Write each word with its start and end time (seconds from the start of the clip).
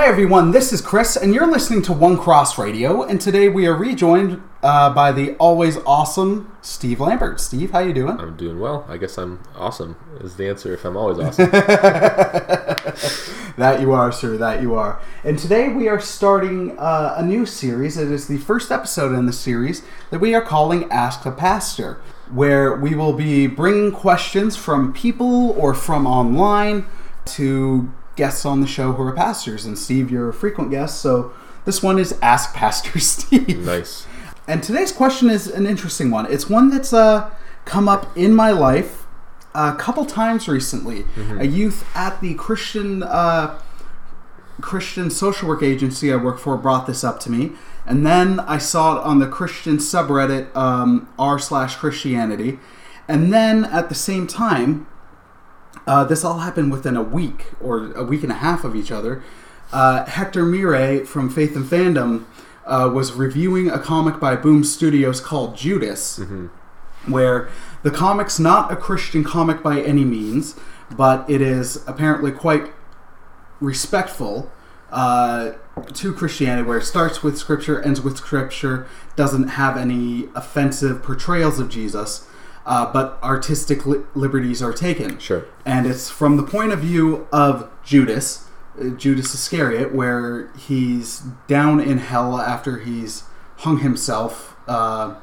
Hey 0.00 0.06
everyone, 0.06 0.50
this 0.52 0.72
is 0.72 0.80
Chris, 0.80 1.14
and 1.14 1.34
you're 1.34 1.46
listening 1.46 1.82
to 1.82 1.92
One 1.92 2.16
Cross 2.16 2.56
Radio. 2.56 3.02
And 3.02 3.20
today 3.20 3.50
we 3.50 3.66
are 3.66 3.74
rejoined 3.74 4.42
uh, 4.62 4.94
by 4.94 5.12
the 5.12 5.34
always 5.36 5.76
awesome 5.84 6.56
Steve 6.62 7.00
Lambert. 7.00 7.38
Steve, 7.38 7.72
how 7.72 7.80
you 7.80 7.92
doing? 7.92 8.18
I'm 8.18 8.34
doing 8.34 8.58
well. 8.58 8.86
I 8.88 8.96
guess 8.96 9.18
I'm 9.18 9.40
awesome. 9.54 9.96
Is 10.22 10.36
the 10.36 10.48
answer 10.48 10.72
if 10.72 10.86
I'm 10.86 10.96
always 10.96 11.18
awesome? 11.18 11.50
that 13.58 13.82
you 13.82 13.92
are, 13.92 14.10
sir. 14.10 14.38
That 14.38 14.62
you 14.62 14.74
are. 14.74 14.98
And 15.22 15.38
today 15.38 15.68
we 15.68 15.86
are 15.86 16.00
starting 16.00 16.78
uh, 16.78 17.16
a 17.18 17.22
new 17.22 17.44
series. 17.44 17.98
It 17.98 18.10
is 18.10 18.26
the 18.26 18.38
first 18.38 18.72
episode 18.72 19.14
in 19.14 19.26
the 19.26 19.34
series 19.34 19.82
that 20.08 20.18
we 20.18 20.34
are 20.34 20.40
calling 20.40 20.90
Ask 20.90 21.24
the 21.24 21.30
Pastor, 21.30 22.00
where 22.30 22.74
we 22.74 22.94
will 22.94 23.12
be 23.12 23.46
bringing 23.46 23.92
questions 23.92 24.56
from 24.56 24.94
people 24.94 25.50
or 25.50 25.74
from 25.74 26.06
online 26.06 26.86
to 27.26 27.92
guests 28.20 28.44
on 28.44 28.60
the 28.60 28.66
show 28.66 28.92
who 28.92 29.02
are 29.02 29.12
pastors. 29.12 29.64
And 29.64 29.78
Steve, 29.78 30.10
you're 30.10 30.28
a 30.28 30.34
frequent 30.34 30.70
guest, 30.70 31.00
so 31.00 31.32
this 31.64 31.82
one 31.82 31.98
is 31.98 32.18
Ask 32.20 32.54
Pastor 32.60 32.98
Steve. 33.00 33.64
nice. 33.64 34.06
And 34.46 34.62
today's 34.62 34.92
question 34.92 35.30
is 35.30 35.46
an 35.46 35.66
interesting 35.66 36.10
one. 36.10 36.30
It's 36.30 36.48
one 36.48 36.68
that's 36.68 36.92
uh, 36.92 37.30
come 37.64 37.88
up 37.88 38.14
in 38.14 38.34
my 38.34 38.50
life 38.50 39.06
a 39.54 39.74
couple 39.74 40.04
times 40.04 40.48
recently. 40.48 41.04
Mm-hmm. 41.04 41.40
A 41.40 41.44
youth 41.44 41.84
at 41.94 42.20
the 42.20 42.34
Christian 42.34 43.02
uh, 43.02 43.58
Christian 44.60 45.08
social 45.08 45.48
work 45.48 45.62
agency 45.62 46.12
I 46.12 46.16
work 46.16 46.38
for 46.38 46.58
brought 46.58 46.86
this 46.86 47.02
up 47.02 47.20
to 47.20 47.30
me, 47.30 47.52
and 47.86 48.04
then 48.04 48.38
I 48.40 48.58
saw 48.58 48.98
it 48.98 49.02
on 49.02 49.18
the 49.18 49.26
Christian 49.26 49.78
subreddit 49.78 50.54
um, 50.54 51.08
r 51.18 51.38
slash 51.38 51.76
Christianity, 51.76 52.58
and 53.08 53.32
then 53.32 53.64
at 53.64 53.88
the 53.88 53.94
same 53.94 54.26
time, 54.26 54.86
uh, 55.86 56.04
this 56.04 56.24
all 56.24 56.38
happened 56.38 56.72
within 56.72 56.96
a 56.96 57.02
week 57.02 57.46
or 57.60 57.92
a 57.94 58.04
week 58.04 58.22
and 58.22 58.32
a 58.32 58.36
half 58.36 58.64
of 58.64 58.76
each 58.76 58.90
other. 58.92 59.22
Uh, 59.72 60.04
Hector 60.04 60.44
Mire 60.44 61.04
from 61.04 61.30
Faith 61.30 61.54
and 61.56 61.64
Fandom 61.64 62.24
uh, 62.66 62.90
was 62.92 63.12
reviewing 63.12 63.70
a 63.70 63.78
comic 63.78 64.20
by 64.20 64.36
Boom 64.36 64.64
Studios 64.64 65.20
called 65.20 65.56
Judas, 65.56 66.18
where 67.06 67.48
the 67.82 67.90
comic's 67.90 68.38
not 68.38 68.72
a 68.72 68.76
Christian 68.76 69.24
comic 69.24 69.62
by 69.62 69.80
any 69.80 70.04
means, 70.04 70.56
but 70.90 71.28
it 71.30 71.40
is 71.40 71.82
apparently 71.86 72.32
quite 72.32 72.72
respectful 73.60 74.50
uh, 74.90 75.52
to 75.94 76.12
Christianity, 76.12 76.66
where 76.66 76.78
it 76.78 76.84
starts 76.84 77.22
with 77.22 77.38
Scripture, 77.38 77.80
ends 77.80 78.00
with 78.00 78.16
Scripture, 78.16 78.86
doesn't 79.16 79.48
have 79.48 79.76
any 79.76 80.28
offensive 80.34 81.02
portrayals 81.02 81.58
of 81.58 81.68
Jesus, 81.68 82.26
uh, 82.70 82.90
but 82.92 83.18
artistic 83.20 83.84
li- 83.84 84.02
liberties 84.14 84.62
are 84.62 84.72
taken. 84.72 85.18
Sure. 85.18 85.44
And 85.66 85.88
it's 85.88 86.08
from 86.08 86.36
the 86.36 86.44
point 86.44 86.70
of 86.70 86.78
view 86.78 87.26
of 87.32 87.68
Judas, 87.82 88.48
uh, 88.80 88.90
Judas 88.90 89.34
Iscariot, 89.34 89.92
where 89.92 90.52
he's 90.52 91.24
down 91.48 91.80
in 91.80 91.98
hell 91.98 92.38
after 92.38 92.78
he's 92.78 93.24
hung 93.56 93.80
himself 93.80 94.56
uh, 94.68 95.16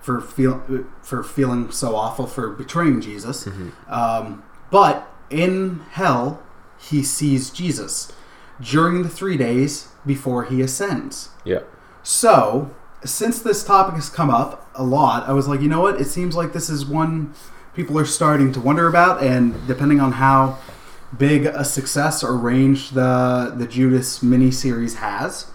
for 0.00 0.22
feel 0.22 0.86
for 1.02 1.22
feeling 1.22 1.70
so 1.70 1.94
awful 1.94 2.26
for 2.26 2.48
betraying 2.48 3.02
Jesus. 3.02 3.46
Um, 3.86 4.42
but 4.70 5.06
in 5.28 5.80
hell, 5.90 6.42
he 6.78 7.02
sees 7.02 7.50
Jesus 7.50 8.10
during 8.58 9.02
the 9.02 9.10
three 9.10 9.36
days 9.36 9.88
before 10.06 10.44
he 10.44 10.62
ascends. 10.62 11.28
Yeah. 11.44 11.60
So, 12.02 12.74
since 13.04 13.40
this 13.40 13.64
topic 13.64 13.94
has 13.94 14.08
come 14.08 14.30
up 14.30 14.70
a 14.74 14.82
lot, 14.82 15.28
I 15.28 15.32
was 15.32 15.48
like, 15.48 15.60
you 15.60 15.68
know 15.68 15.80
what? 15.80 16.00
It 16.00 16.06
seems 16.06 16.36
like 16.36 16.52
this 16.52 16.68
is 16.68 16.84
one 16.84 17.34
people 17.74 17.98
are 17.98 18.04
starting 18.04 18.52
to 18.52 18.60
wonder 18.60 18.86
about, 18.88 19.22
and 19.22 19.66
depending 19.66 20.00
on 20.00 20.12
how 20.12 20.58
big 21.16 21.46
a 21.46 21.64
success 21.64 22.22
or 22.22 22.36
range 22.36 22.90
the 22.90 23.52
the 23.56 23.66
Judas 23.66 24.20
miniseries 24.20 24.96
has, 24.96 25.46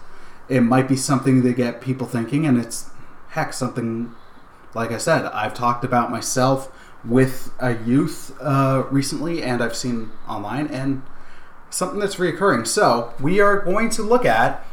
it 0.48 0.60
might 0.60 0.88
be 0.88 0.96
something 0.96 1.42
to 1.42 1.52
get 1.52 1.80
people 1.80 2.06
thinking. 2.06 2.46
And 2.46 2.58
it's 2.58 2.90
heck 3.30 3.52
something, 3.52 4.14
like 4.74 4.90
I 4.90 4.98
said, 4.98 5.26
I've 5.26 5.54
talked 5.54 5.84
about 5.84 6.10
myself 6.10 6.72
with 7.04 7.52
a 7.60 7.76
youth 7.84 8.36
uh, 8.40 8.84
recently, 8.90 9.42
and 9.42 9.62
I've 9.62 9.76
seen 9.76 10.10
online, 10.28 10.66
and 10.66 11.02
something 11.70 12.00
that's 12.00 12.16
reoccurring. 12.16 12.66
So 12.66 13.14
we 13.20 13.40
are 13.40 13.60
going 13.60 13.90
to 13.90 14.02
look 14.02 14.24
at 14.24 14.64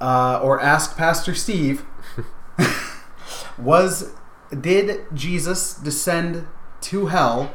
uh, 0.00 0.40
or 0.42 0.60
ask 0.60 0.96
Pastor 0.96 1.34
Steve 1.34 1.84
was 3.58 4.12
did 4.60 5.02
Jesus 5.14 5.74
descend 5.74 6.46
to 6.82 7.06
hell 7.06 7.54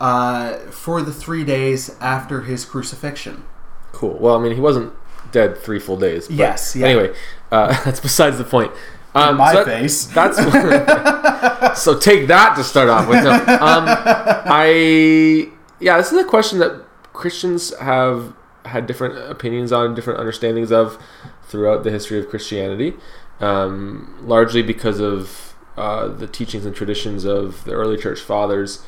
uh, 0.00 0.56
for 0.70 1.02
the 1.02 1.12
three 1.12 1.44
days 1.44 1.96
after 2.00 2.42
his 2.42 2.64
crucifixion? 2.64 3.44
Cool. 3.92 4.18
Well, 4.18 4.36
I 4.36 4.42
mean, 4.42 4.54
he 4.54 4.60
wasn't 4.60 4.92
dead 5.32 5.56
three 5.56 5.78
full 5.78 5.96
days. 5.96 6.28
but 6.28 6.36
Yes, 6.36 6.76
yeah. 6.76 6.86
Anyway, 6.86 7.14
uh, 7.50 7.68
that's 7.84 8.00
besides 8.00 8.38
the 8.38 8.44
point. 8.44 8.72
Um, 9.14 9.38
my 9.38 9.52
so 9.52 9.64
that- 9.64 9.80
face. 9.80 10.04
That's 10.14 11.80
so 11.80 11.98
take 11.98 12.26
that 12.28 12.54
to 12.56 12.62
start 12.62 12.90
off 12.90 13.08
with. 13.08 13.24
No, 13.24 13.32
um, 13.32 13.84
I 13.88 15.50
yeah, 15.80 15.96
this 15.96 16.12
is 16.12 16.18
a 16.18 16.24
question 16.24 16.58
that 16.58 16.84
Christians 17.14 17.74
have 17.78 18.34
had 18.66 18.86
different 18.86 19.16
opinions 19.30 19.72
on, 19.72 19.94
different 19.94 20.20
understandings 20.20 20.70
of 20.70 20.98
throughout 21.46 21.84
the 21.84 21.90
history 21.90 22.18
of 22.18 22.28
Christianity, 22.28 22.94
um, 23.40 24.18
largely 24.22 24.62
because 24.62 25.00
of 25.00 25.54
uh, 25.76 26.08
the 26.08 26.26
teachings 26.26 26.64
and 26.64 26.74
traditions 26.74 27.24
of 27.24 27.64
the 27.64 27.72
early 27.72 27.96
church 27.96 28.20
fathers. 28.20 28.84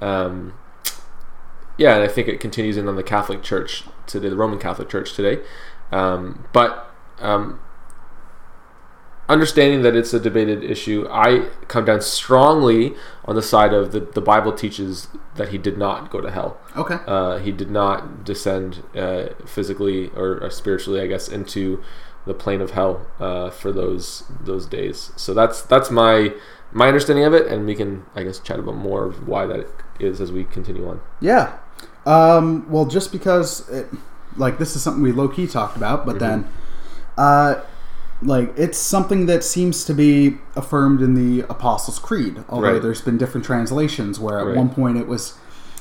Um, 0.00 0.54
yeah, 1.78 1.94
and 1.94 2.02
I 2.02 2.08
think 2.08 2.28
it 2.28 2.40
continues 2.40 2.76
in 2.76 2.88
on 2.88 2.96
the 2.96 3.02
Catholic 3.02 3.42
Church 3.42 3.84
today, 4.06 4.28
the 4.28 4.36
Roman 4.36 4.58
Catholic 4.58 4.88
Church 4.88 5.14
today. 5.14 5.42
Um, 5.90 6.46
but 6.52 6.90
um, 7.20 7.60
understanding 9.28 9.82
that 9.82 9.94
it's 9.94 10.12
a 10.12 10.20
debated 10.20 10.62
issue, 10.64 11.06
I 11.10 11.48
come 11.68 11.84
down 11.84 12.00
strongly 12.00 12.94
on 13.24 13.34
the 13.34 13.42
side 13.42 13.72
of 13.72 13.92
the, 13.92 14.00
the 14.00 14.20
Bible 14.20 14.52
teaches 14.52 15.08
that 15.36 15.48
he 15.48 15.58
did 15.58 15.78
not 15.78 16.10
go 16.10 16.20
to 16.20 16.30
hell. 16.30 16.58
Okay. 16.76 16.98
Uh, 17.06 17.38
he 17.38 17.52
did 17.52 17.70
not 17.70 18.24
descend 18.24 18.82
uh, 18.94 19.28
physically 19.46 20.08
or, 20.10 20.42
or 20.42 20.50
spiritually, 20.50 21.00
I 21.00 21.06
guess, 21.06 21.28
into 21.28 21.82
the 22.26 22.34
plane 22.34 22.60
of 22.60 22.72
hell 22.72 23.06
uh, 23.18 23.50
for 23.50 23.72
those 23.72 24.24
those 24.44 24.66
days. 24.66 25.10
So 25.16 25.34
that's 25.34 25.62
that's 25.62 25.90
my 25.90 26.32
my 26.72 26.88
understanding 26.88 27.24
of 27.24 27.34
it, 27.34 27.46
and 27.46 27.66
we 27.66 27.74
can, 27.74 28.04
I 28.14 28.22
guess, 28.22 28.38
chat 28.38 28.58
about 28.58 28.76
more 28.76 29.04
of 29.04 29.28
why 29.28 29.46
that 29.46 29.66
is 30.00 30.20
as 30.20 30.32
we 30.32 30.44
continue 30.44 30.88
on. 30.88 31.00
Yeah. 31.20 31.58
Um, 32.06 32.70
well, 32.70 32.86
just 32.86 33.12
because, 33.12 33.68
it, 33.68 33.88
like, 34.36 34.58
this 34.58 34.74
is 34.74 34.82
something 34.82 35.02
we 35.02 35.12
low 35.12 35.28
key 35.28 35.46
talked 35.46 35.76
about, 35.76 36.06
but 36.06 36.18
then, 36.18 36.48
uh, 37.18 37.56
like, 38.24 38.52
it's 38.56 38.78
something 38.78 39.26
that 39.26 39.42
seems 39.44 39.84
to 39.84 39.94
be 39.94 40.38
affirmed 40.56 41.02
in 41.02 41.14
the 41.14 41.40
Apostles' 41.48 41.98
Creed. 41.98 42.44
Although 42.48 42.72
Right. 42.74 42.82
there's 42.82 43.00
been 43.00 43.18
different 43.18 43.44
translations 43.44 44.18
where 44.20 44.38
at 44.38 44.46
Right. 44.46 44.56
one 44.56 44.68
point 44.70 44.98
it 44.98 45.06
was 45.08 45.34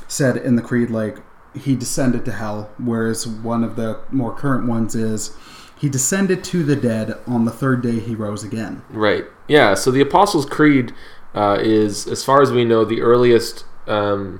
said 0.07 0.37
in 0.37 0.55
the 0.55 0.61
Creed, 0.61 0.89
like, 0.89 1.17
he 1.53 1.75
descended 1.75 2.23
to 2.25 2.31
hell, 2.31 2.69
whereas 2.77 3.27
one 3.27 3.63
of 3.63 3.75
the 3.75 3.97
more 4.11 4.33
current 4.33 4.67
ones 4.67 4.95
is 4.95 5.31
he 5.75 5.89
descended 5.89 6.43
to 6.45 6.63
the 6.63 6.75
dead 6.75 7.15
on 7.27 7.45
the 7.45 7.51
third 7.51 7.81
day 7.81 7.99
he 7.99 8.13
rose 8.15 8.43
again. 8.43 8.83
Right. 8.93 9.25
Yeah. 9.47 9.73
So 9.73 9.89
the 9.91 10.01
Apostles' 10.01 10.45
Creed 10.45 10.93
uh, 11.33 11.57
is, 11.59 12.07
as 12.07 12.23
far 12.23 12.41
as 12.41 12.51
we 12.51 12.63
know, 12.65 12.85
the 12.85 13.01
earliest 13.01 13.63
um, 13.87 14.39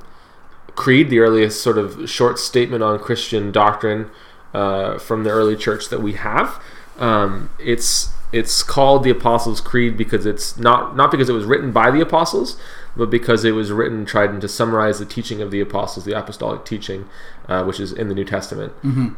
creed, 0.76 1.10
the 1.10 1.20
earliest 1.20 1.62
sort 1.62 1.78
of 1.78 2.10
short 2.10 2.38
statement 2.40 2.84
on 2.84 3.00
Christian 3.00 3.52
doctrine 3.52 4.10
uh, 4.54 4.98
from 5.00 5.24
the 5.24 5.30
early 5.32 5.56
church 5.56 5.90
that 5.90 6.02
we 6.02 6.14
have. 6.14 6.62
Um, 7.02 7.50
it's 7.60 8.14
it's 8.32 8.64
called 8.64 9.04
the 9.04 9.10
Apostles' 9.10 9.60
Creed 9.60 9.98
because 9.98 10.26
it's 10.26 10.58
not 10.58 10.96
not 10.96 11.12
because 11.12 11.28
it 11.28 11.34
was 11.34 11.46
written 11.46 11.72
by 11.72 11.92
the 11.92 12.00
apostles, 12.00 12.58
but 12.96 13.10
because 13.10 13.44
it 13.44 13.52
was 13.52 13.72
written 13.72 14.06
trying 14.06 14.40
to 14.40 14.48
summarize 14.48 15.00
the 15.00 15.06
teaching 15.06 15.42
of 15.42 15.52
the 15.52 15.60
apostles, 15.60 16.06
the 16.06 16.18
apostolic 16.18 16.64
teaching, 16.64 17.10
uh, 17.50 17.64
which 17.64 17.80
is 17.80 17.92
in 17.92 18.08
the 18.08 18.16
New 18.16 18.24
Testament. 18.24 18.74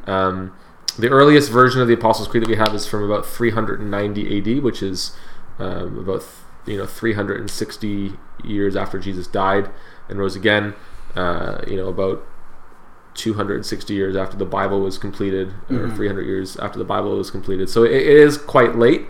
Um, 0.09 0.55
the 0.97 1.09
earliest 1.09 1.51
version 1.51 1.81
of 1.81 1.87
the 1.87 1.93
Apostles' 1.93 2.27
Creed 2.27 2.43
that 2.43 2.49
we 2.49 2.55
have 2.55 2.73
is 2.73 2.85
from 2.85 3.03
about 3.03 3.25
390 3.25 4.37
AD, 4.57 4.63
which 4.63 4.81
is 4.83 5.15
um, 5.59 5.99
about 5.99 6.23
you 6.65 6.77
know 6.77 6.85
360 6.85 8.13
years 8.43 8.75
after 8.75 8.99
Jesus 8.99 9.27
died 9.27 9.69
and 10.09 10.19
rose 10.19 10.35
again. 10.35 10.73
Uh, 11.15 11.61
you 11.67 11.75
know 11.75 11.89
about 11.89 12.25
260 13.15 13.93
years 13.93 14.15
after 14.15 14.37
the 14.37 14.45
Bible 14.45 14.81
was 14.81 14.97
completed, 14.97 15.53
or 15.69 15.89
300 15.89 16.21
years 16.23 16.57
after 16.57 16.79
the 16.79 16.85
Bible 16.85 17.15
was 17.15 17.29
completed. 17.29 17.69
So 17.69 17.83
it, 17.83 17.91
it 17.91 18.07
is 18.07 18.37
quite 18.37 18.75
late. 18.75 19.05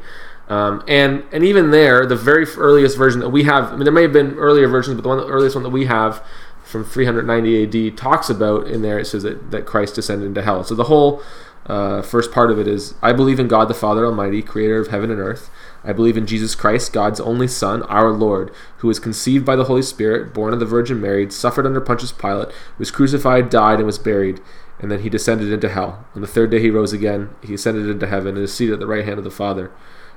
Um, 0.49 0.83
and 0.87 1.23
and 1.31 1.43
even 1.43 1.71
there, 1.71 2.05
the 2.05 2.15
very 2.15 2.45
earliest 2.45 2.97
version 2.97 3.21
that 3.21 3.29
we 3.29 3.43
have, 3.43 3.65
I 3.65 3.75
mean, 3.75 3.85
there 3.85 3.93
may 3.93 4.01
have 4.01 4.13
been 4.13 4.33
earlier 4.33 4.67
versions, 4.67 4.95
but 4.95 5.03
the 5.03 5.09
one, 5.09 5.17
the 5.17 5.27
earliest 5.27 5.55
one 5.55 5.63
that 5.63 5.69
we 5.69 5.85
have 5.85 6.23
from 6.63 6.83
390 6.83 7.89
AD 7.89 7.97
talks 7.97 8.29
about 8.29 8.67
in 8.67 8.81
there. 8.81 8.99
It 8.99 9.05
says 9.05 9.23
that, 9.23 9.51
that 9.51 9.65
Christ 9.65 9.95
descended 9.95 10.27
into 10.27 10.41
hell. 10.41 10.63
So 10.63 10.75
the 10.75 10.85
whole 10.85 11.21
Uh, 11.65 12.01
first 12.01 12.31
part 12.31 12.51
of 12.51 12.59
it 12.59 12.67
is 12.67 12.93
I 13.01 13.13
believe 13.13 13.39
in 13.39 13.47
God 13.47 13.69
the 13.69 13.73
Father 13.73 14.05
Almighty, 14.05 14.41
creator 14.41 14.79
of 14.79 14.87
heaven 14.87 15.09
and 15.09 15.19
earth. 15.19 15.49
I 15.83 15.93
believe 15.93 16.17
in 16.17 16.27
Jesus 16.27 16.55
Christ, 16.55 16.93
God's 16.93 17.19
only 17.19 17.47
Son, 17.47 17.83
our 17.83 18.11
Lord, 18.11 18.51
who 18.77 18.87
was 18.87 18.99
conceived 18.99 19.45
by 19.45 19.55
the 19.55 19.65
Holy 19.65 19.81
Spirit, 19.81 20.33
born 20.33 20.53
of 20.53 20.59
the 20.59 20.65
Virgin 20.65 20.99
Mary, 20.99 21.29
suffered 21.31 21.65
under 21.65 21.81
Pontius 21.81 22.11
Pilate, 22.11 22.49
was 22.77 22.91
crucified, 22.91 23.49
died, 23.49 23.77
and 23.77 23.85
was 23.85 23.99
buried. 23.99 24.41
And 24.79 24.91
then 24.91 25.01
he 25.01 25.09
descended 25.09 25.51
into 25.51 25.69
hell. 25.69 26.05
On 26.15 26.21
the 26.21 26.27
third 26.27 26.51
day 26.51 26.59
he 26.59 26.69
rose 26.69 26.91
again. 26.91 27.29
He 27.41 27.53
ascended 27.53 27.89
into 27.89 28.07
heaven 28.07 28.35
and 28.35 28.43
is 28.43 28.53
seated 28.53 28.73
at 28.73 28.79
the 28.79 28.87
right 28.87 29.05
hand 29.05 29.17
of 29.17 29.23
the 29.23 29.31
Father. 29.31 29.71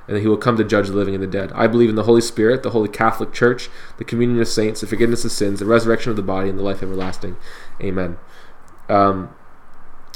And 0.08 0.19
he 0.19 0.26
will 0.26 0.37
come 0.37 0.56
to 0.56 0.64
judge 0.64 0.88
the 0.88 0.94
living 0.94 1.14
and 1.14 1.22
the 1.22 1.28
dead. 1.28 1.52
I 1.52 1.66
believe 1.66 1.90
in 1.90 1.96
the 1.96 2.04
Holy 2.04 2.20
Spirit, 2.20 2.62
the 2.62 2.70
Holy 2.70 2.88
Catholic 2.88 3.32
Church, 3.32 3.69
the 3.99 4.04
communion 4.04 4.40
of 4.40 4.49
saints, 4.49 4.81
the 4.81 4.87
forgiveness 4.87 5.25
of 5.25 5.32
sins, 5.32 5.60
the 5.60 5.66
resurrection 5.66 6.10
of 6.10 6.16
the 6.16 6.22
body, 6.22 6.49
and 6.49 6.58
the 6.58 6.62
life 6.62 6.82
everlasting. 6.82 7.37
Amen. 7.81 8.19
Um, 8.88 9.34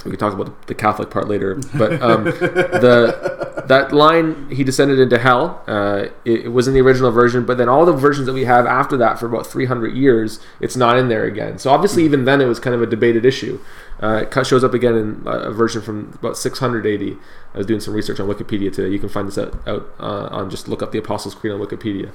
we 0.05 0.11
can 0.11 0.21
talk 0.21 0.33
about 0.33 0.67
the 0.67 0.75
Catholic 0.75 1.11
part 1.11 1.29
later, 1.29 1.61
but 1.75 2.01
um, 2.03 2.25
the 2.25 3.51
that 3.67 3.93
line 3.93 4.51
he 4.51 4.65
descended 4.65 4.99
into 4.99 5.19
hell. 5.19 5.63
Uh, 5.67 6.07
it, 6.25 6.47
it, 6.47 6.49
was 6.49 6.67
in 6.67 6.75
the 6.75 6.81
original 6.81 7.11
version, 7.11 7.45
but 7.47 7.59
then 7.59 7.69
all 7.69 7.85
the 7.85 7.93
versions 7.93 8.27
that 8.27 8.33
we 8.33 8.45
have 8.45 8.67
after 8.67 8.97
that 8.97 9.19
for 9.19 9.27
about 9.27 9.47
300 9.47 9.95
years, 9.95 10.41
it's 10.61 10.77
not 10.77 10.99
in 10.99 11.09
there 11.09 11.25
again. 11.25 11.59
So 11.59 11.71
obviously, 11.71 12.05
even 12.05 12.25
then, 12.25 12.41
it 12.41 12.47
was 12.47 12.59
kind 12.59 12.75
of 12.75 12.83
a 12.83 12.87
debated 12.87 13.25
issue. 13.25 13.61
Uh, 14.03 14.25
it 14.29 14.47
shows 14.47 14.65
up 14.65 14.75
again 14.75 14.97
in 14.97 15.23
a 15.27 15.53
version 15.53 15.83
from 15.83 16.13
about 16.15 16.37
600 16.37 16.87
AD. 16.87 17.17
I 17.55 17.59
was 17.59 17.67
doing 17.67 17.81
some 17.81 17.95
research 17.95 18.19
on 18.19 18.29
Wikipedia 18.29 18.73
today. 18.73 18.89
You 18.89 18.99
can 18.99 19.09
find 19.09 19.29
this 19.29 19.39
out, 19.39 19.57
out 19.69 19.89
uh, 20.01 20.29
on 20.31 20.51
just 20.51 20.69
look 20.69 20.83
up 20.83 20.93
the 20.93 20.99
Apostles' 20.99 21.35
Creed 21.35 21.53
on 21.53 21.61
Wikipedia. 21.61 22.11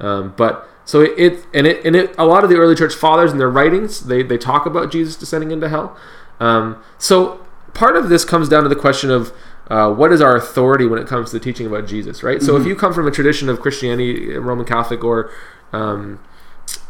Um, 0.00 0.34
but 0.36 0.68
so 0.84 1.00
it, 1.00 1.18
it, 1.18 1.46
and 1.52 1.66
it 1.66 1.84
and 1.84 1.94
it 1.96 2.14
a 2.16 2.24
lot 2.24 2.44
of 2.44 2.50
the 2.50 2.56
early 2.56 2.74
church 2.74 2.94
fathers 2.94 3.32
in 3.32 3.38
their 3.38 3.50
writings 3.50 4.06
they 4.06 4.22
they 4.22 4.38
talk 4.38 4.64
about 4.64 4.92
Jesus 4.92 5.16
descending 5.16 5.50
into 5.50 5.68
hell. 5.68 5.96
Um, 6.40 6.82
so 6.98 7.44
part 7.74 7.96
of 7.96 8.08
this 8.08 8.24
comes 8.24 8.48
down 8.48 8.62
to 8.62 8.68
the 8.68 8.76
question 8.76 9.10
of 9.10 9.32
uh, 9.68 9.92
what 9.92 10.12
is 10.12 10.20
our 10.20 10.36
authority 10.36 10.86
when 10.86 10.98
it 10.98 11.06
comes 11.06 11.30
to 11.30 11.38
teaching 11.38 11.66
about 11.66 11.86
Jesus, 11.86 12.22
right? 12.22 12.38
Mm-hmm. 12.38 12.46
So 12.46 12.56
if 12.56 12.60
mm-hmm. 12.60 12.70
you 12.70 12.76
come 12.76 12.94
from 12.94 13.06
a 13.06 13.10
tradition 13.10 13.48
of 13.48 13.60
Christianity, 13.60 14.36
Roman 14.36 14.64
Catholic, 14.64 15.04
or 15.04 15.30
um, 15.72 16.20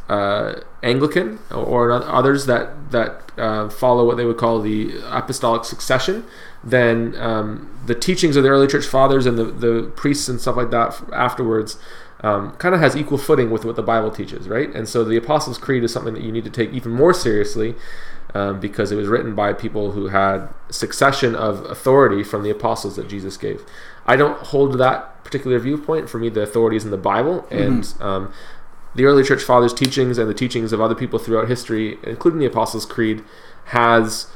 uh, 0.08 0.60
Anglican, 0.82 1.38
or, 1.50 1.90
others 1.90 2.46
that 2.46 2.90
that 2.92 3.32
uh, 3.36 3.68
follow 3.68 4.06
what 4.06 4.16
they 4.16 4.24
would 4.24 4.38
call 4.38 4.60
the 4.60 4.94
apostolic 5.06 5.64
succession, 5.64 6.24
then 6.62 7.14
um, 7.16 7.78
the 7.86 7.94
teachings 7.94 8.36
of 8.36 8.42
the 8.42 8.48
early 8.48 8.66
church 8.66 8.86
fathers 8.86 9.26
and 9.26 9.36
the, 9.36 9.44
the 9.44 9.92
priests 9.96 10.28
and 10.28 10.40
stuff 10.40 10.56
like 10.56 10.70
that 10.70 11.00
afterwards 11.12 11.76
um, 12.20 12.52
kind 12.56 12.74
of 12.74 12.80
has 12.80 12.96
equal 12.96 13.18
footing 13.18 13.50
with 13.50 13.64
what 13.64 13.76
the 13.76 13.82
Bible 13.82 14.10
teaches, 14.10 14.48
right? 14.48 14.74
And 14.74 14.88
so 14.88 15.04
the 15.04 15.16
Apostles' 15.16 15.58
Creed 15.58 15.84
is 15.84 15.92
something 15.92 16.14
that 16.14 16.22
you 16.22 16.32
need 16.32 16.44
to 16.44 16.50
take 16.50 16.72
even 16.72 16.92
more 16.92 17.12
seriously 17.12 17.74
um, 18.34 18.60
because 18.60 18.92
it 18.92 18.96
was 18.96 19.08
written 19.08 19.34
by 19.34 19.52
people 19.52 19.92
who 19.92 20.08
had 20.08 20.48
succession 20.70 21.34
of 21.34 21.64
authority 21.64 22.22
from 22.22 22.42
the 22.42 22.50
apostles 22.50 22.96
that 22.96 23.08
Jesus 23.08 23.36
gave. 23.36 23.64
I 24.06 24.16
don't 24.16 24.38
hold 24.38 24.78
that 24.78 25.24
particular 25.24 25.58
viewpoint. 25.58 26.08
For 26.08 26.18
me, 26.18 26.28
the 26.28 26.42
authority 26.42 26.76
is 26.76 26.84
in 26.84 26.90
the 26.90 26.96
Bible, 26.96 27.42
mm-hmm. 27.42 27.58
and 27.58 27.82
mm-hmm. 27.82 28.02
um, 28.02 28.32
the 28.94 29.04
early 29.04 29.22
church 29.22 29.42
fathers' 29.42 29.74
teachings 29.74 30.18
and 30.18 30.28
the 30.28 30.34
teachings 30.34 30.72
of 30.72 30.80
other 30.80 30.94
people 30.94 31.18
throughout 31.18 31.48
history, 31.48 31.98
including 32.02 32.40
the 32.40 32.46
Apostles' 32.46 32.86
Creed, 32.86 33.24
has 33.66 34.28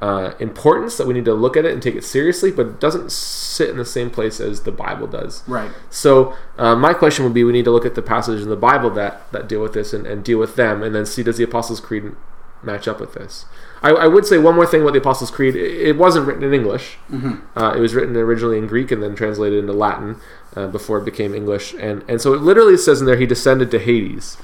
uh, 0.00 0.32
importance 0.38 0.96
that 0.96 1.06
we 1.06 1.14
need 1.14 1.24
to 1.26 1.34
look 1.34 1.56
at 1.56 1.64
it 1.64 1.72
and 1.72 1.82
take 1.82 1.94
it 1.94 2.04
seriously, 2.04 2.50
but 2.50 2.66
it 2.66 2.80
doesn't 2.80 3.12
sit 3.12 3.68
in 3.68 3.76
the 3.76 3.84
same 3.84 4.10
place 4.10 4.40
as 4.40 4.62
the 4.62 4.72
Bible 4.72 5.06
does. 5.06 5.46
Right. 5.46 5.70
So 5.90 6.34
uh, 6.56 6.74
my 6.74 6.94
question 6.94 7.24
would 7.24 7.34
be: 7.34 7.44
we 7.44 7.52
need 7.52 7.66
to 7.66 7.70
look 7.70 7.84
at 7.84 7.94
the 7.94 8.02
passages 8.02 8.42
in 8.42 8.48
the 8.48 8.56
Bible 8.56 8.90
that 8.90 9.30
that 9.32 9.48
deal 9.48 9.60
with 9.60 9.74
this 9.74 9.92
and, 9.92 10.06
and 10.06 10.24
deal 10.24 10.38
with 10.38 10.56
them, 10.56 10.82
and 10.82 10.94
then 10.94 11.04
see 11.04 11.22
does 11.22 11.36
the 11.36 11.44
Apostles' 11.44 11.80
Creed 11.80 12.12
match 12.62 12.86
up 12.86 13.00
with 13.00 13.14
this. 13.14 13.46
I, 13.82 13.90
I, 13.90 14.06
would 14.06 14.26
say 14.26 14.38
one 14.38 14.54
more 14.54 14.66
thing 14.66 14.82
about 14.82 14.92
the 14.92 14.98
Apostles' 14.98 15.30
Creed. 15.30 15.56
It 15.56 15.96
wasn't 15.96 16.26
written 16.26 16.42
in 16.42 16.52
English. 16.52 16.98
Mm-hmm. 17.10 17.58
Uh, 17.58 17.74
it 17.74 17.80
was 17.80 17.94
written 17.94 18.16
originally 18.16 18.58
in 18.58 18.66
Greek 18.66 18.90
and 18.90 19.02
then 19.02 19.14
translated 19.14 19.58
into 19.58 19.72
Latin 19.72 20.20
uh, 20.54 20.66
before 20.66 20.98
it 20.98 21.04
became 21.04 21.34
English. 21.34 21.74
And 21.74 22.04
and 22.08 22.20
so 22.20 22.34
it 22.34 22.42
literally 22.42 22.76
says 22.76 23.00
in 23.00 23.06
there 23.06 23.16
he 23.16 23.26
descended 23.26 23.70
to 23.70 23.78
Hades. 23.78 24.36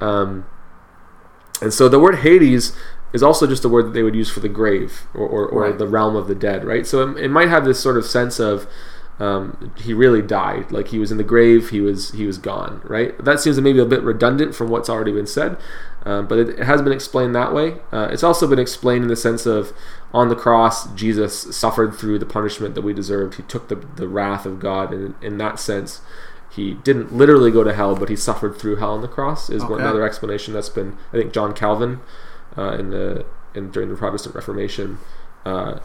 Um, 0.00 0.46
and 1.60 1.72
so 1.72 1.88
the 1.88 2.00
word 2.00 2.16
Hades 2.16 2.76
is 3.12 3.22
also 3.22 3.46
just 3.46 3.64
a 3.64 3.68
word 3.68 3.86
that 3.86 3.92
they 3.92 4.02
would 4.02 4.16
use 4.16 4.30
for 4.30 4.40
the 4.40 4.48
grave 4.48 5.06
or, 5.14 5.26
or, 5.26 5.46
or 5.46 5.62
right. 5.62 5.78
the 5.78 5.86
realm 5.86 6.16
of 6.16 6.26
the 6.26 6.34
dead, 6.34 6.64
right? 6.64 6.86
So 6.86 7.08
it, 7.08 7.24
it 7.24 7.28
might 7.28 7.48
have 7.48 7.64
this 7.64 7.78
sort 7.78 7.96
of 7.96 8.04
sense 8.04 8.40
of 8.40 8.66
um, 9.20 9.72
he 9.76 9.92
really 9.94 10.22
died. 10.22 10.72
Like 10.72 10.88
he 10.88 10.98
was 10.98 11.12
in 11.12 11.18
the 11.18 11.24
grave, 11.24 11.70
he 11.70 11.80
was 11.80 12.10
he 12.12 12.26
was 12.26 12.38
gone. 12.38 12.80
Right. 12.84 13.16
That 13.22 13.38
seems 13.38 13.60
maybe 13.60 13.78
a 13.78 13.84
bit 13.84 14.02
redundant 14.02 14.54
from 14.54 14.68
what's 14.68 14.88
already 14.88 15.12
been 15.12 15.26
said, 15.26 15.56
um, 16.04 16.26
but 16.26 16.38
it, 16.38 16.58
has 16.58 16.82
been 16.82 16.92
explained 16.92 17.34
that 17.34 17.54
way. 17.54 17.76
Uh, 17.92 18.08
it's 18.10 18.22
also 18.22 18.46
been 18.46 18.58
explained 18.58 19.02
in 19.02 19.08
the 19.08 19.16
sense 19.16 19.46
of 19.46 19.72
on 20.12 20.28
the 20.28 20.36
cross, 20.36 20.92
Jesus 20.94 21.56
suffered 21.56 21.94
through 21.94 22.18
the 22.18 22.26
punishment 22.26 22.74
that 22.74 22.82
we 22.82 22.92
deserved. 22.92 23.36
He 23.36 23.42
took 23.44 23.68
the 23.68 23.76
the 23.76 24.08
wrath 24.08 24.44
of 24.44 24.58
God, 24.60 24.92
and 24.92 25.14
in, 25.22 25.38
that 25.38 25.58
sense, 25.58 26.00
he 26.50 26.74
didn't 26.74 27.14
literally 27.14 27.50
go 27.50 27.64
to 27.64 27.72
hell, 27.72 27.96
but 27.96 28.08
he 28.08 28.16
suffered 28.16 28.56
through 28.56 28.76
hell 28.76 28.92
on 28.92 29.00
the 29.00 29.08
cross. 29.08 29.48
Is 29.48 29.62
okay. 29.62 29.74
another 29.74 30.04
explanation 30.04 30.54
that's 30.54 30.68
been 30.68 30.96
I 31.12 31.18
think 31.18 31.32
John 31.32 31.54
Calvin 31.54 32.00
uh, 32.58 32.72
in 32.72 32.90
the 32.90 33.24
in 33.54 33.70
during 33.70 33.88
the 33.88 33.96
Protestant 33.96 34.34
Reformation 34.34 34.98
uh, 35.44 35.78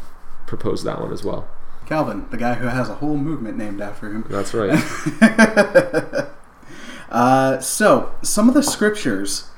proposed 0.45 0.83
that 0.85 0.99
one 0.99 1.13
as 1.13 1.23
well. 1.23 1.47
Calvin, 1.85 2.27
the 2.31 2.37
guy 2.37 2.55
who 2.55 2.67
has 2.67 2.89
a 2.89 2.95
whole 2.95 3.15
movement 3.15 3.57
named 3.57 3.79
after 3.79 4.11
him. 4.11 4.25
That's 4.29 4.53
right. 4.53 4.71
uh, 7.09 7.61
so, 7.61 8.13
some 8.21 8.49
of 8.49 8.53
the 8.53 8.63
scriptures 8.63 9.49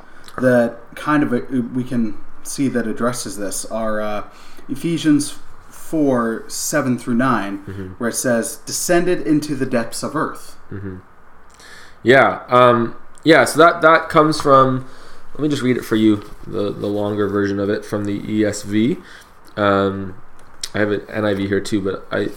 that 0.42 0.80
kind 0.96 1.24
of 1.24 1.34
uh, 1.34 1.62
we 1.74 1.84
can 1.84 2.18
see 2.44 2.68
that 2.70 2.88
addresses 2.88 3.38
this 3.38 3.66
are 3.66 4.02
uh, 4.02 4.30
Ephesians 4.68 5.38
4 5.70 6.46
7 6.48 6.98
through 6.98 7.16
9, 7.16 7.58
mm-hmm. 7.60 7.88
where 7.94 8.10
it 8.10 8.16
says, 8.16 8.58
descended 8.58 9.26
into 9.26 9.56
the 9.56 9.66
depths 9.66 10.04
of 10.04 10.16
earth. 10.16 10.58
Mm-hmm. 10.72 10.98
Yeah. 12.04 12.44
Um, 12.48 12.96
yeah, 13.24 13.46
so 13.46 13.60
that, 13.60 13.82
that 13.82 14.08
comes 14.08 14.40
from, 14.40 14.88
let 15.34 15.42
me 15.42 15.50
just 15.50 15.62
read 15.62 15.78
it 15.78 15.84
for 15.84 15.96
you, 15.96 16.30
the, 16.48 16.72
the 16.72 16.88
longer 16.88 17.28
version 17.28 17.60
of 17.60 17.70
it 17.70 17.84
from 17.84 18.06
the 18.06 18.20
ESV. 18.20 19.02
Um, 19.58 20.22
I 20.74 20.80
have 20.80 20.92
an 20.92 21.02
NIV 21.02 21.48
here 21.48 21.60
too, 21.60 21.82
but 21.82 22.08
I 22.12 22.30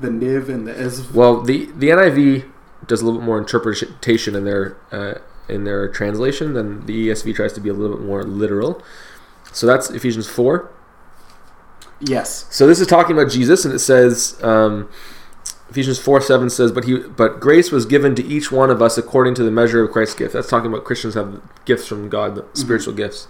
the 0.00 0.08
Niv 0.08 0.48
and 0.48 0.66
the 0.66 0.72
ESV. 0.72 1.12
Well, 1.12 1.42
the 1.42 1.66
the 1.66 1.88
NIV 1.88 2.50
does 2.86 3.02
a 3.02 3.04
little 3.04 3.20
bit 3.20 3.26
more 3.26 3.38
interpretation 3.38 4.34
in 4.34 4.44
their 4.44 4.76
uh, 4.90 5.14
in 5.48 5.64
their 5.64 5.88
translation 5.88 6.54
then 6.54 6.84
the 6.86 7.08
ESV 7.08 7.34
tries 7.34 7.52
to 7.52 7.60
be 7.60 7.68
a 7.68 7.74
little 7.74 7.96
bit 7.96 8.04
more 8.04 8.22
literal. 8.22 8.82
So 9.52 9.66
that's 9.66 9.90
Ephesians 9.90 10.28
four. 10.28 10.70
Yes. 12.00 12.46
So 12.50 12.66
this 12.66 12.80
is 12.80 12.86
talking 12.86 13.16
about 13.16 13.30
Jesus, 13.30 13.64
and 13.64 13.72
it 13.72 13.78
says 13.78 14.38
um, 14.42 14.88
Ephesians 15.70 15.98
four 15.98 16.20
seven 16.20 16.50
says, 16.50 16.72
"But 16.72 16.84
he, 16.84 16.98
but 16.98 17.40
grace 17.40 17.72
was 17.72 17.86
given 17.86 18.14
to 18.16 18.24
each 18.24 18.52
one 18.52 18.70
of 18.70 18.82
us 18.82 18.98
according 18.98 19.34
to 19.36 19.44
the 19.44 19.50
measure 19.50 19.82
of 19.82 19.90
Christ's 19.90 20.14
gift." 20.14 20.34
That's 20.34 20.48
talking 20.48 20.70
about 20.70 20.84
Christians 20.84 21.14
have 21.14 21.40
gifts 21.64 21.86
from 21.86 22.08
God, 22.08 22.44
spiritual 22.56 22.92
mm-hmm. 22.92 23.02
gifts. 23.02 23.28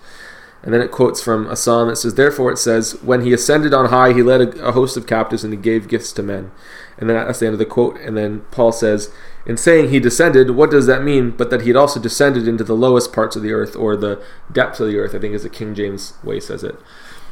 And 0.66 0.74
then 0.74 0.80
it 0.80 0.90
quotes 0.90 1.22
from 1.22 1.46
a 1.46 1.54
psalm. 1.54 1.86
that 1.86 1.94
says, 1.94 2.14
Therefore 2.14 2.50
it 2.50 2.58
says, 2.58 3.00
When 3.00 3.20
he 3.20 3.32
ascended 3.32 3.72
on 3.72 3.90
high, 3.90 4.12
he 4.12 4.20
led 4.20 4.40
a, 4.40 4.66
a, 4.66 4.72
host 4.72 4.96
of 4.96 5.06
captives 5.06 5.44
and 5.44 5.52
he 5.52 5.56
gave 5.56 5.86
gifts 5.86 6.12
to 6.14 6.24
men. 6.24 6.50
And 6.98 7.08
then 7.08 7.24
that's 7.24 7.38
the 7.38 7.46
end 7.46 7.52
of 7.52 7.60
the 7.60 7.64
quote. 7.64 7.96
And 8.00 8.16
then 8.16 8.40
Paul 8.50 8.72
says, 8.72 9.12
In 9.46 9.56
saying 9.56 9.90
he 9.90 10.00
descended, 10.00 10.50
what 10.50 10.72
does 10.72 10.86
that 10.86 11.04
mean? 11.04 11.30
But 11.30 11.50
that 11.50 11.60
he 11.60 11.68
had 11.68 11.76
also 11.76 12.00
descended 12.00 12.48
into 12.48 12.64
the 12.64 12.74
lowest 12.74 13.12
parts 13.12 13.36
of 13.36 13.44
the 13.44 13.52
earth 13.52 13.76
or 13.76 13.96
the 13.96 14.20
depths 14.50 14.80
of 14.80 14.88
the 14.88 14.98
earth, 14.98 15.14
I 15.14 15.20
think 15.20 15.34
is 15.34 15.44
the 15.44 15.48
King 15.48 15.72
James 15.72 16.14
way 16.24 16.40
says 16.40 16.64
it. 16.64 16.74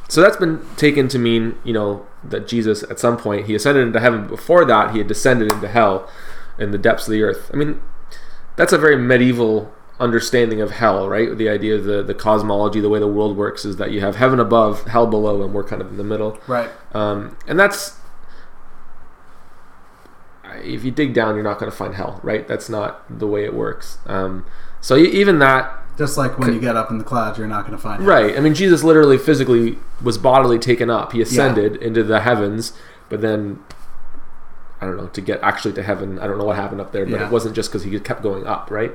So 0.07 0.21
that's 0.21 0.37
been 0.37 0.65
taken 0.77 1.09
to 1.09 1.19
mean, 1.19 1.57
you 1.65 1.73
know, 1.73 2.07
that 2.23 2.47
Jesus 2.47 2.83
at 2.83 2.99
some 2.99 3.17
point 3.17 3.47
he 3.47 3.55
ascended 3.55 3.85
into 3.85 3.99
heaven. 3.99 4.27
Before 4.27 4.63
that, 4.63 4.91
he 4.91 4.99
had 4.99 5.07
descended 5.07 5.51
into 5.51 5.67
hell 5.67 6.09
in 6.57 6.71
the 6.71 6.77
depths 6.77 7.05
of 7.05 7.11
the 7.11 7.23
earth. 7.23 7.51
I 7.53 7.57
mean, 7.57 7.81
that's 8.55 8.71
a 8.71 8.77
very 8.77 8.95
medieval 8.95 9.73
understanding 9.99 10.61
of 10.61 10.71
hell, 10.71 11.07
right? 11.07 11.37
The 11.37 11.49
idea 11.49 11.75
of 11.75 11.85
the, 11.85 12.03
the 12.03 12.13
cosmology, 12.13 12.81
the 12.81 12.89
way 12.89 12.99
the 12.99 13.07
world 13.07 13.37
works, 13.37 13.65
is 13.65 13.77
that 13.77 13.91
you 13.91 14.01
have 14.01 14.15
heaven 14.17 14.39
above, 14.39 14.83
hell 14.87 15.07
below, 15.07 15.41
and 15.43 15.53
we're 15.53 15.63
kind 15.63 15.81
of 15.81 15.89
in 15.89 15.97
the 15.97 16.03
middle. 16.03 16.39
Right. 16.47 16.69
Um, 16.93 17.37
and 17.47 17.59
that's 17.59 17.97
if 20.63 20.83
you 20.83 20.91
dig 20.91 21.13
down, 21.13 21.35
you're 21.35 21.43
not 21.43 21.59
going 21.59 21.71
to 21.71 21.77
find 21.77 21.95
hell, 21.95 22.19
right? 22.23 22.47
That's 22.47 22.69
not 22.69 23.19
the 23.19 23.27
way 23.27 23.43
it 23.43 23.53
works. 23.53 23.97
Um, 24.05 24.45
so 24.81 24.95
even 24.97 25.39
that. 25.39 25.81
Just 25.97 26.17
like 26.17 26.37
when 26.37 26.47
could, 26.47 26.55
you 26.55 26.61
get 26.61 26.75
up 26.75 26.91
in 26.91 26.97
the 26.97 27.03
clouds, 27.03 27.37
you're 27.37 27.47
not 27.47 27.61
going 27.65 27.77
to 27.77 27.81
find 27.81 28.01
hell. 28.01 28.09
Right. 28.09 28.37
I 28.37 28.41
mean, 28.41 28.53
Jesus 28.53 28.83
literally, 28.83 29.17
physically 29.17 29.77
was 30.03 30.17
bodily 30.17 30.59
taken 30.59 30.89
up. 30.89 31.13
He 31.13 31.21
ascended 31.21 31.77
yeah. 31.79 31.87
into 31.87 32.03
the 32.03 32.21
heavens, 32.21 32.73
but 33.09 33.21
then 33.21 33.63
I 34.81 34.85
don't 34.85 34.97
know 34.97 35.07
to 35.07 35.21
get 35.21 35.39
actually 35.41 35.73
to 35.73 35.83
heaven. 35.83 36.19
I 36.19 36.27
don't 36.27 36.37
know 36.37 36.45
what 36.45 36.57
happened 36.57 36.81
up 36.81 36.91
there, 36.91 37.05
but 37.05 37.19
yeah. 37.19 37.27
it 37.27 37.31
wasn't 37.31 37.55
just 37.55 37.69
because 37.69 37.83
he 37.83 37.99
kept 37.99 38.21
going 38.21 38.45
up, 38.45 38.69
right? 38.69 38.91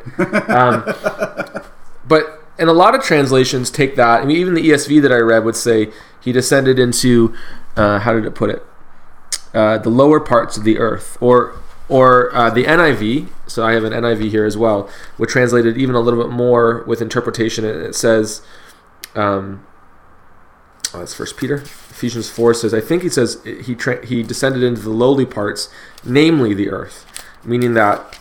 um, 0.50 0.84
but 2.06 2.44
and 2.58 2.68
a 2.68 2.74
lot 2.74 2.94
of 2.94 3.02
translations 3.02 3.70
take 3.70 3.96
that. 3.96 4.20
I 4.20 4.24
mean, 4.26 4.36
even 4.36 4.54
the 4.54 4.68
ESV 4.68 5.00
that 5.02 5.12
I 5.12 5.18
read 5.18 5.44
would 5.44 5.56
say 5.56 5.90
he 6.20 6.32
descended 6.32 6.78
into 6.78 7.34
uh, 7.76 8.00
how 8.00 8.12
did 8.12 8.26
it 8.26 8.34
put 8.34 8.50
it? 8.50 8.62
Uh, 9.54 9.78
the 9.78 9.90
lower 9.90 10.20
parts 10.20 10.56
of 10.56 10.64
the 10.64 10.78
earth, 10.78 11.16
or 11.20 11.54
or 11.88 12.34
uh, 12.34 12.50
the 12.50 12.64
NIV. 12.64 13.28
So 13.46 13.64
I 13.64 13.72
have 13.72 13.84
an 13.84 13.92
NIV 13.92 14.30
here 14.30 14.44
as 14.44 14.56
well, 14.56 14.88
which 15.16 15.30
translated 15.30 15.76
even 15.78 15.94
a 15.94 16.00
little 16.00 16.22
bit 16.22 16.30
more 16.30 16.84
with 16.86 17.00
interpretation. 17.00 17.64
It 17.64 17.94
says. 17.94 18.42
Um, 19.16 19.66
that's 20.98 21.14
First 21.14 21.36
Peter. 21.36 21.56
Ephesians 21.56 22.28
four 22.28 22.52
says, 22.54 22.74
I 22.74 22.80
think 22.80 23.02
he 23.02 23.08
says 23.08 23.40
he 23.44 23.74
tra- 23.74 24.04
he 24.04 24.22
descended 24.22 24.62
into 24.62 24.80
the 24.82 24.90
lowly 24.90 25.26
parts, 25.26 25.68
namely 26.04 26.54
the 26.54 26.68
earth, 26.70 27.06
meaning 27.44 27.74
that 27.74 28.18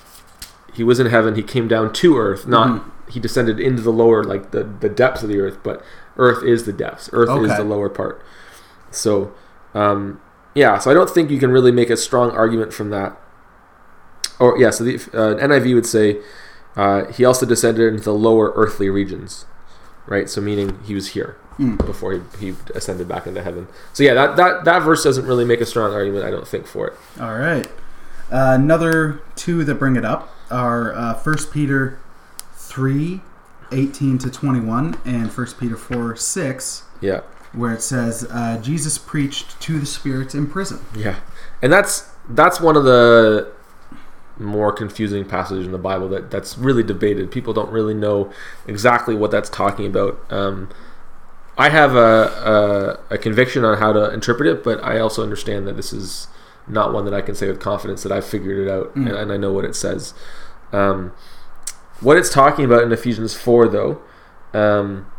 he 0.73 0.83
was 0.83 0.99
in 0.99 1.07
heaven. 1.07 1.35
He 1.35 1.43
came 1.43 1.67
down 1.67 1.91
to 1.93 2.17
earth, 2.17 2.45
not 2.47 2.81
Mm-hmm. 2.81 3.11
he 3.11 3.19
descended 3.19 3.59
into 3.59 3.81
the 3.81 3.91
lower, 3.91 4.23
like 4.23 4.51
the 4.51 4.63
the 4.63 4.89
depths 4.89 5.23
of 5.23 5.29
the 5.29 5.39
earth, 5.39 5.59
but 5.63 5.83
earth 6.17 6.43
is 6.43 6.65
the 6.65 6.73
depths. 6.73 7.09
Earth 7.11 7.29
is 7.43 7.57
the 7.57 7.63
lower 7.63 7.89
part. 7.89 8.23
So, 8.91 9.33
um, 9.73 10.21
yeah. 10.53 10.77
So 10.77 10.91
I 10.91 10.93
don't 10.93 11.09
think 11.09 11.31
you 11.31 11.39
can 11.39 11.51
really 11.51 11.71
make 11.71 11.89
a 11.89 11.97
strong 11.97 12.31
argument 12.31 12.73
from 12.73 12.89
that. 12.91 13.19
Or 14.39 14.57
yeah, 14.59 14.69
so 14.69 14.83
the 14.83 14.95
uh, 14.95 15.35
NIV 15.35 15.73
would 15.75 15.85
say 15.85 16.19
uh, 16.75 17.05
he 17.11 17.25
also 17.25 17.45
descended 17.45 17.91
into 17.91 18.03
the 18.03 18.13
lower 18.13 18.51
earthly 18.55 18.89
regions, 18.89 19.45
right? 20.05 20.29
So 20.29 20.39
meaning 20.39 20.79
he 20.83 20.93
was 20.93 21.09
here 21.09 21.35
Mm. 21.59 21.77
before 21.85 22.13
he, 22.13 22.21
he 22.39 22.55
ascended 22.73 23.07
back 23.09 23.27
into 23.27 23.43
heaven. 23.43 23.67
So 23.91 24.03
yeah, 24.03 24.13
that, 24.13 24.37
that 24.37 24.63
that 24.63 24.79
verse 24.79 25.03
doesn't 25.03 25.25
really 25.25 25.43
make 25.43 25.59
a 25.59 25.65
strong 25.65 25.93
argument, 25.93 26.23
I 26.23 26.31
don't 26.31 26.47
think, 26.47 26.65
for 26.65 26.87
it. 26.87 26.93
All 27.19 27.35
right. 27.35 27.67
Uh, 28.31 28.55
another 28.57 29.21
two 29.35 29.65
that 29.65 29.75
bring 29.75 29.95
it 29.97 30.05
up 30.05 30.33
are 30.49 30.93
uh, 30.93 31.19
1 31.19 31.35
Peter 31.51 31.99
3, 32.53 33.19
18 33.71 34.17
to 34.19 34.29
21, 34.31 34.97
and 35.03 35.29
1 35.29 35.47
Peter 35.59 35.75
4, 35.75 36.15
6, 36.15 36.83
Yeah, 37.01 37.21
where 37.53 37.73
it 37.73 37.81
says, 37.81 38.25
uh, 38.31 38.59
Jesus 38.61 38.97
preached 38.97 39.59
to 39.61 39.79
the 39.79 39.85
spirits 39.85 40.33
in 40.35 40.47
prison. 40.47 40.79
yeah, 40.95 41.19
and 41.61 41.73
that's 41.73 42.09
that's 42.29 42.61
one 42.61 42.77
of 42.77 42.83
the 42.83 43.51
more 44.37 44.71
confusing 44.71 45.25
passages 45.25 45.65
in 45.65 45.71
the 45.73 45.77
Bible 45.77 46.07
that 46.09 46.31
that's 46.31 46.57
really 46.57 46.83
debated. 46.83 47.31
People 47.31 47.51
don't 47.53 47.71
really 47.71 47.93
know 47.95 48.31
exactly 48.67 49.13
what 49.15 49.31
that's 49.31 49.49
talking 49.49 49.85
about. 49.87 50.19
Um, 50.29 50.69
I 51.59 51.67
have 51.69 51.93
a, 51.93 52.97
a 53.09 53.15
a 53.15 53.17
conviction 53.17 53.65
on 53.65 53.77
how 53.79 53.91
to 53.91 54.13
interpret 54.13 54.47
it, 54.47 54.63
but 54.63 54.81
I 54.81 54.99
also 54.99 55.21
understand 55.21 55.67
that 55.67 55.75
this 55.75 55.91
is 55.91 56.29
not 56.67 56.93
one 56.93 57.03
that 57.03 57.13
I 57.13 57.21
can 57.21 57.35
say 57.35 57.47
with 57.47 57.59
confidence 57.59 58.01
that 58.03 58.13
I've 58.13 58.25
figured 58.25 58.65
it 58.65 58.71
out 58.71 58.95
and, 58.95 59.09
and 59.09 59.31
I 59.31 59.35
know 59.37 59.51
what 59.51 59.65
it 59.65 59.75
says. 59.75 60.13
Um, 60.71 61.11
what 61.99 62.15
it's 62.15 62.33
talking 62.33 62.63
about 62.63 62.83
in 62.83 62.93
Ephesians 62.93 63.35
four, 63.35 63.67
though, 63.67 64.01
um, 64.53 65.11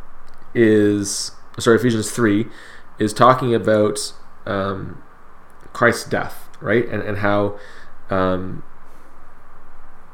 is 0.55 1.33
sorry, 1.59 1.77
Ephesians 1.77 2.11
three 2.11 2.47
is 2.99 3.13
talking 3.13 3.55
about 3.55 4.15
um, 4.47 5.03
Christ's 5.75 6.09
death, 6.09 6.49
right, 6.63 6.89
and 6.89 7.03
and 7.03 7.19
how 7.19 7.59
um, 8.09 8.63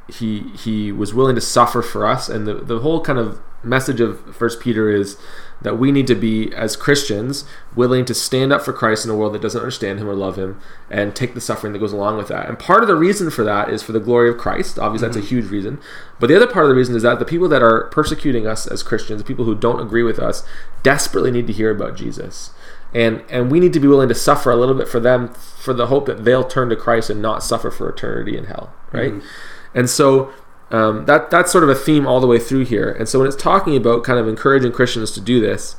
he 0.09 0.41
he 0.57 0.91
was 0.91 1.15
willing 1.15 1.37
to 1.37 1.41
suffer 1.41 1.83
for 1.83 2.05
us, 2.05 2.29
and 2.29 2.49
the 2.49 2.55
the 2.55 2.81
whole 2.81 3.01
kind 3.01 3.21
of 3.21 3.41
message 3.63 4.01
of 4.01 4.35
First 4.35 4.59
Peter 4.59 4.91
is 4.91 5.17
that 5.63 5.79
we 5.79 5.91
need 5.91 6.07
to 6.07 6.15
be 6.15 6.53
as 6.55 6.77
Christians 6.77 7.45
willing 7.75 8.05
to 8.05 8.15
stand 8.15 8.53
up 8.53 8.63
for 8.63 8.73
Christ 8.73 9.05
in 9.05 9.11
a 9.11 9.17
world 9.17 9.33
that 9.35 9.43
doesn't 9.43 9.61
understand 9.61 9.99
Him 9.99 10.09
or 10.09 10.15
love 10.15 10.37
Him, 10.37 10.61
and 10.91 11.17
take 11.17 11.35
the 11.35 11.41
suffering 11.41 11.73
that 11.73 11.79
goes 11.79 11.93
along 11.93 12.17
with 12.17 12.29
that. 12.29 12.49
And 12.49 12.59
part 12.59 12.83
of 12.83 12.89
the 12.89 12.95
reason 12.95 13.31
for 13.31 13.45
that 13.45 13.71
is 13.71 13.83
for 13.83 13.93
the 13.93 14.01
glory 14.01 14.29
of 14.29 14.39
Christ. 14.39 14.79
Obviously, 14.79 15.09
that's 15.09 15.17
a 15.17 15.21
mm-hmm. 15.21 15.29
huge 15.29 15.51
reason. 15.51 15.81
But 16.21 16.29
the 16.29 16.37
other 16.37 16.47
part 16.47 16.67
of 16.67 16.69
the 16.71 16.77
reason 16.77 16.95
is 16.95 17.03
that 17.03 17.19
the 17.19 17.25
people 17.25 17.49
that 17.49 17.63
are 17.63 17.85
persecuting 17.89 18.47
us 18.47 18.67
as 18.67 18.83
Christians, 18.83 19.21
the 19.23 19.27
people 19.27 19.45
who 19.45 19.55
don't 19.55 19.81
agree 19.81 20.03
with 20.03 20.19
us, 20.19 20.45
desperately 20.83 21.31
need 21.31 21.47
to 21.47 21.53
hear 21.53 21.71
about 21.71 21.97
Jesus. 21.97 22.51
And, 22.95 23.25
and 23.29 23.51
we 23.51 23.61
need 23.61 23.73
to 23.73 23.81
be 23.81 23.89
willing 23.89 24.09
to 24.09 24.15
suffer 24.15 24.51
a 24.51 24.57
little 24.57 24.75
bit 24.75 24.89
for 24.89 25.01
them 25.01 25.29
for 25.29 25.75
the 25.75 25.89
hope 25.89 26.07
that 26.07 26.25
they'll 26.25 26.45
turn 26.45 26.69
to 26.69 26.77
Christ 26.77 27.11
and 27.11 27.21
not 27.21 27.43
suffer 27.43 27.71
for 27.71 27.89
eternity 27.89 28.37
in 28.39 28.45
hell, 28.45 28.73
right? 28.93 29.13
Mm-hmm. 29.13 29.27
And 29.75 29.91
so 29.91 30.33
um, 30.71 31.07
that 31.07 31.31
that's 31.31 31.53
sort 31.53 31.65
of 31.65 31.71
a 31.71 31.75
theme 31.75 32.07
all 32.07 32.21
the 32.21 32.27
way 32.27 32.39
through 32.39 32.65
here. 32.65 32.91
And 32.91 33.09
so 33.09 33.21
when 33.21 33.29
it's 33.29 33.37
talking 33.37 33.77
about 33.77 34.05
kind 34.05 34.19
of 34.19 34.27
encouraging 34.27 34.73
Christians 34.73 35.13
to 35.13 35.21
do 35.21 35.41
this, 35.41 35.77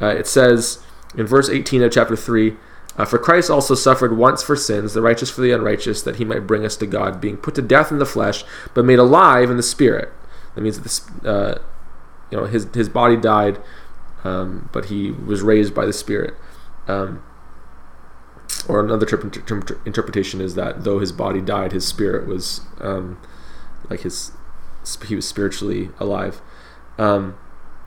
uh, 0.00 0.06
it 0.06 0.26
says 0.26 0.82
in 1.16 1.26
verse 1.26 1.48
18 1.48 1.82
of 1.82 1.92
chapter 1.92 2.16
3 2.16 2.56
uh, 2.96 3.04
For 3.04 3.18
Christ 3.18 3.50
also 3.50 3.74
suffered 3.74 4.16
once 4.16 4.42
for 4.42 4.56
sins, 4.56 4.94
the 4.94 5.02
righteous 5.02 5.30
for 5.30 5.42
the 5.42 5.52
unrighteous, 5.52 6.02
that 6.02 6.16
he 6.16 6.24
might 6.24 6.46
bring 6.46 6.64
us 6.64 6.76
to 6.76 6.86
God, 6.86 7.20
being 7.20 7.36
put 7.36 7.54
to 7.56 7.62
death 7.62 7.92
in 7.92 7.98
the 7.98 8.06
flesh, 8.06 8.44
but 8.74 8.84
made 8.84 8.98
alive 8.98 9.50
in 9.50 9.56
the 9.56 9.62
spirit. 9.62 10.10
That 10.54 10.62
means 10.62 10.80
that 10.80 11.28
uh, 11.28 11.62
you 12.30 12.38
know, 12.38 12.46
his, 12.46 12.66
his 12.74 12.88
body 12.88 13.16
died, 13.16 13.58
um, 14.24 14.70
but 14.72 14.86
he 14.86 15.10
was 15.10 15.42
raised 15.42 15.74
by 15.74 15.84
the 15.84 15.92
spirit. 15.92 16.34
Um, 16.88 17.22
or 18.68 18.80
another 18.80 19.06
interpretation 19.84 20.40
is 20.40 20.54
that 20.54 20.84
though 20.84 20.98
his 20.98 21.12
body 21.12 21.40
died, 21.40 21.72
his 21.72 21.86
spirit 21.86 22.26
was 22.26 22.62
um, 22.80 23.20
like 23.90 24.00
his 24.00 24.32
he 25.06 25.14
was 25.14 25.28
spiritually 25.28 25.90
alive. 26.00 26.40
Um, 26.98 27.36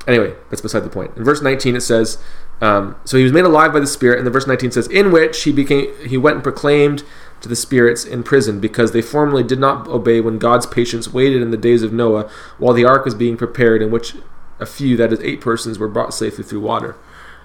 anyway, 0.08 0.34
that's 0.50 0.62
beside 0.62 0.82
the 0.82 0.90
point. 0.90 1.12
In 1.18 1.24
verse 1.24 1.42
19, 1.42 1.76
it 1.76 1.82
says, 1.82 2.18
um, 2.62 2.96
"So 3.04 3.18
he 3.18 3.24
was 3.24 3.34
made 3.34 3.44
alive 3.44 3.74
by 3.74 3.80
the 3.80 3.88
Spirit." 3.88 4.18
And 4.18 4.26
the 4.26 4.32
verse 4.32 4.48
19 4.48 4.72
says, 4.72 4.88
"In 4.88 5.12
which 5.12 5.44
he 5.44 5.52
became 5.52 5.94
he 6.06 6.18
went 6.18 6.36
and 6.36 6.44
proclaimed 6.44 7.04
to 7.42 7.50
the 7.50 7.56
spirits 7.56 8.06
in 8.06 8.24
prison 8.24 8.60
because 8.60 8.92
they 8.92 9.02
formerly 9.02 9.44
did 9.44 9.60
not 9.60 9.88
obey 9.88 10.22
when 10.22 10.38
God's 10.38 10.66
patience 10.66 11.14
waited 11.14 11.42
in 11.42 11.52
the 11.52 11.58
days 11.58 11.84
of 11.84 11.92
Noah 11.92 12.30
while 12.58 12.74
the 12.74 12.86
ark 12.86 13.06
was 13.06 13.14
being 13.14 13.38
prepared, 13.38 13.82
in 13.82 13.92
which 13.92 14.16
a 14.60 14.66
few, 14.66 14.96
that 14.96 15.12
is 15.12 15.20
eight 15.20 15.42
persons, 15.42 15.78
were 15.78 15.90
brought 15.90 16.14
safely 16.14 16.44
through 16.44 16.62
water." 16.62 16.96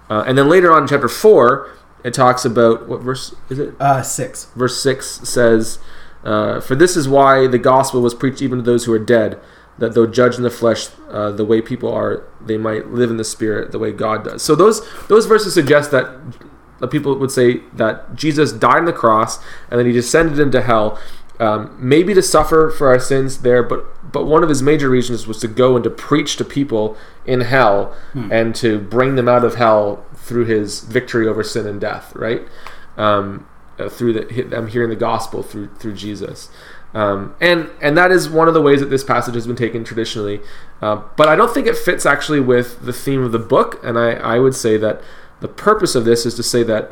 Uh, 0.09 0.25
and 0.27 0.37
then 0.37 0.49
later 0.49 0.73
on 0.73 0.83
in 0.83 0.89
chapter 0.89 1.09
four, 1.09 1.69
it 2.03 2.15
talks 2.15 2.45
about 2.45 2.89
what 2.89 3.01
verse 3.01 3.35
is 3.49 3.59
it? 3.59 3.75
Uh, 3.81 4.03
6. 4.03 4.47
verse 4.57 4.83
6 4.83 5.21
says, 5.25 5.79
uh, 6.25 6.61
For 6.61 6.75
this 6.75 6.97
is 6.97 7.09
why 7.09 7.47
the 7.47 7.59
gospel 7.59 8.01
was 8.01 8.15
preached 8.15 8.43
even 8.43 8.59
to 8.59 8.65
those 8.65 8.85
who 8.85 8.93
are 8.93 8.99
dead, 8.99 9.39
that 9.79 9.95
though 9.95 10.07
judged 10.07 10.37
in 10.37 10.43
the 10.43 10.51
flesh 10.51 10.89
uh, 11.11 11.31
the 11.31 11.45
way 11.45 11.61
people 11.63 11.93
are, 11.93 12.25
they 12.41 12.59
might 12.59 12.89
live 12.89 13.11
in 13.11 13.17
the 13.17 13.25
spirit 13.25 13.73
the 13.73 13.79
way 13.79 13.93
God 13.93 14.25
does. 14.25 14.43
So 14.43 14.55
those 14.55 14.87
those 15.09 15.27
verses 15.27 15.55
suggest 15.55 15.91
that 15.91 16.11
the 16.79 16.89
people 16.89 17.15
would 17.19 17.31
say 17.31 17.63
that 17.75 18.15
Jesus 18.15 18.53
died 18.53 18.79
on 18.79 18.85
the 18.87 18.93
cross 18.93 19.39
and 19.71 19.79
then 19.79 19.87
he 19.87 19.93
descended 19.93 20.39
into 20.39 20.63
hell, 20.63 20.99
um, 21.39 21.77
maybe 21.79 22.15
to 22.15 22.23
suffer 22.23 22.71
for 22.71 22.89
our 22.89 22.99
sins 22.99 23.39
there, 23.43 23.63
but 23.63 23.85
but 24.13 24.27
one 24.27 24.43
of 24.43 24.49
his 24.49 24.63
major 24.63 24.91
reasons 24.91 25.27
was 25.27 25.39
to 25.39 25.49
go 25.49 25.77
and 25.77 25.85
to 25.85 25.91
preach 25.91 26.37
to 26.37 26.45
people 26.45 26.97
in 27.25 27.43
hell 27.43 27.95
and 28.33 28.55
to 28.57 28.79
bring 28.79 29.15
them 29.15 29.29
out 29.29 29.45
of 29.45 29.55
hell 29.55 30.05
through 30.17 30.47
his 30.47 30.81
victory 30.81 31.29
over 31.29 31.45
sin 31.45 31.67
and 31.67 31.81
death, 31.81 32.15
right? 32.17 32.43
Um, 32.97 33.47
uh, 33.81 33.89
through 33.89 34.13
the 34.13 34.43
them 34.43 34.69
hearing 34.69 34.91
the 34.91 34.97
gospel 34.97 35.43
through 35.43 35.69
through 35.77 35.95
Jesus. 35.95 36.51
Um, 36.93 37.37
and 37.41 37.71
and 37.81 37.97
that 37.97 38.11
is 38.11 38.29
one 38.29 38.49
of 38.49 38.55
the 38.55 38.63
ways 38.63 38.81
that 38.81 38.91
this 38.91 39.05
passage 39.05 39.35
has 39.35 39.47
been 39.47 39.57
taken 39.57 39.85
traditionally, 39.85 40.41
uh, 40.83 41.03
but 41.17 41.29
I 41.29 41.37
don't 41.37 41.53
think 41.55 41.67
it 41.67 41.77
fits 41.77 42.05
actually 42.05 42.41
with 42.41 42.85
the 42.85 42.93
theme 42.93 43.23
of 43.23 43.33
the 43.33 43.39
book. 43.39 43.81
And 43.85 43.99
I, 43.99 44.13
I 44.13 44.39
would 44.41 44.55
say 44.55 44.77
that 44.77 45.01
the 45.41 45.49
purpose 45.49 45.95
of 45.95 46.05
this 46.05 46.27
is 46.27 46.35
to 46.35 46.43
say 46.43 46.63
that 46.65 46.91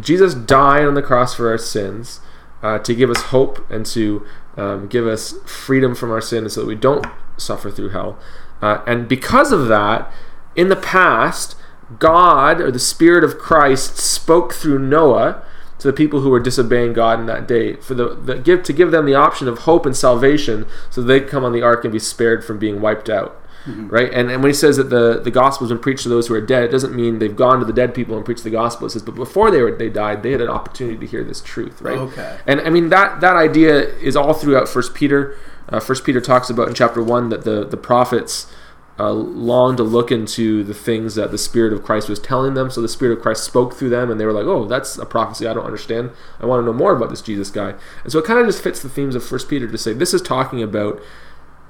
Jesus 0.00 0.34
died 0.34 0.84
on 0.84 0.94
the 0.94 1.02
cross 1.02 1.34
for 1.34 1.48
our 1.48 1.58
sins 1.58 2.20
uh, 2.62 2.78
to 2.78 2.94
give 2.94 3.10
us 3.10 3.22
hope 3.24 3.68
and 3.70 3.84
to 3.86 4.24
um, 4.56 4.86
give 4.86 5.06
us 5.06 5.34
freedom 5.46 5.94
from 5.94 6.10
our 6.10 6.20
sins 6.20 6.54
so 6.54 6.60
that 6.60 6.66
we 6.66 6.74
don't 6.74 7.06
suffer 7.36 7.70
through 7.70 7.90
hell. 7.90 8.18
Uh, 8.62 8.82
and 8.86 9.08
because 9.08 9.52
of 9.52 9.68
that, 9.68 10.10
in 10.56 10.68
the 10.68 10.76
past, 10.76 11.56
God 11.98 12.60
or 12.60 12.70
the 12.70 12.78
Spirit 12.78 13.24
of 13.24 13.38
Christ 13.38 13.96
spoke 13.96 14.52
through 14.52 14.78
Noah 14.78 15.44
to 15.78 15.86
the 15.86 15.92
people 15.92 16.20
who 16.20 16.30
were 16.30 16.40
disobeying 16.40 16.92
God 16.92 17.20
in 17.20 17.26
that 17.26 17.46
day 17.46 17.76
for 17.76 17.94
the, 17.94 18.14
the 18.14 18.36
give 18.36 18.62
to 18.64 18.72
give 18.72 18.90
them 18.90 19.06
the 19.06 19.14
option 19.14 19.48
of 19.48 19.60
hope 19.60 19.86
and 19.86 19.96
salvation 19.96 20.66
so 20.90 21.02
they 21.02 21.20
could 21.20 21.28
come 21.28 21.44
on 21.44 21.52
the 21.52 21.62
ark 21.62 21.84
and 21.84 21.92
be 21.92 21.98
spared 21.98 22.44
from 22.44 22.58
being 22.58 22.80
wiped 22.80 23.08
out 23.08 23.40
right? 23.68 24.12
And, 24.12 24.30
and 24.30 24.42
when 24.42 24.50
he 24.50 24.54
says 24.54 24.76
that 24.76 24.90
the, 24.90 25.20
the 25.20 25.30
gospel 25.30 25.66
has 25.66 25.72
been 25.72 25.82
preached 25.82 26.02
to 26.04 26.08
those 26.08 26.28
who 26.28 26.34
are 26.34 26.40
dead 26.40 26.64
it 26.64 26.70
doesn't 26.70 26.94
mean 26.94 27.18
they've 27.18 27.34
gone 27.34 27.58
to 27.58 27.64
the 27.64 27.72
dead 27.72 27.94
people 27.94 28.16
and 28.16 28.24
preached 28.24 28.44
the 28.44 28.50
gospel. 28.50 28.86
It 28.86 28.90
says 28.90 29.02
but 29.02 29.14
before 29.14 29.50
they 29.50 29.60
were 29.60 29.72
they 29.72 29.88
died 29.88 30.22
they 30.22 30.32
had 30.32 30.40
an 30.40 30.48
opportunity 30.48 30.98
to 30.98 31.06
hear 31.06 31.24
this 31.24 31.40
truth 31.40 31.80
right? 31.82 31.98
Okay. 31.98 32.38
and 32.46 32.60
i 32.62 32.70
mean 32.70 32.88
that 32.88 33.20
that 33.20 33.36
idea 33.36 33.94
is 33.98 34.16
all 34.16 34.34
throughout 34.34 34.68
first 34.68 34.94
peter. 34.94 35.36
Uh, 35.68 35.80
first 35.80 36.04
peter 36.04 36.20
talks 36.20 36.48
about 36.48 36.68
in 36.68 36.74
chapter 36.74 37.02
1 37.02 37.28
that 37.28 37.44
the 37.44 37.64
the 37.64 37.76
prophets 37.76 38.50
uh, 38.98 39.12
long 39.12 39.76
to 39.76 39.82
look 39.84 40.10
into 40.10 40.64
the 40.64 40.74
things 40.74 41.14
that 41.14 41.30
the 41.30 41.38
Spirit 41.38 41.72
of 41.72 41.84
Christ 41.84 42.08
was 42.08 42.18
telling 42.18 42.54
them. 42.54 42.70
So 42.70 42.82
the 42.82 42.88
Spirit 42.88 43.16
of 43.16 43.22
Christ 43.22 43.44
spoke 43.44 43.74
through 43.74 43.90
them, 43.90 44.10
and 44.10 44.20
they 44.20 44.26
were 44.26 44.32
like, 44.32 44.46
"Oh, 44.46 44.64
that's 44.64 44.98
a 44.98 45.06
prophecy 45.06 45.46
I 45.46 45.54
don't 45.54 45.64
understand. 45.64 46.10
I 46.40 46.46
want 46.46 46.60
to 46.62 46.66
know 46.66 46.72
more 46.72 46.96
about 46.96 47.10
this 47.10 47.22
Jesus 47.22 47.50
guy." 47.50 47.74
And 48.02 48.12
so 48.12 48.18
it 48.18 48.24
kind 48.24 48.40
of 48.40 48.46
just 48.46 48.62
fits 48.62 48.82
the 48.82 48.88
themes 48.88 49.14
of 49.14 49.24
First 49.24 49.48
Peter 49.48 49.68
to 49.68 49.78
say 49.78 49.92
this 49.92 50.12
is 50.12 50.22
talking 50.22 50.62
about 50.62 51.00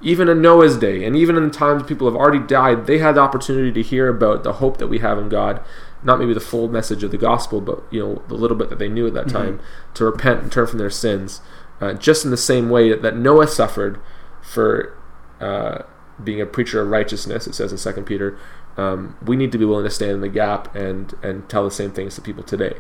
even 0.01 0.29
in 0.29 0.41
Noah's 0.41 0.77
day, 0.77 1.05
and 1.05 1.17
even 1.17 1.37
in 1.37 1.45
the 1.45 1.51
times 1.51 1.83
people 1.83 2.07
have 2.07 2.17
already 2.17 2.39
died, 2.39 2.87
they 2.87 2.99
had 2.99 3.17
the 3.17 3.21
opportunity 3.21 3.73
to 3.73 3.83
hear 3.83 4.09
about 4.09 4.45
the 4.45 4.55
hope 4.55 4.79
that 4.79 4.87
we 4.87 5.01
have 5.01 5.19
in 5.19 5.29
God. 5.29 5.61
Not 6.05 6.21
maybe 6.21 6.33
the 6.33 6.41
full 6.41 6.69
message 6.69 7.03
of 7.03 7.11
the 7.11 7.19
gospel, 7.19 7.61
but 7.61 7.83
you 7.91 8.01
know 8.01 8.23
the 8.29 8.35
little 8.35 8.57
bit 8.57 8.71
that 8.71 8.79
they 8.79 8.89
knew 8.89 9.07
at 9.07 9.15
that 9.15 9.29
time 9.29 9.61
to 9.95 10.05
repent 10.05 10.43
and 10.43 10.53
turn 10.53 10.69
from 10.69 10.79
their 10.79 10.91
sins, 10.91 11.41
uh, 11.81 11.93
just 11.93 12.25
in 12.25 12.31
the 12.31 12.37
same 12.37 12.71
way 12.71 12.89
that, 12.89 13.03
that 13.03 13.17
Noah 13.17 13.49
suffered 13.49 14.01
for. 14.41 14.97
Uh, 15.41 15.83
being 16.23 16.41
a 16.41 16.47
preacher 16.47 16.83
of 16.83 16.89
righteousness, 16.89 17.47
it 17.47 17.55
says 17.55 17.73
in 17.73 17.79
Second 17.79 18.05
Peter, 18.05 18.39
um, 18.77 19.17
we 19.25 19.37
need 19.37 19.53
to 19.53 19.59
be 19.59 19.65
willing 19.65 19.85
to 19.85 19.91
stand 19.91 20.13
in 20.13 20.21
the 20.21 20.29
gap 20.29 20.75
and 20.75 21.15
and 21.23 21.49
tell 21.49 21.65
the 21.65 21.71
same 21.71 21.91
things 21.91 22.15
to 22.15 22.21
people 22.21 22.43
today. 22.43 22.75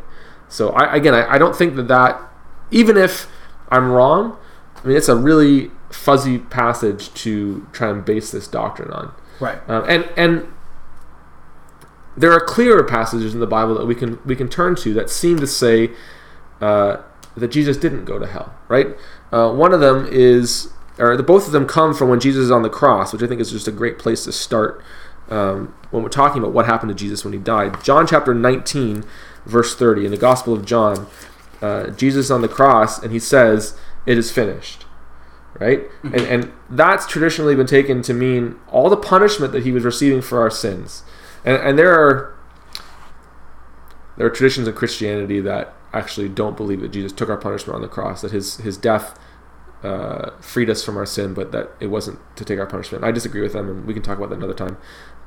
So 0.48 0.70
I, 0.70 0.94
again, 0.94 1.14
I, 1.14 1.34
I 1.34 1.38
don't 1.38 1.56
think 1.56 1.76
that 1.76 1.88
that 1.88 2.20
even 2.70 2.96
if 2.96 3.26
I'm 3.70 3.90
wrong, 3.90 4.36
I 4.82 4.86
mean 4.86 4.96
it's 4.96 5.08
a 5.08 5.16
really 5.16 5.70
fuzzy 5.90 6.38
passage 6.38 7.12
to 7.14 7.66
try 7.72 7.90
and 7.90 8.04
base 8.04 8.30
this 8.30 8.46
doctrine 8.46 8.90
on. 8.90 9.12
Right. 9.40 9.58
Um, 9.68 9.84
and 9.88 10.08
and 10.16 10.52
there 12.16 12.32
are 12.32 12.40
clearer 12.40 12.82
passages 12.82 13.34
in 13.34 13.40
the 13.40 13.46
Bible 13.46 13.74
that 13.74 13.86
we 13.86 13.94
can 13.94 14.18
we 14.24 14.34
can 14.34 14.48
turn 14.48 14.74
to 14.76 14.92
that 14.94 15.10
seem 15.10 15.38
to 15.38 15.46
say 15.46 15.90
uh, 16.60 16.98
that 17.36 17.48
Jesus 17.48 17.76
didn't 17.76 18.04
go 18.04 18.18
to 18.18 18.26
hell. 18.26 18.54
Right? 18.68 18.88
Uh, 19.32 19.52
one 19.52 19.72
of 19.72 19.80
them 19.80 20.08
is, 20.10 20.72
or 20.98 21.16
the, 21.16 21.22
both 21.22 21.46
of 21.46 21.52
them 21.52 21.66
come 21.66 21.94
from 21.94 22.08
when 22.08 22.20
Jesus 22.20 22.44
is 22.44 22.50
on 22.50 22.62
the 22.62 22.70
cross, 22.70 23.12
which 23.12 23.22
I 23.22 23.26
think 23.26 23.40
is 23.40 23.50
just 23.50 23.68
a 23.68 23.72
great 23.72 23.98
place 23.98 24.24
to 24.24 24.32
start 24.32 24.82
um, 25.30 25.74
when 25.90 26.02
we're 26.02 26.08
talking 26.08 26.42
about 26.42 26.52
what 26.52 26.66
happened 26.66 26.90
to 26.90 26.94
Jesus 26.94 27.24
when 27.24 27.32
he 27.32 27.38
died. 27.38 27.82
John 27.84 28.06
chapter 28.06 28.34
19, 28.34 29.04
verse 29.46 29.74
30, 29.74 30.06
in 30.06 30.10
the 30.10 30.16
Gospel 30.16 30.54
of 30.54 30.64
John, 30.64 31.06
uh, 31.60 31.88
Jesus 31.88 32.30
on 32.30 32.42
the 32.42 32.48
cross, 32.48 33.02
and 33.02 33.12
he 33.12 33.18
says, 33.18 33.76
"It 34.06 34.18
is 34.18 34.30
finished." 34.30 34.84
Right, 35.58 35.90
mm-hmm. 36.02 36.14
and 36.14 36.22
and 36.26 36.52
that's 36.70 37.06
traditionally 37.06 37.56
been 37.56 37.66
taken 37.66 38.00
to 38.02 38.14
mean 38.14 38.56
all 38.70 38.88
the 38.88 38.96
punishment 38.96 39.52
that 39.52 39.64
he 39.64 39.72
was 39.72 39.82
receiving 39.82 40.22
for 40.22 40.40
our 40.40 40.50
sins, 40.50 41.02
and 41.44 41.56
and 41.56 41.78
there 41.78 41.92
are 41.92 42.38
there 44.16 44.26
are 44.26 44.30
traditions 44.30 44.68
in 44.68 44.74
Christianity 44.74 45.40
that 45.40 45.74
actually 45.92 46.28
don't 46.28 46.56
believe 46.56 46.80
that 46.80 46.92
Jesus 46.92 47.12
took 47.12 47.28
our 47.28 47.36
punishment 47.36 47.74
on 47.74 47.82
the 47.82 47.88
cross, 47.88 48.20
that 48.22 48.30
his 48.30 48.58
his 48.58 48.76
death 48.76 49.18
uh, 49.82 50.30
freed 50.40 50.68
us 50.70 50.84
from 50.84 50.96
our 50.96 51.06
sin, 51.06 51.34
but 51.34 51.52
that 51.52 51.70
it 51.80 51.86
wasn't 51.86 52.18
to 52.36 52.44
take 52.44 52.58
our 52.58 52.66
punishment. 52.66 53.04
I 53.04 53.12
disagree 53.12 53.40
with 53.40 53.52
them, 53.52 53.68
and 53.68 53.86
we 53.86 53.94
can 53.94 54.02
talk 54.02 54.18
about 54.18 54.30
that 54.30 54.36
another 54.36 54.54
time. 54.54 54.76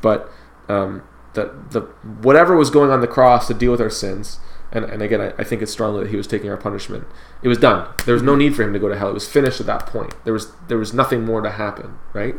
But 0.01 0.29
um, 0.67 1.03
that 1.33 1.71
the 1.71 1.81
whatever 2.21 2.55
was 2.55 2.69
going 2.69 2.91
on 2.91 3.01
the 3.01 3.07
cross 3.07 3.47
to 3.47 3.53
deal 3.53 3.71
with 3.71 3.81
our 3.81 3.89
sins, 3.89 4.39
and, 4.71 4.85
and 4.85 5.01
again, 5.01 5.21
I, 5.21 5.33
I, 5.37 5.43
think 5.43 5.61
it's 5.61 5.71
strongly 5.71 6.03
that 6.03 6.09
he 6.09 6.15
was 6.15 6.27
taking 6.27 6.49
our 6.49 6.57
punishment. 6.57 7.05
It 7.41 7.47
was 7.47 7.57
done. 7.57 7.93
There 8.05 8.13
was 8.13 8.23
no 8.23 8.35
need 8.35 8.55
for 8.55 8.63
him 8.63 8.73
to 8.73 8.79
go 8.79 8.89
to 8.89 8.97
hell. 8.97 9.09
It 9.09 9.13
was 9.13 9.27
finished 9.27 9.59
at 9.59 9.65
that 9.67 9.85
point. 9.85 10.13
There 10.23 10.33
was 10.33 10.51
there 10.67 10.77
was 10.77 10.93
nothing 10.93 11.23
more 11.25 11.41
to 11.41 11.51
happen. 11.51 11.97
Right. 12.13 12.35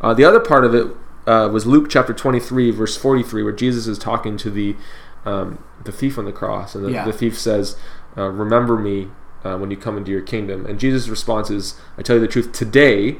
Uh, 0.00 0.14
the 0.14 0.24
other 0.24 0.40
part 0.40 0.64
of 0.64 0.74
it 0.74 0.86
uh, 1.26 1.48
was 1.52 1.66
Luke 1.66 1.88
chapter 1.90 2.12
twenty 2.12 2.40
three, 2.40 2.70
verse 2.70 2.96
forty 2.96 3.22
three, 3.22 3.42
where 3.42 3.52
Jesus 3.52 3.86
is 3.86 3.98
talking 3.98 4.36
to 4.38 4.50
the 4.50 4.76
um, 5.24 5.62
the 5.84 5.92
thief 5.92 6.16
on 6.16 6.24
the 6.24 6.32
cross, 6.32 6.74
and 6.74 6.84
the, 6.84 6.92
yeah. 6.92 7.04
the 7.04 7.12
thief 7.12 7.38
says, 7.38 7.76
uh, 8.16 8.28
"Remember 8.28 8.78
me 8.78 9.08
uh, 9.44 9.56
when 9.56 9.70
you 9.70 9.76
come 9.76 9.96
into 9.96 10.10
your 10.10 10.22
kingdom." 10.22 10.66
And 10.66 10.78
Jesus' 10.78 11.08
response 11.08 11.50
is, 11.50 11.80
"I 11.98 12.02
tell 12.02 12.16
you 12.16 12.20
the 12.20 12.28
truth, 12.28 12.52
today 12.52 13.18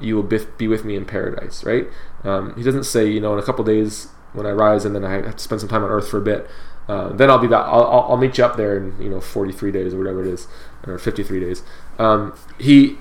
you 0.00 0.16
will 0.16 0.22
be 0.22 0.68
with 0.68 0.84
me 0.84 0.96
in 0.96 1.04
paradise." 1.04 1.64
Right? 1.64 1.88
Um, 2.24 2.54
he 2.56 2.62
doesn't 2.62 2.84
say, 2.84 3.08
you 3.08 3.20
know, 3.20 3.32
in 3.32 3.38
a 3.38 3.42
couple 3.42 3.64
days 3.64 4.08
when 4.32 4.46
I 4.46 4.50
rise, 4.50 4.84
and 4.84 4.94
then 4.94 5.04
I 5.04 5.12
have 5.12 5.36
to 5.36 5.42
spend 5.42 5.60
some 5.60 5.68
time 5.68 5.84
on 5.84 5.90
earth 5.90 6.08
for 6.08 6.18
a 6.18 6.22
bit. 6.22 6.48
Uh, 6.88 7.12
then 7.12 7.30
I'll 7.30 7.38
be 7.38 7.46
back. 7.46 7.64
I'll, 7.66 8.06
I'll, 8.08 8.16
meet 8.16 8.38
you 8.38 8.44
up 8.44 8.56
there 8.56 8.76
in 8.76 9.00
you 9.00 9.08
know 9.08 9.20
43 9.20 9.70
days 9.70 9.94
or 9.94 9.98
whatever 9.98 10.20
it 10.20 10.26
is, 10.26 10.48
or 10.86 10.98
53 10.98 11.40
days. 11.40 11.62
Um, 11.98 12.34
he 12.58 12.98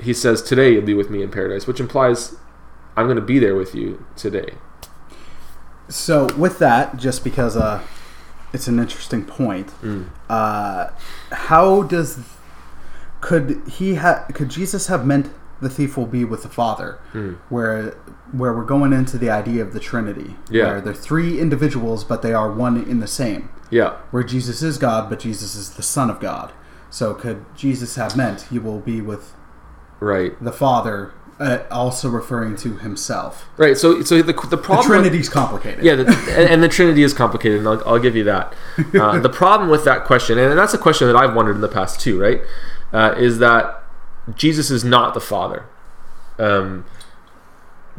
he 0.00 0.14
says 0.14 0.42
today 0.42 0.72
you'll 0.72 0.82
be 0.82 0.94
with 0.94 1.10
me 1.10 1.22
in 1.22 1.30
paradise, 1.30 1.66
which 1.66 1.78
implies 1.78 2.36
I'm 2.96 3.06
going 3.06 3.16
to 3.16 3.22
be 3.22 3.38
there 3.38 3.54
with 3.54 3.74
you 3.74 4.04
today. 4.16 4.54
So 5.88 6.32
with 6.36 6.58
that, 6.58 6.96
just 6.96 7.22
because 7.22 7.56
uh, 7.56 7.82
it's 8.52 8.68
an 8.68 8.78
interesting 8.78 9.24
point, 9.24 9.68
mm. 9.82 10.08
uh, 10.28 10.88
how 11.30 11.82
does 11.82 12.20
could 13.20 13.62
he 13.68 13.94
have 13.94 14.28
could 14.34 14.48
Jesus 14.48 14.88
have 14.88 15.06
meant 15.06 15.30
the 15.60 15.70
thief 15.70 15.96
will 15.96 16.06
be 16.06 16.24
with 16.24 16.42
the 16.42 16.48
Father, 16.48 16.98
mm. 17.12 17.38
where 17.48 17.92
where 18.32 18.52
we're 18.52 18.64
going 18.64 18.92
into 18.92 19.16
the 19.16 19.30
idea 19.30 19.62
of 19.62 19.72
the 19.72 19.80
Trinity, 19.80 20.36
yeah. 20.50 20.64
where 20.64 20.80
they're 20.80 20.94
three 20.94 21.40
individuals 21.40 22.04
but 22.04 22.22
they 22.22 22.34
are 22.34 22.52
one 22.52 22.82
in 22.84 23.00
the 23.00 23.06
same. 23.06 23.48
Yeah, 23.70 23.96
where 24.10 24.22
Jesus 24.22 24.62
is 24.62 24.76
God, 24.76 25.08
but 25.08 25.20
Jesus 25.20 25.54
is 25.54 25.70
the 25.70 25.82
Son 25.82 26.10
of 26.10 26.20
God. 26.20 26.52
So 26.90 27.14
could 27.14 27.46
Jesus 27.56 27.94
have 27.96 28.16
meant 28.16 28.42
he 28.42 28.58
will 28.58 28.80
be 28.80 29.00
with 29.00 29.34
right 29.98 30.32
the 30.42 30.52
Father 30.52 31.14
uh, 31.38 31.64
also 31.70 32.08
referring 32.08 32.56
to 32.56 32.76
himself. 32.76 33.48
Right. 33.56 33.76
So, 33.76 34.02
so 34.02 34.22
the, 34.22 34.32
the 34.32 34.56
problem. 34.56 34.88
The 34.88 34.94
Trinity's 34.94 35.28
complicated. 35.28 35.84
Yeah, 35.84 35.96
the, 35.96 36.06
and, 36.06 36.50
and, 36.50 36.62
the 36.62 36.68
Trinity 36.68 37.02
is 37.02 37.12
complicated, 37.12 37.58
and 37.58 37.68
I'll, 37.68 37.82
I'll 37.86 37.98
give 37.98 38.14
you 38.16 38.24
that. 38.24 38.54
Uh, 38.94 39.18
the 39.18 39.28
problem 39.28 39.70
with 39.70 39.84
that 39.84 40.04
question, 40.04 40.38
and 40.38 40.56
that's 40.56 40.74
a 40.74 40.78
question 40.78 41.08
that 41.08 41.16
I've 41.16 41.34
wondered 41.34 41.56
in 41.56 41.60
the 41.60 41.68
past 41.68 42.00
too, 42.00 42.20
right? 42.20 42.40
Uh, 42.92 43.14
is 43.16 43.38
that 43.38 43.82
Jesus 44.34 44.70
is 44.70 44.84
not 44.84 45.14
the 45.14 45.20
Father. 45.20 45.64
Um, 46.38 46.84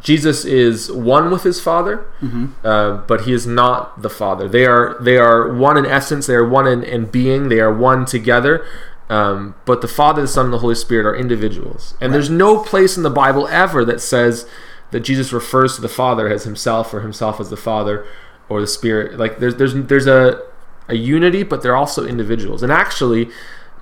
Jesus 0.01 0.43
is 0.43 0.91
one 0.91 1.31
with 1.31 1.43
his 1.43 1.61
Father, 1.61 2.05
mm-hmm. 2.19 2.47
uh, 2.63 2.97
but 3.07 3.21
he 3.21 3.33
is 3.33 3.47
not 3.47 4.01
the 4.01 4.09
Father. 4.09 4.47
They 4.47 4.65
are 4.65 4.97
they 5.01 5.17
are 5.17 5.53
one 5.53 5.77
in 5.77 5.85
essence. 5.85 6.27
They 6.27 6.35
are 6.35 6.47
one 6.47 6.67
in, 6.67 6.83
in 6.83 7.05
being. 7.05 7.49
They 7.49 7.59
are 7.59 7.73
one 7.73 8.05
together. 8.05 8.65
Um, 9.09 9.55
but 9.65 9.81
the 9.81 9.87
Father, 9.87 10.21
the 10.21 10.27
Son, 10.27 10.45
and 10.45 10.53
the 10.53 10.59
Holy 10.59 10.75
Spirit 10.75 11.05
are 11.05 11.15
individuals. 11.15 11.93
And 11.99 12.11
right. 12.11 12.13
there's 12.13 12.29
no 12.29 12.63
place 12.63 12.97
in 12.97 13.03
the 13.03 13.09
Bible 13.09 13.47
ever 13.47 13.83
that 13.85 14.01
says 14.01 14.47
that 14.91 15.01
Jesus 15.01 15.33
refers 15.33 15.75
to 15.75 15.81
the 15.81 15.89
Father 15.89 16.29
as 16.29 16.43
himself 16.43 16.93
or 16.93 17.01
himself 17.01 17.39
as 17.39 17.49
the 17.49 17.57
Father 17.57 18.05
or 18.49 18.61
the 18.61 18.67
Spirit. 18.67 19.17
Like 19.19 19.39
there's 19.39 19.55
there's 19.55 19.73
there's 19.73 20.07
a 20.07 20.41
a 20.87 20.95
unity, 20.95 21.43
but 21.43 21.61
they're 21.61 21.75
also 21.75 22.05
individuals. 22.05 22.63
And 22.63 22.71
actually, 22.71 23.29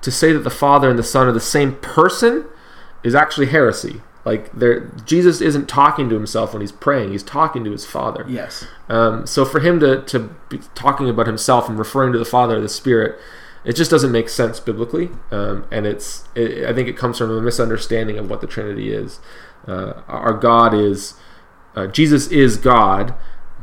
to 0.02 0.10
say 0.10 0.32
that 0.32 0.40
the 0.40 0.50
Father 0.50 0.88
and 0.90 0.98
the 0.98 1.04
Son 1.04 1.26
are 1.26 1.32
the 1.32 1.40
same 1.40 1.76
person 1.76 2.46
is 3.02 3.14
actually 3.14 3.46
heresy. 3.46 4.00
Like 4.24 4.52
there, 4.52 4.80
Jesus 5.04 5.40
isn't 5.40 5.68
talking 5.68 6.08
to 6.08 6.14
himself 6.14 6.52
when 6.52 6.60
he's 6.60 6.72
praying; 6.72 7.10
he's 7.10 7.24
talking 7.24 7.64
to 7.64 7.72
his 7.72 7.84
Father. 7.84 8.24
Yes. 8.28 8.66
Um, 8.88 9.26
so 9.26 9.44
for 9.44 9.60
him 9.60 9.80
to 9.80 10.02
to 10.02 10.30
be 10.48 10.60
talking 10.74 11.08
about 11.08 11.26
himself 11.26 11.68
and 11.68 11.78
referring 11.78 12.12
to 12.12 12.18
the 12.18 12.24
Father 12.24 12.56
or 12.56 12.60
the 12.60 12.68
Spirit 12.68 13.18
it 13.64 13.76
just 13.76 13.90
doesn't 13.90 14.10
make 14.10 14.28
sense 14.28 14.58
biblically, 14.58 15.10
um, 15.30 15.66
and 15.70 15.86
it's 15.86 16.24
it, 16.34 16.64
I 16.64 16.72
think 16.72 16.88
it 16.88 16.96
comes 16.96 17.18
from 17.18 17.30
a 17.30 17.40
misunderstanding 17.40 18.18
of 18.18 18.28
what 18.28 18.40
the 18.40 18.46
Trinity 18.46 18.92
is. 18.92 19.20
Uh, 19.66 20.02
our 20.08 20.32
God 20.32 20.74
is 20.74 21.14
uh, 21.76 21.86
Jesus 21.86 22.26
is 22.28 22.56
God, 22.56 23.14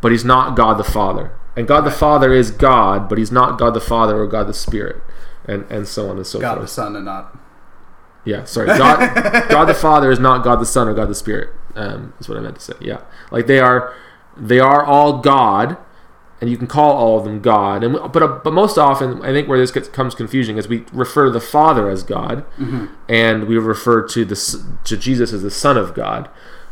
but 0.01 0.11
He's 0.11 0.23
not 0.23 0.55
God 0.55 0.77
the 0.77 0.83
Father, 0.83 1.37
and 1.57 1.67
God 1.67 1.81
the 1.81 1.91
Father 1.91 2.33
is 2.33 2.51
God, 2.51 3.09
but 3.09 3.17
He's 3.17 3.31
not 3.31 3.59
God 3.59 3.73
the 3.73 3.81
Father 3.81 4.21
or 4.21 4.27
God 4.27 4.47
the 4.47 4.53
Spirit, 4.53 5.03
and 5.45 5.69
and 5.69 5.87
so 5.87 6.09
on 6.09 6.17
and 6.17 6.25
so 6.25 6.39
God 6.39 6.49
forth. 6.49 6.57
God 6.59 6.63
the 6.63 6.67
Son 6.67 6.95
and 6.95 7.05
not. 7.05 7.37
Yeah, 8.25 8.43
sorry. 8.43 8.67
God, 8.67 9.49
God 9.49 9.65
the 9.65 9.73
Father 9.73 10.11
is 10.11 10.19
not 10.19 10.43
God 10.43 10.57
the 10.57 10.65
Son 10.65 10.87
or 10.87 10.93
God 10.93 11.09
the 11.09 11.15
Spirit. 11.15 11.49
Um, 11.75 12.13
is 12.19 12.27
what 12.27 12.37
I 12.37 12.41
meant 12.41 12.55
to 12.55 12.61
say. 12.61 12.73
Yeah, 12.79 13.01
like 13.31 13.47
they 13.47 13.59
are, 13.59 13.93
they 14.37 14.59
are 14.59 14.83
all 14.83 15.19
God, 15.19 15.77
and 16.41 16.49
you 16.49 16.57
can 16.57 16.67
call 16.67 16.91
all 16.91 17.17
of 17.17 17.25
them 17.25 17.41
God. 17.41 17.83
And 17.83 17.93
but 18.11 18.23
uh, 18.23 18.39
but 18.43 18.53
most 18.53 18.77
often, 18.77 19.21
I 19.21 19.31
think 19.31 19.47
where 19.47 19.59
this 19.59 19.71
gets, 19.71 19.87
becomes 19.87 20.15
confusing 20.15 20.57
is 20.57 20.67
we 20.67 20.85
refer 20.91 21.25
to 21.25 21.31
the 21.31 21.41
Father 21.41 21.89
as 21.89 22.03
God, 22.03 22.45
mm-hmm. 22.57 22.87
and 23.07 23.47
we 23.47 23.57
refer 23.57 24.07
to 24.07 24.25
the 24.25 24.75
to 24.85 24.97
Jesus 24.97 25.33
as 25.33 25.41
the 25.41 25.51
Son 25.51 25.77
of 25.77 25.93
God, 25.93 26.29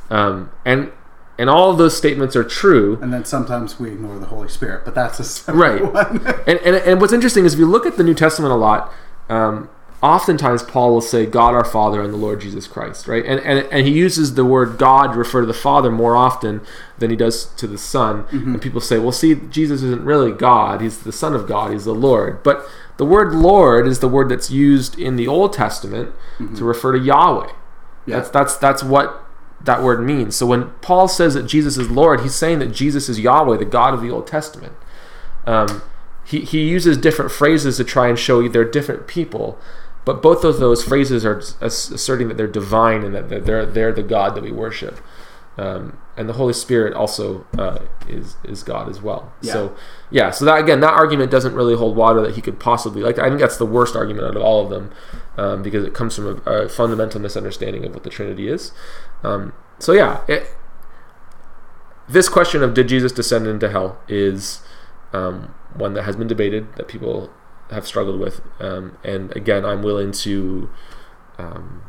um, 0.09 0.51
and 0.65 0.91
and 1.37 1.49
all 1.49 1.69
of 1.69 1.77
those 1.77 1.95
statements 1.95 2.35
are 2.35 2.43
true. 2.43 2.97
And 3.01 3.13
then 3.13 3.25
sometimes 3.25 3.79
we 3.79 3.91
ignore 3.91 4.17
the 4.19 4.27
Holy 4.27 4.47
Spirit, 4.47 4.85
but 4.85 4.95
that's 4.95 5.19
a 5.19 5.23
separate 5.23 5.81
right. 5.81 5.93
one. 5.93 6.25
and, 6.47 6.59
and 6.59 6.75
and 6.75 7.01
what's 7.01 7.13
interesting 7.13 7.45
is 7.45 7.53
if 7.53 7.59
you 7.59 7.67
look 7.67 7.85
at 7.85 7.97
the 7.97 8.03
New 8.03 8.15
Testament 8.15 8.51
a 8.51 8.57
lot. 8.57 8.91
Um, 9.29 9.69
oftentimes 10.01 10.63
Paul 10.63 10.93
will 10.93 11.01
say 11.01 11.25
God 11.25 11.53
our 11.55 11.65
Father 11.65 12.01
and 12.01 12.13
the 12.13 12.17
Lord 12.17 12.41
Jesus 12.41 12.67
Christ, 12.67 13.07
right? 13.07 13.25
And, 13.25 13.39
and 13.41 13.67
and 13.71 13.87
he 13.87 13.93
uses 13.93 14.35
the 14.35 14.45
word 14.45 14.77
God 14.77 15.13
to 15.13 15.17
refer 15.17 15.41
to 15.41 15.47
the 15.47 15.53
Father 15.53 15.91
more 15.91 16.15
often 16.15 16.61
than 16.99 17.09
he 17.09 17.15
does 17.15 17.45
to 17.55 17.67
the 17.67 17.77
Son. 17.77 18.23
Mm-hmm. 18.25 18.53
And 18.53 18.61
people 18.61 18.81
say, 18.81 18.99
well, 18.99 19.11
see, 19.11 19.35
Jesus 19.35 19.81
isn't 19.81 20.03
really 20.03 20.31
God; 20.31 20.81
he's 20.81 20.99
the 20.99 21.11
Son 21.11 21.33
of 21.33 21.47
God; 21.47 21.71
he's 21.71 21.85
the 21.85 21.95
Lord. 21.95 22.43
But 22.43 22.67
the 22.97 23.05
word 23.05 23.33
Lord 23.33 23.87
is 23.87 23.99
the 23.99 24.07
word 24.07 24.29
that's 24.29 24.51
used 24.51 24.99
in 24.99 25.15
the 25.15 25.27
Old 25.27 25.53
Testament 25.53 26.11
mm-hmm. 26.37 26.55
to 26.55 26.63
refer 26.63 26.91
to 26.91 26.99
Yahweh. 26.99 27.51
Yeah. 28.05 28.17
That's 28.17 28.29
that's 28.29 28.57
that's 28.57 28.83
what 28.83 29.23
that 29.63 29.81
word 29.81 30.03
means. 30.03 30.35
So 30.35 30.45
when 30.45 30.69
Paul 30.81 31.07
says 31.07 31.33
that 31.33 31.43
Jesus 31.43 31.77
is 31.77 31.89
Lord, 31.89 32.21
he's 32.21 32.35
saying 32.35 32.59
that 32.59 32.71
Jesus 32.71 33.09
is 33.09 33.19
Yahweh, 33.19 33.57
the 33.57 33.65
God 33.65 33.93
of 33.93 34.01
the 34.01 34.11
Old 34.11 34.27
Testament. 34.27 34.73
Um, 35.45 35.81
he, 36.23 36.41
he 36.41 36.67
uses 36.67 36.97
different 36.97 37.31
phrases 37.31 37.77
to 37.77 37.85
try 37.85 38.09
and 38.09 38.19
show 38.19 38.41
you 38.41 38.49
they're 38.49 38.69
different 38.69 39.07
people 39.07 39.57
but 40.07 40.21
both 40.21 40.45
of 40.45 40.59
those 40.59 40.85
phrases 40.85 41.25
are 41.25 41.41
asserting 41.59 42.29
that 42.29 42.37
they're 42.37 42.47
divine 42.47 43.03
and 43.03 43.13
that 43.13 43.27
they're 43.27 43.65
they're 43.65 43.91
the 43.91 44.01
God 44.01 44.35
that 44.35 44.41
we 44.41 44.53
worship. 44.53 45.01
Um, 45.57 45.97
and 46.15 46.29
the 46.29 46.33
Holy 46.33 46.53
Spirit 46.53 46.93
also 46.93 47.45
uh, 47.57 47.79
is 48.07 48.37
is 48.45 48.63
God 48.63 48.87
as 48.87 49.01
well. 49.01 49.33
Yeah. 49.41 49.51
So 49.51 49.75
yeah, 50.09 50.31
so 50.31 50.45
that 50.45 50.59
again, 50.59 50.79
that 50.79 50.93
argument 50.93 51.29
doesn't 51.29 51.53
really 51.53 51.75
hold 51.75 51.97
water 51.97 52.21
that 52.21 52.35
he 52.35 52.41
could 52.41 52.57
possibly 52.57 53.01
like. 53.01 53.19
I 53.19 53.27
think 53.27 53.41
that's 53.41 53.57
the 53.57 53.65
worst 53.65 53.97
argument 53.97 54.27
out 54.27 54.37
of 54.37 54.41
all 54.41 54.63
of 54.63 54.69
them 54.69 54.93
um, 55.35 55.61
because 55.61 55.83
it 55.83 55.93
comes 55.93 56.15
from 56.15 56.41
a, 56.45 56.51
a, 56.51 56.69
fundamental 56.69 57.19
misunderstanding 57.19 57.83
of 57.83 57.93
what 57.93 58.03
the 58.03 58.09
Trinity 58.09 58.47
is. 58.47 58.71
Um, 59.23 59.51
so 59.77 59.91
yeah, 59.91 60.23
it, 60.29 60.47
this 62.07 62.29
question 62.29 62.63
of 62.63 62.73
did 62.73 62.87
Jesus 62.87 63.11
descend 63.11 63.45
into 63.45 63.69
hell 63.69 63.99
is 64.07 64.61
um, 65.11 65.53
one 65.73 65.95
that 65.95 66.03
has 66.03 66.15
been 66.15 66.27
debated 66.27 66.77
that 66.77 66.87
people 66.87 67.29
have 67.69 67.85
struggled 67.85 68.19
with. 68.19 68.41
Um, 68.59 68.97
and 69.03 69.35
again, 69.35 69.65
I'm 69.65 69.83
willing 69.83 70.11
to 70.11 70.69
um, 71.37 71.83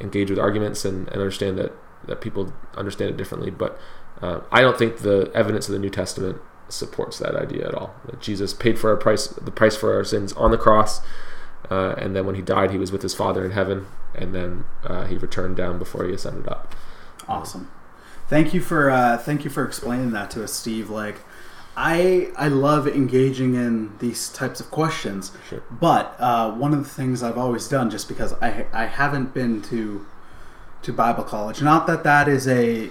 engage 0.00 0.30
with 0.30 0.38
arguments 0.38 0.84
and, 0.84 1.08
and, 1.08 1.16
understand 1.16 1.58
that, 1.58 1.72
that 2.06 2.20
people 2.20 2.52
understand 2.76 3.10
it 3.10 3.16
differently. 3.16 3.50
But 3.50 3.78
uh, 4.20 4.40
I 4.52 4.60
don't 4.60 4.78
think 4.78 4.98
the 4.98 5.30
evidence 5.34 5.68
of 5.68 5.72
the 5.72 5.78
New 5.78 5.90
Testament 5.90 6.40
supports 6.68 7.18
that 7.18 7.34
idea 7.34 7.66
at 7.66 7.74
all. 7.74 7.94
That 8.06 8.20
Jesus 8.20 8.52
paid 8.52 8.78
for 8.78 8.90
our 8.90 8.96
price, 8.96 9.26
the 9.28 9.50
price 9.50 9.76
for 9.76 9.94
our 9.94 10.04
sins 10.04 10.32
on 10.34 10.50
the 10.50 10.58
cross, 10.58 11.00
uh, 11.70 11.94
and 11.98 12.14
then 12.14 12.26
when 12.26 12.34
he 12.34 12.42
died, 12.42 12.70
he 12.70 12.78
was 12.78 12.92
with 12.92 13.02
his 13.02 13.14
Father 13.14 13.44
in 13.44 13.52
heaven, 13.52 13.86
and 14.14 14.34
then 14.34 14.64
uh, 14.84 15.06
he 15.06 15.16
returned 15.16 15.56
down 15.56 15.78
before 15.78 16.04
he 16.04 16.12
ascended 16.12 16.48
up. 16.48 16.74
Awesome. 17.28 17.70
Thank 18.28 18.52
you 18.52 18.60
for 18.60 18.90
uh, 18.90 19.16
thank 19.16 19.44
you 19.44 19.50
for 19.50 19.64
explaining 19.64 20.10
that 20.12 20.30
to 20.32 20.44
us, 20.44 20.52
Steve. 20.52 20.90
Like 20.90 21.20
I 21.80 22.32
I 22.36 22.48
love 22.48 22.88
engaging 22.88 23.54
in 23.54 23.96
these 24.00 24.30
types 24.30 24.58
of 24.58 24.68
questions. 24.70 25.30
Sure. 25.48 25.62
But 25.70 26.16
uh, 26.18 26.50
one 26.50 26.72
of 26.74 26.82
the 26.82 26.88
things 26.88 27.22
I've 27.22 27.38
always 27.38 27.68
done, 27.68 27.88
just 27.88 28.08
because 28.08 28.32
I 28.42 28.66
I 28.72 28.86
haven't 28.86 29.32
been 29.32 29.62
to 29.70 30.04
to 30.82 30.92
Bible 30.92 31.22
college, 31.22 31.62
not 31.62 31.86
that 31.86 32.02
that 32.02 32.26
is 32.26 32.48
a 32.48 32.90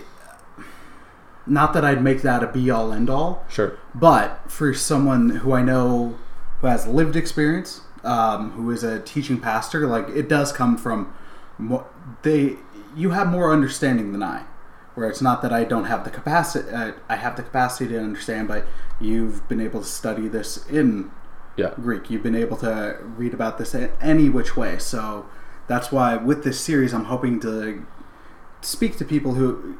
not 1.46 1.74
that 1.74 1.84
I'd 1.84 2.02
make 2.04 2.22
that 2.22 2.44
a 2.44 2.48
be 2.48 2.70
all 2.70 2.92
end 2.94 3.10
all, 3.10 3.46
Sure. 3.50 3.78
but 3.96 4.40
for 4.48 4.74
someone 4.74 5.30
who 5.30 5.52
I 5.54 5.62
know 5.62 6.16
who 6.62 6.68
has 6.68 6.88
lived 6.88 7.16
experience, 7.16 7.82
um, 8.04 8.52
who 8.52 8.72
is 8.72 8.84
a 8.84 9.00
teaching 9.00 9.40
pastor, 9.40 9.86
like 9.88 10.08
it 10.10 10.30
does 10.30 10.52
come 10.54 10.78
from 10.78 11.14
they. 12.24 12.56
You 12.96 13.12
have 13.12 13.28
more 13.28 13.52
understanding 13.54 14.12
than 14.12 14.24
I, 14.24 14.44
where 14.98 15.08
it's 15.08 15.22
not 15.22 15.44
that 15.44 15.54
I 15.54 15.64
don't 15.64 15.84
have 15.86 16.04
the 16.04 16.10
capacity. 16.10 16.68
Uh, 16.72 16.94
I 17.08 17.18
have 17.18 17.36
the 17.38 17.44
capacity 17.44 17.88
to 17.94 18.00
understand, 18.00 18.48
but 18.48 18.66
you've 19.00 19.48
been 19.48 19.62
able 19.62 19.82
to 19.82 19.86
study 19.86 20.28
this 20.28 20.66
in 20.68 21.12
Yeah. 21.56 21.70
Greek. 21.76 22.10
You've 22.10 22.24
been 22.24 22.36
able 22.36 22.58
to 22.58 22.98
read 23.16 23.32
about 23.32 23.60
this 23.60 23.76
in 23.76 23.92
any 24.02 24.28
which 24.28 24.58
way. 24.58 24.80
So 24.80 25.28
that's 25.68 25.92
why 25.92 26.16
with 26.16 26.44
this 26.44 26.60
series, 26.60 26.96
I'm 26.96 27.06
hoping 27.06 27.40
to 27.42 27.86
speak 28.62 28.98
to 28.98 29.06
people 29.06 29.36
who 29.36 29.78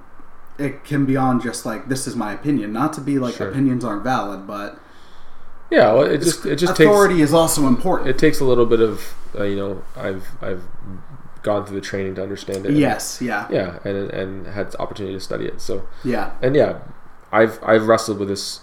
it 0.60 0.84
can 0.84 1.04
be 1.06 1.18
on 1.18 1.42
just 1.42 1.66
like 1.66 1.90
this 1.90 2.06
is 2.06 2.16
my 2.16 2.32
opinion. 2.34 2.72
Not 2.72 2.94
to 2.94 3.02
be 3.02 3.18
like 3.18 3.34
Sure. 3.36 3.50
opinions 3.50 3.84
aren't 3.84 4.04
valid, 4.04 4.46
but 4.46 4.80
Yeah. 5.72 5.94
Well, 5.94 6.04
it 6.04 6.20
just 6.20 6.46
it 6.46 6.58
just 6.58 6.76
takes 6.76 6.88
authority 6.88 7.22
is 7.24 7.34
also 7.34 7.66
important. 7.66 8.08
it 8.12 8.20
takes 8.20 8.40
a 8.40 8.46
little 8.46 8.68
bit 8.68 8.82
of 8.82 9.16
uh, 9.38 9.44
you 9.46 9.56
know 9.56 9.82
I've 9.96 10.28
I've 10.44 10.62
gone 11.44 11.66
through 11.66 11.80
the 11.80 11.86
training 11.86 12.16
to 12.16 12.24
understand 12.24 12.66
it. 12.66 12.74
yes, 12.74 13.22
yeah, 13.22 13.48
Yeah, 13.50 13.80
and 13.84 14.12
and 14.12 14.48
had 14.48 14.72
the 14.72 14.80
opportunity 14.82 15.16
to 15.16 15.20
study 15.22 15.46
it. 15.46 15.62
So 15.62 15.88
yeah, 16.04 16.32
and 16.42 16.56
yeah, 16.56 16.80
I've 17.32 17.60
I've 17.64 17.88
wrestled 17.88 18.20
with 18.20 18.30
this 18.30 18.62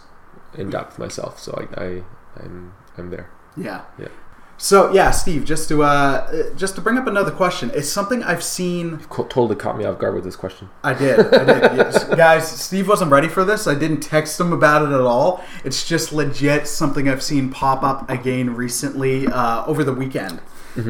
in 0.54 0.70
depth 0.70 0.98
myself. 0.98 1.38
So 1.40 1.52
I, 1.76 1.80
I 1.84 2.02
I'm 2.42 2.72
I'm 2.98 3.10
there. 3.10 3.30
yeah. 3.56 3.82
Yeah. 3.98 4.08
So 4.56 4.92
yeah, 4.92 5.10
Steve, 5.10 5.44
just 5.44 5.68
to 5.70 5.82
uh, 5.82 6.52
just 6.54 6.76
to 6.76 6.80
bring 6.80 6.96
up 6.96 7.08
another 7.08 7.32
question, 7.32 7.72
it's 7.74 7.88
something 7.88 8.22
I've 8.22 8.42
seen 8.44 8.98
Co- 9.10 9.24
totally 9.24 9.56
caught 9.56 9.76
me 9.76 9.84
off 9.84 9.98
guard 9.98 10.14
with 10.14 10.22
this 10.22 10.37
question. 10.37 10.70
I 10.84 10.94
did. 10.94 11.18
I 11.34 11.44
did. 11.44 11.62
Yes. 11.76 12.04
Guys, 12.04 12.48
Steve 12.48 12.87
wasn't 12.87 13.10
ready 13.10 13.26
for 13.28 13.44
this. 13.44 13.66
I 13.66 13.74
didn't 13.74 14.00
text 14.00 14.38
him 14.38 14.52
about 14.52 14.82
it 14.82 14.94
at 14.94 15.00
all. 15.00 15.42
It's 15.64 15.84
just 15.87 16.12
legit 16.12 16.68
something 16.68 17.08
I've 17.08 17.22
seen 17.22 17.50
pop 17.50 17.82
up 17.82 18.08
again 18.08 18.54
recently 18.54 19.26
uh, 19.26 19.66
over 19.66 19.82
the 19.82 19.92
weekend. 19.92 20.40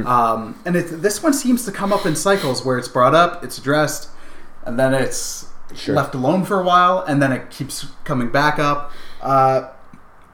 Um, 0.07 0.59
and 0.65 0.77
it, 0.77 1.03
this 1.03 1.23
one 1.23 1.33
seems 1.35 1.65
to 1.67 1.73
come 1.73 1.93
up 1.93 2.07
in 2.07 2.17
cycles 2.17 2.65
where 2.65 2.79
it's 2.79 2.89
brought 2.89 3.15
up, 3.15 3.45
it's 3.45 3.59
addressed, 3.59 4.09
and 4.65 4.79
then 4.79 4.95
it's 4.95 5.49
Sure. 5.75 5.95
left 5.95 6.15
alone 6.15 6.45
for 6.45 6.61
a 6.61 6.65
while, 6.65 7.01
and 7.07 7.21
then 7.23 7.33
it 7.33 7.51
keeps 7.51 7.87
coming 8.05 8.31
back 8.31 8.59
up. 8.59 8.93
Uh, 9.21 9.71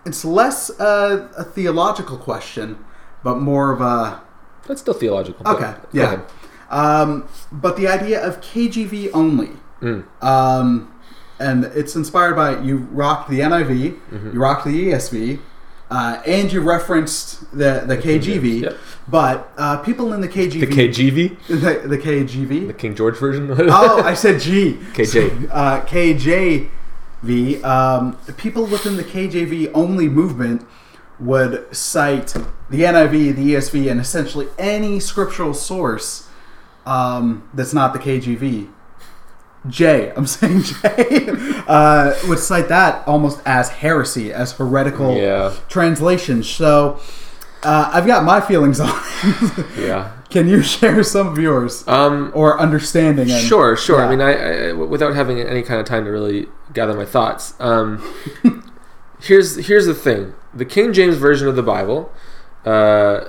it's 0.04 0.24
less 0.24 0.70
uh, 0.80 1.28
a 1.36 1.44
theological 1.44 2.16
question, 2.18 2.78
but 3.24 3.38
more 3.38 3.72
of 3.72 3.80
a 3.80 4.20
That's 4.66 4.80
still 4.82 4.94
theological. 4.94 5.42
but 5.44 5.56
Okay, 5.56 5.74
yeah. 5.92 6.20
Um, 6.70 7.28
but 7.50 7.76
the 7.76 7.88
idea 7.88 8.24
of 8.24 8.40
KGV 8.40 9.10
only. 9.14 9.50
Mm. 9.80 10.04
Um, 10.22 10.94
and 11.38 11.64
it's 11.64 11.96
inspired 11.96 12.36
by 12.36 12.60
you 12.60 12.76
rocked 12.92 13.30
the 13.30 13.40
NIV, 13.40 13.98
Mm-hmm. 14.10 14.32
you 14.34 14.40
rocked 14.40 14.64
the 14.66 14.88
ESV, 14.90 15.40
uh, 15.90 16.22
and 16.24 16.53
you 16.53 16.61
referenced 16.61 17.50
the, 17.50 17.83
the 17.87 17.96
KGV. 17.96 18.62
Yep. 18.62 18.79
But 19.09 19.53
uh, 19.57 19.79
people 19.79 20.12
in 20.12 20.20
the 20.20 20.29
KGV. 20.29 20.61
The 20.61 20.66
KGV, 20.66 21.37
The, 21.48 21.88
the 21.88 21.98
KGV. 21.98 22.68
the 22.68 22.74
King 22.74 22.94
George 22.94 23.16
version. 23.16 23.50
oh, 23.59 24.03
I 24.03 24.14
said 24.14 24.40
G. 24.40 24.74
KJ. 24.92 25.48
Uh, 25.50 25.81
KJV. 25.85 27.64
Um, 27.64 28.16
people 28.37 28.66
within 28.66 28.96
the 28.96 29.05
KJV 29.05 29.72
only 29.74 30.09
movement 30.09 30.66
would 31.18 31.74
cite 31.74 32.29
the 32.70 32.83
NIV, 32.83 33.35
the 33.35 33.55
ESV, 33.55 33.90
and 33.90 34.00
essentially 34.00 34.46
any 34.59 35.00
scriptural 35.00 35.53
source 35.53 36.29
um, 36.87 37.48
that's 37.53 37.74
not 37.74 37.92
the 37.92 37.98
KJV. 37.98 38.70
J, 39.68 40.12
I'm 40.16 40.26
saying 40.26 40.62
J, 40.62 41.28
uh, 41.68 42.14
would 42.28 42.38
cite 42.38 42.68
that 42.68 43.06
almost 43.06 43.40
as 43.44 43.68
heresy, 43.68 44.32
as 44.32 44.52
heretical 44.52 45.16
Yeah. 45.16 45.54
translations. 45.68 46.48
So 46.48 46.98
uh, 47.62 47.90
I've 47.92 48.06
got 48.06 48.24
my 48.24 48.40
feelings 48.40 48.80
on 48.80 48.88
it. 48.90 49.66
yeah. 49.78 50.12
Can 50.30 50.48
you 50.48 50.62
share 50.62 51.02
some 51.02 51.26
of 51.28 51.38
yours 51.38 51.84
Um, 51.88 52.30
or 52.34 52.58
understanding? 52.58 53.30
And, 53.30 53.42
Sure, 53.44 53.76
sure. 53.76 53.98
Yeah. 53.98 54.06
I 54.06 54.08
mean, 54.10 54.20
I, 54.20 54.68
I 54.68 54.72
without 54.72 55.14
having 55.14 55.40
any 55.40 55.62
kind 55.62 55.78
of 55.80 55.86
time 55.86 56.04
to 56.04 56.10
really 56.10 56.46
gather 56.72 56.94
my 56.94 57.04
thoughts. 57.04 57.52
Um, 57.60 58.00
here's 59.20 59.66
here's 59.66 59.86
the 59.86 59.94
thing: 59.94 60.34
the 60.54 60.64
King 60.64 60.92
James 60.92 61.16
version 61.16 61.48
of 61.48 61.56
the 61.56 61.62
Bible 61.62 62.12
uh, 62.64 63.24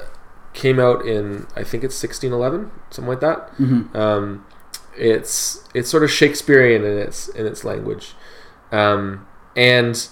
came 0.53 0.79
out 0.79 1.05
in 1.05 1.47
I 1.55 1.63
think 1.63 1.83
it's 1.83 2.01
1611, 2.01 2.71
something 2.91 3.09
like 3.09 3.19
that. 3.21 3.51
Mhm. 3.57 3.93
Um, 3.95 4.45
it's 4.97 5.67
it's 5.73 5.89
sort 5.89 6.04
of 6.04 6.12
Shakespearean 6.12 6.84
in 6.84 6.97
its 6.97 7.27
in 7.30 7.45
its 7.45 7.63
language, 7.63 8.13
um, 8.71 9.27
and 9.56 10.08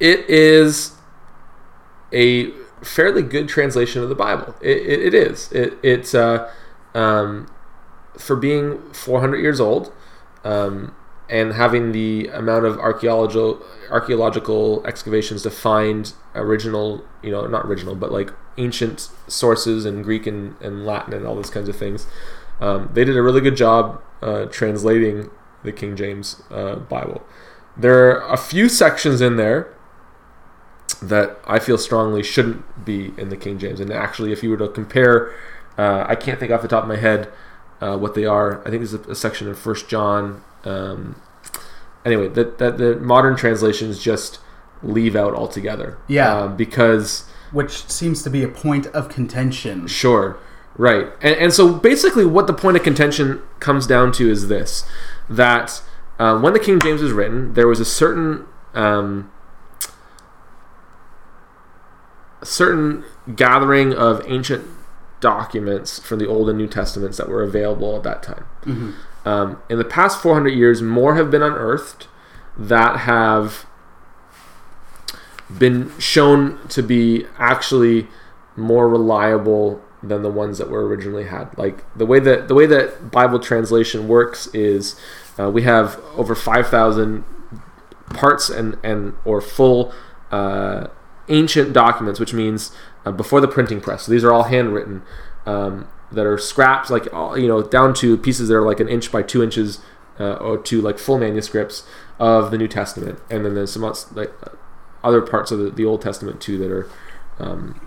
it 0.00 0.28
is 0.28 0.92
a 2.12 2.50
fairly 2.82 3.22
good 3.22 3.48
translation 3.48 4.02
of 4.02 4.08
the 4.08 4.14
Bible. 4.14 4.54
It, 4.60 4.76
it, 4.76 5.00
it 5.06 5.14
is. 5.14 5.50
It, 5.52 5.78
it's 5.82 6.14
uh, 6.14 6.50
um, 6.94 7.50
for 8.16 8.36
being 8.36 8.78
400 8.92 9.38
years 9.38 9.60
old 9.60 9.92
um, 10.44 10.94
and 11.28 11.54
having 11.54 11.92
the 11.92 12.28
amount 12.28 12.64
of 12.64 12.78
archaeological 12.78 13.64
archaeological 13.90 14.84
excavations 14.86 15.42
to 15.42 15.50
find 15.50 16.12
original, 16.34 17.04
you 17.22 17.30
know, 17.30 17.46
not 17.46 17.66
original, 17.66 17.94
but 17.94 18.12
like 18.12 18.30
ancient 18.56 19.08
sources 19.26 19.84
in 19.84 20.02
Greek 20.02 20.26
and, 20.26 20.54
and 20.60 20.86
Latin 20.86 21.12
and 21.14 21.26
all 21.26 21.34
those 21.34 21.50
kinds 21.50 21.68
of 21.68 21.76
things. 21.76 22.06
Um, 22.60 22.90
they 22.92 23.04
did 23.04 23.16
a 23.16 23.22
really 23.22 23.40
good 23.40 23.56
job 23.56 24.00
uh, 24.22 24.46
translating 24.46 25.30
the 25.62 25.72
King 25.72 25.96
James 25.96 26.42
uh, 26.50 26.76
Bible. 26.76 27.22
There 27.76 28.20
are 28.22 28.32
a 28.32 28.36
few 28.36 28.68
sections 28.68 29.20
in 29.20 29.36
there 29.36 29.74
that 31.02 31.38
I 31.46 31.58
feel 31.58 31.78
strongly 31.78 32.22
shouldn't 32.22 32.84
be 32.84 33.12
in 33.18 33.28
the 33.28 33.36
King 33.36 33.58
James. 33.58 33.80
And 33.80 33.92
actually, 33.92 34.32
if 34.32 34.42
you 34.42 34.50
were 34.50 34.56
to 34.58 34.68
compare, 34.68 35.34
uh, 35.76 36.04
I 36.06 36.14
can't 36.14 36.38
think 36.38 36.52
off 36.52 36.62
the 36.62 36.68
top 36.68 36.84
of 36.84 36.88
my 36.88 36.96
head 36.96 37.30
uh, 37.80 37.96
what 37.96 38.14
they 38.14 38.24
are. 38.24 38.60
I 38.66 38.70
think 38.70 38.82
there's 38.82 38.94
a, 38.94 39.00
a 39.10 39.14
section 39.14 39.48
in 39.48 39.54
First 39.54 39.88
John. 39.88 40.42
Um, 40.64 41.20
anyway, 42.04 42.28
that 42.28 42.58
that 42.58 42.78
the 42.78 42.96
modern 42.96 43.36
translations 43.36 43.98
just 43.98 44.38
leave 44.82 45.16
out 45.16 45.34
altogether. 45.34 45.98
Yeah. 46.08 46.32
um, 46.36 46.56
because 46.56 47.28
which 47.52 47.86
seems 47.88 48.22
to 48.22 48.30
be 48.30 48.42
a 48.42 48.48
point 48.48 48.86
of 48.88 49.08
contention. 49.08 49.86
Sure. 49.86 50.38
Right. 50.76 51.06
And, 51.20 51.36
and 51.36 51.52
so 51.52 51.72
basically, 51.72 52.26
what 52.26 52.46
the 52.46 52.54
point 52.54 52.76
of 52.76 52.82
contention 52.82 53.42
comes 53.60 53.86
down 53.86 54.12
to 54.12 54.28
is 54.28 54.48
this 54.48 54.84
that 55.28 55.82
uh, 56.18 56.38
when 56.38 56.52
the 56.52 56.60
King 56.60 56.80
James 56.80 57.00
was 57.00 57.12
written, 57.12 57.54
there 57.54 57.68
was 57.68 57.80
a 57.80 57.84
certain. 57.84 58.46
Um, 58.74 59.30
a 62.40 62.46
certain 62.46 63.04
gathering 63.34 63.94
of 63.94 64.22
ancient 64.26 64.66
documents 65.20 65.98
from 65.98 66.18
the 66.18 66.26
Old 66.26 66.50
and 66.50 66.58
New 66.58 66.66
Testaments 66.66 67.16
that 67.16 67.26
were 67.26 67.42
available 67.42 67.96
at 67.96 68.02
that 68.02 68.22
time. 68.22 68.44
Um, 69.24 69.62
in 69.70 69.78
the 69.78 69.84
past 69.84 70.20
400 70.20 70.50
years, 70.50 70.82
more 70.82 71.14
have 71.16 71.30
been 71.30 71.42
unearthed 71.42 72.06
that 72.58 73.00
have 73.00 73.64
been 75.58 75.90
shown 75.98 76.58
to 76.68 76.82
be 76.82 77.26
actually 77.38 78.08
more 78.56 78.88
reliable 78.90 79.82
than 80.08 80.22
the 80.22 80.30
ones 80.30 80.58
that 80.58 80.70
were 80.70 80.86
originally 80.86 81.24
had. 81.24 81.56
Like 81.56 81.84
the 81.96 82.06
way 82.06 82.20
that 82.20 82.48
the 82.48 82.54
way 82.54 82.66
that 82.66 83.10
Bible 83.10 83.38
translation 83.38 84.08
works 84.08 84.46
is 84.48 84.96
uh, 85.38 85.50
we 85.50 85.62
have 85.62 86.00
over 86.16 86.34
5,000 86.34 87.24
parts 88.10 88.48
and 88.50 88.76
and 88.82 89.14
or 89.24 89.40
full 89.40 89.92
uh, 90.30 90.88
ancient 91.28 91.72
documents, 91.72 92.20
which 92.20 92.34
means 92.34 92.72
uh, 93.04 93.12
before 93.12 93.40
the 93.40 93.48
printing 93.48 93.80
press. 93.80 94.04
So 94.04 94.12
these 94.12 94.24
are 94.24 94.32
all 94.32 94.44
handwritten 94.44 95.02
um, 95.46 95.88
that 96.12 96.26
are 96.26 96.38
scraps, 96.38 96.90
like 96.90 97.12
all- 97.12 97.38
you 97.38 97.48
know, 97.48 97.62
down 97.62 97.94
to 97.94 98.16
pieces 98.16 98.48
that 98.48 98.54
are 98.54 98.62
like 98.66 98.80
an 98.80 98.88
inch 98.88 99.10
by 99.10 99.22
two 99.22 99.42
inches, 99.42 99.80
uh, 100.20 100.34
or 100.34 100.58
to 100.58 100.80
like 100.80 100.98
full 100.98 101.18
manuscripts 101.18 101.84
of 102.18 102.50
the 102.50 102.58
New 102.58 102.68
Testament, 102.68 103.18
and 103.30 103.44
then 103.44 103.54
there's 103.54 103.72
some 103.72 103.82
like 104.14 104.32
other 105.02 105.20
parts 105.20 105.50
of 105.50 105.58
the, 105.58 105.70
the 105.70 105.84
Old 105.84 106.00
Testament 106.00 106.40
too 106.40 106.56
that 106.58 106.70
are 106.70 106.88
um, 107.38 107.80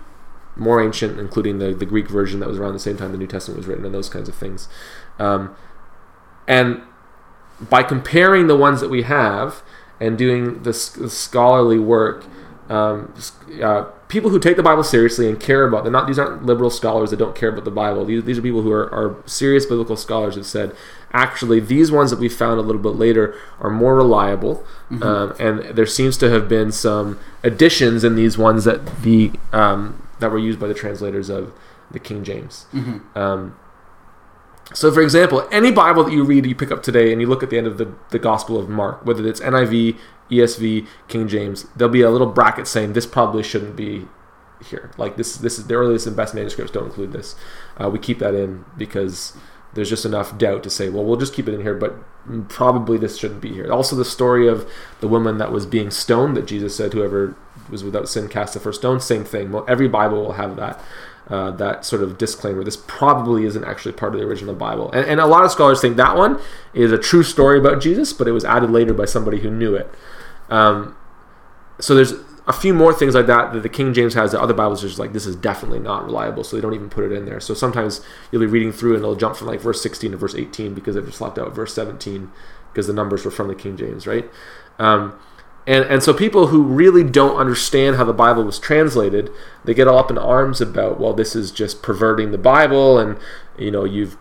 more 0.58 0.82
ancient, 0.82 1.18
including 1.18 1.58
the, 1.58 1.72
the 1.72 1.86
Greek 1.86 2.08
version 2.08 2.40
that 2.40 2.48
was 2.48 2.58
around 2.58 2.72
the 2.72 2.78
same 2.78 2.96
time 2.96 3.12
the 3.12 3.18
New 3.18 3.26
Testament 3.26 3.58
was 3.58 3.66
written, 3.66 3.84
and 3.84 3.94
those 3.94 4.08
kinds 4.08 4.28
of 4.28 4.34
things. 4.34 4.68
Um, 5.18 5.54
and 6.46 6.82
by 7.60 7.82
comparing 7.82 8.46
the 8.46 8.56
ones 8.56 8.80
that 8.80 8.88
we 8.88 9.02
have 9.02 9.62
and 10.00 10.16
doing 10.16 10.62
the, 10.62 10.70
s- 10.70 10.90
the 10.90 11.10
scholarly 11.10 11.78
work, 11.78 12.24
um, 12.68 13.14
uh, 13.62 13.84
people 14.08 14.30
who 14.30 14.38
take 14.38 14.56
the 14.56 14.62
Bible 14.62 14.84
seriously 14.84 15.28
and 15.28 15.40
care 15.40 15.66
about. 15.66 15.84
They're 15.84 15.92
not. 15.92 16.06
These 16.06 16.18
aren't 16.18 16.44
liberal 16.44 16.70
scholars 16.70 17.10
that 17.10 17.18
don't 17.18 17.34
care 17.34 17.48
about 17.48 17.64
the 17.64 17.70
Bible. 17.70 18.04
These, 18.04 18.24
these 18.24 18.38
are 18.38 18.42
people 18.42 18.62
who 18.62 18.72
are, 18.72 18.92
are 18.92 19.22
serious 19.26 19.64
biblical 19.66 19.96
scholars 19.96 20.34
that 20.34 20.44
said, 20.44 20.74
actually, 21.12 21.60
these 21.60 21.90
ones 21.90 22.10
that 22.10 22.18
we 22.18 22.28
found 22.28 22.58
a 22.58 22.62
little 22.62 22.82
bit 22.82 22.90
later 22.90 23.34
are 23.60 23.70
more 23.70 23.96
reliable, 23.96 24.66
mm-hmm. 24.90 25.02
um, 25.02 25.34
and 25.38 25.76
there 25.76 25.86
seems 25.86 26.16
to 26.18 26.30
have 26.30 26.48
been 26.48 26.72
some 26.72 27.18
additions 27.42 28.04
in 28.04 28.16
these 28.16 28.36
ones 28.36 28.64
that 28.64 29.02
the 29.02 29.32
um, 29.52 30.02
that 30.20 30.30
were 30.30 30.38
used 30.38 30.58
by 30.58 30.66
the 30.66 30.74
translators 30.74 31.28
of 31.28 31.52
the 31.90 31.98
King 31.98 32.24
James. 32.24 32.66
Mm-hmm. 32.72 33.18
Um, 33.18 33.56
so, 34.74 34.92
for 34.92 35.00
example, 35.00 35.48
any 35.50 35.70
Bible 35.70 36.04
that 36.04 36.12
you 36.12 36.24
read, 36.24 36.44
you 36.44 36.54
pick 36.54 36.70
up 36.70 36.82
today, 36.82 37.10
and 37.10 37.20
you 37.20 37.26
look 37.26 37.42
at 37.42 37.50
the 37.50 37.56
end 37.56 37.66
of 37.66 37.78
the, 37.78 37.94
the 38.10 38.18
Gospel 38.18 38.58
of 38.58 38.68
Mark, 38.68 39.04
whether 39.04 39.26
it's 39.26 39.40
NIV, 39.40 39.96
ESV, 40.30 40.86
King 41.08 41.26
James, 41.26 41.64
there'll 41.74 41.92
be 41.92 42.02
a 42.02 42.10
little 42.10 42.26
bracket 42.26 42.66
saying 42.66 42.92
this 42.92 43.06
probably 43.06 43.42
shouldn't 43.42 43.76
be 43.76 44.06
here. 44.68 44.90
Like 44.98 45.16
this, 45.16 45.36
this 45.36 45.58
is 45.58 45.66
the 45.68 45.74
earliest 45.74 46.06
and 46.06 46.16
best 46.16 46.34
manuscripts 46.34 46.72
don't 46.72 46.86
include 46.86 47.12
this. 47.12 47.34
Uh, 47.82 47.88
we 47.88 47.98
keep 47.98 48.18
that 48.18 48.34
in 48.34 48.64
because 48.76 49.34
there's 49.74 49.88
just 49.88 50.04
enough 50.04 50.36
doubt 50.36 50.62
to 50.64 50.70
say, 50.70 50.88
well, 50.88 51.04
we'll 51.04 51.16
just 51.16 51.34
keep 51.34 51.48
it 51.48 51.54
in 51.54 51.62
here, 51.62 51.74
but 51.74 51.94
probably 52.48 52.98
this 52.98 53.16
shouldn't 53.16 53.40
be 53.40 53.52
here. 53.52 53.72
Also, 53.72 53.96
the 53.96 54.04
story 54.04 54.48
of 54.48 54.70
the 55.00 55.08
woman 55.08 55.38
that 55.38 55.52
was 55.52 55.64
being 55.64 55.90
stoned 55.90 56.36
that 56.36 56.46
Jesus 56.46 56.76
said, 56.76 56.92
whoever 56.92 57.36
was 57.68 57.84
without 57.84 58.08
sin 58.08 58.28
cast 58.28 58.54
the 58.54 58.60
first 58.60 58.80
stone. 58.80 59.00
Same 59.00 59.24
thing. 59.24 59.54
Every 59.68 59.88
Bible 59.88 60.22
will 60.22 60.32
have 60.32 60.56
that. 60.56 60.80
Uh, 61.28 61.50
that 61.50 61.84
sort 61.84 62.02
of 62.02 62.16
disclaimer. 62.16 62.64
This 62.64 62.78
probably 62.86 63.44
isn't 63.44 63.62
actually 63.62 63.92
part 63.92 64.14
of 64.14 64.20
the 64.20 64.26
original 64.26 64.54
Bible. 64.54 64.90
And, 64.92 65.04
and, 65.04 65.20
a 65.20 65.26
lot 65.26 65.44
of 65.44 65.50
scholars 65.50 65.78
think 65.78 65.98
that 65.98 66.16
one 66.16 66.40
is 66.72 66.90
a 66.90 66.96
true 66.96 67.22
story 67.22 67.58
about 67.58 67.82
Jesus, 67.82 68.14
but 68.14 68.26
it 68.26 68.32
was 68.32 68.46
added 68.46 68.70
later 68.70 68.94
by 68.94 69.04
somebody 69.04 69.40
who 69.40 69.50
knew 69.50 69.74
it. 69.74 69.90
Um, 70.48 70.96
so 71.78 71.94
there's 71.94 72.14
a 72.46 72.52
few 72.54 72.72
more 72.72 72.94
things 72.94 73.14
like 73.14 73.26
that 73.26 73.52
that 73.52 73.62
the 73.62 73.68
King 73.68 73.92
James 73.92 74.14
has 74.14 74.32
that 74.32 74.40
other 74.40 74.54
Bibles 74.54 74.82
are 74.82 74.88
just 74.88 74.98
like, 74.98 75.12
this 75.12 75.26
is 75.26 75.36
definitely 75.36 75.80
not 75.80 76.06
reliable, 76.06 76.42
so 76.42 76.56
they 76.56 76.62
don't 76.62 76.74
even 76.74 76.88
put 76.88 77.04
it 77.04 77.12
in 77.12 77.26
there. 77.26 77.40
So 77.40 77.52
sometimes 77.52 78.00
you'll 78.32 78.40
be 78.40 78.46
reading 78.46 78.72
through 78.72 78.94
and 78.94 79.02
it'll 79.02 79.14
jump 79.14 79.36
from 79.36 79.48
like 79.48 79.60
verse 79.60 79.82
16 79.82 80.12
to 80.12 80.16
verse 80.16 80.34
18 80.34 80.72
because 80.72 80.94
they've 80.94 81.04
just 81.04 81.20
left 81.20 81.36
out 81.36 81.54
verse 81.54 81.74
17 81.74 82.32
because 82.72 82.86
the 82.86 82.94
numbers 82.94 83.26
were 83.26 83.30
from 83.30 83.48
the 83.48 83.54
King 83.54 83.76
James, 83.76 84.06
right? 84.06 84.30
Um, 84.78 85.18
and, 85.68 85.84
and 85.84 86.02
so 86.02 86.14
people 86.14 86.46
who 86.46 86.62
really 86.62 87.04
don't 87.04 87.36
understand 87.36 87.96
how 87.96 88.04
the 88.04 88.14
Bible 88.14 88.42
was 88.42 88.58
translated, 88.58 89.30
they 89.66 89.74
get 89.74 89.86
all 89.86 89.98
up 89.98 90.10
in 90.10 90.16
arms 90.16 90.62
about, 90.62 90.98
well, 90.98 91.12
this 91.12 91.36
is 91.36 91.50
just 91.50 91.82
perverting 91.82 92.30
the 92.30 92.38
Bible, 92.38 92.98
and 92.98 93.18
you 93.58 93.70
know, 93.70 93.84
you've 93.84 94.16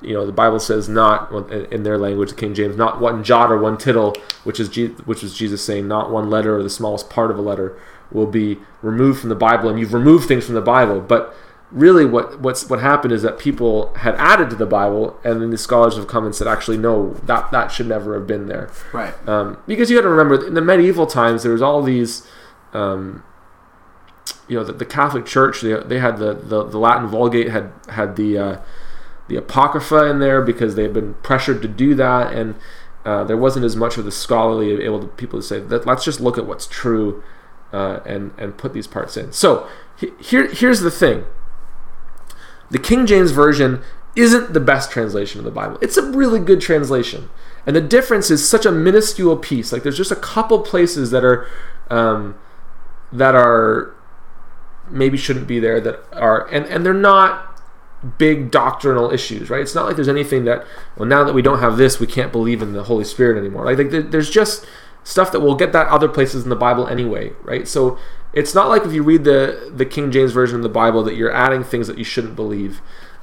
you 0.00 0.14
know 0.14 0.24
the 0.24 0.32
Bible 0.32 0.58
says 0.58 0.88
not 0.88 1.30
in 1.70 1.82
their 1.82 1.98
language, 1.98 2.30
the 2.30 2.36
King 2.36 2.54
James, 2.54 2.76
not 2.76 2.98
one 2.98 3.22
jot 3.22 3.52
or 3.52 3.58
one 3.58 3.76
tittle, 3.76 4.14
which 4.44 4.58
is 4.58 4.74
which 5.04 5.22
is 5.22 5.34
Jesus 5.34 5.62
saying, 5.62 5.86
not 5.86 6.10
one 6.10 6.30
letter 6.30 6.56
or 6.56 6.62
the 6.62 6.70
smallest 6.70 7.10
part 7.10 7.30
of 7.30 7.36
a 7.36 7.42
letter 7.42 7.78
will 8.10 8.26
be 8.26 8.56
removed 8.80 9.20
from 9.20 9.28
the 9.28 9.34
Bible, 9.34 9.68
and 9.68 9.78
you've 9.78 9.92
removed 9.92 10.26
things 10.26 10.46
from 10.46 10.54
the 10.54 10.62
Bible. 10.62 11.00
But 11.00 11.34
really, 11.70 12.04
what 12.04 12.40
what's 12.40 12.68
what 12.68 12.80
happened 12.80 13.12
is 13.12 13.22
that 13.22 13.38
people 13.38 13.92
had 13.94 14.14
added 14.16 14.50
to 14.50 14.56
the 14.56 14.66
Bible, 14.66 15.18
and 15.24 15.40
then 15.40 15.50
the 15.50 15.58
scholars 15.58 15.96
have 15.96 16.06
come 16.06 16.24
and 16.24 16.34
said, 16.34 16.46
actually, 16.46 16.78
no, 16.78 17.14
that 17.24 17.50
that 17.50 17.68
should 17.68 17.86
never 17.86 18.14
have 18.14 18.26
been 18.26 18.46
there, 18.46 18.70
right? 18.92 19.14
Um, 19.28 19.58
because 19.66 19.90
you 19.90 19.96
got 19.96 20.02
to 20.02 20.08
remember, 20.08 20.46
in 20.46 20.54
the 20.54 20.62
medieval 20.62 21.06
times, 21.06 21.42
there 21.42 21.52
was 21.52 21.62
all 21.62 21.82
these. 21.82 22.26
Um, 22.72 23.22
you 24.48 24.56
know, 24.56 24.64
the, 24.64 24.72
the 24.72 24.84
Catholic 24.84 25.26
Church, 25.26 25.60
they, 25.60 25.74
they 25.74 25.98
had 25.98 26.18
the, 26.18 26.34
the, 26.34 26.64
the 26.64 26.78
Latin 26.78 27.08
Vulgate 27.08 27.48
had 27.48 27.72
had 27.88 28.16
the 28.16 28.38
uh, 28.38 28.60
the 29.28 29.36
apocrypha 29.36 30.08
in 30.08 30.18
there 30.18 30.40
because 30.40 30.74
they 30.74 30.82
had 30.82 30.92
been 30.92 31.14
pressured 31.14 31.62
to 31.62 31.68
do 31.68 31.94
that, 31.94 32.32
and 32.32 32.54
uh, 33.04 33.24
there 33.24 33.36
wasn't 33.36 33.64
as 33.64 33.76
much 33.76 33.96
of 33.96 34.04
the 34.04 34.12
scholarly 34.12 34.82
able 34.84 35.00
to 35.00 35.06
people 35.06 35.40
to 35.40 35.46
say 35.46 35.60
that 35.60 35.86
let's 35.86 36.04
just 36.04 36.20
look 36.20 36.38
at 36.38 36.46
what's 36.46 36.66
true 36.66 37.22
uh, 37.72 38.00
and 38.06 38.32
and 38.38 38.56
put 38.56 38.72
these 38.72 38.86
parts 38.86 39.16
in. 39.16 39.32
So 39.32 39.68
here 40.20 40.48
here's 40.48 40.80
the 40.80 40.90
thing: 40.90 41.24
the 42.70 42.78
King 42.78 43.06
James 43.06 43.30
version 43.30 43.82
isn't 44.14 44.54
the 44.54 44.60
best 44.60 44.90
translation 44.90 45.38
of 45.38 45.44
the 45.44 45.50
Bible. 45.50 45.78
It's 45.82 45.96
a 45.96 46.02
really 46.02 46.40
good 46.40 46.60
translation, 46.60 47.28
and 47.66 47.76
the 47.76 47.80
difference 47.80 48.30
is 48.30 48.48
such 48.48 48.64
a 48.64 48.72
minuscule 48.72 49.36
piece. 49.36 49.72
Like 49.72 49.82
there's 49.82 49.96
just 49.96 50.12
a 50.12 50.16
couple 50.16 50.60
places 50.60 51.10
that 51.10 51.24
are 51.24 51.46
um, 51.90 52.38
that 53.12 53.34
are 53.34 53.94
maybe 54.88 55.16
shouldn't 55.16 55.48
be 55.48 55.58
there 55.58 55.80
that 55.80 56.00
are 56.12 56.46
and 56.48 56.64
and 56.66 56.86
they're 56.86 56.94
not 56.94 57.56
big 58.18 58.50
doctrinal 58.50 59.10
issues, 59.10 59.50
right? 59.50 59.60
It's 59.60 59.74
not 59.74 59.86
like 59.86 59.96
there's 59.96 60.08
anything 60.08 60.44
that, 60.44 60.64
well, 60.96 61.08
now 61.08 61.24
that 61.24 61.34
we 61.34 61.42
don't 61.42 61.58
have 61.58 61.76
this, 61.76 61.98
we 61.98 62.06
can't 62.06 62.30
believe 62.30 62.62
in 62.62 62.72
the 62.72 62.84
Holy 62.84 63.04
Spirit 63.04 63.38
anymore. 63.38 63.64
Like, 63.64 63.78
like 63.78 64.10
there's 64.10 64.30
just 64.30 64.66
stuff 65.02 65.32
that 65.32 65.40
we'll 65.40 65.54
get 65.54 65.72
that 65.72 65.88
other 65.88 66.08
places 66.08 66.44
in 66.44 66.50
the 66.50 66.56
Bible 66.56 66.86
anyway, 66.86 67.32
right? 67.42 67.66
So 67.66 67.98
it's 68.36 68.54
not 68.54 68.68
like 68.68 68.84
if 68.84 68.92
you 68.92 69.02
read 69.02 69.24
the 69.24 69.72
the 69.74 69.86
King 69.86 70.12
James 70.12 70.30
version 70.30 70.56
of 70.56 70.62
the 70.62 70.68
Bible 70.68 71.02
that 71.02 71.16
you're 71.16 71.32
adding 71.32 71.64
things 71.64 71.88
that 71.88 71.98
you 71.98 72.04
shouldn't 72.04 72.36
believe. 72.36 72.80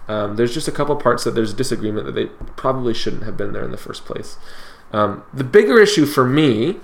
Um, 0.09 0.35
there's 0.35 0.53
just 0.53 0.67
a 0.67 0.71
couple 0.71 0.93
parts 0.97 1.23
that 1.23 1.31
there's 1.31 1.53
disagreement 1.53 2.05
that 2.07 2.11
they 2.11 2.25
probably 2.57 2.93
shouldn't 2.93 3.23
have 3.23 3.37
been 3.37 3.53
there 3.53 3.63
in 3.63 3.71
the 3.71 3.77
first 3.77 4.03
place. 4.03 4.37
Um, 4.91 5.23
the 5.33 5.45
bigger 5.45 5.79
issue 5.79 6.05
for 6.05 6.25
me, 6.25 6.81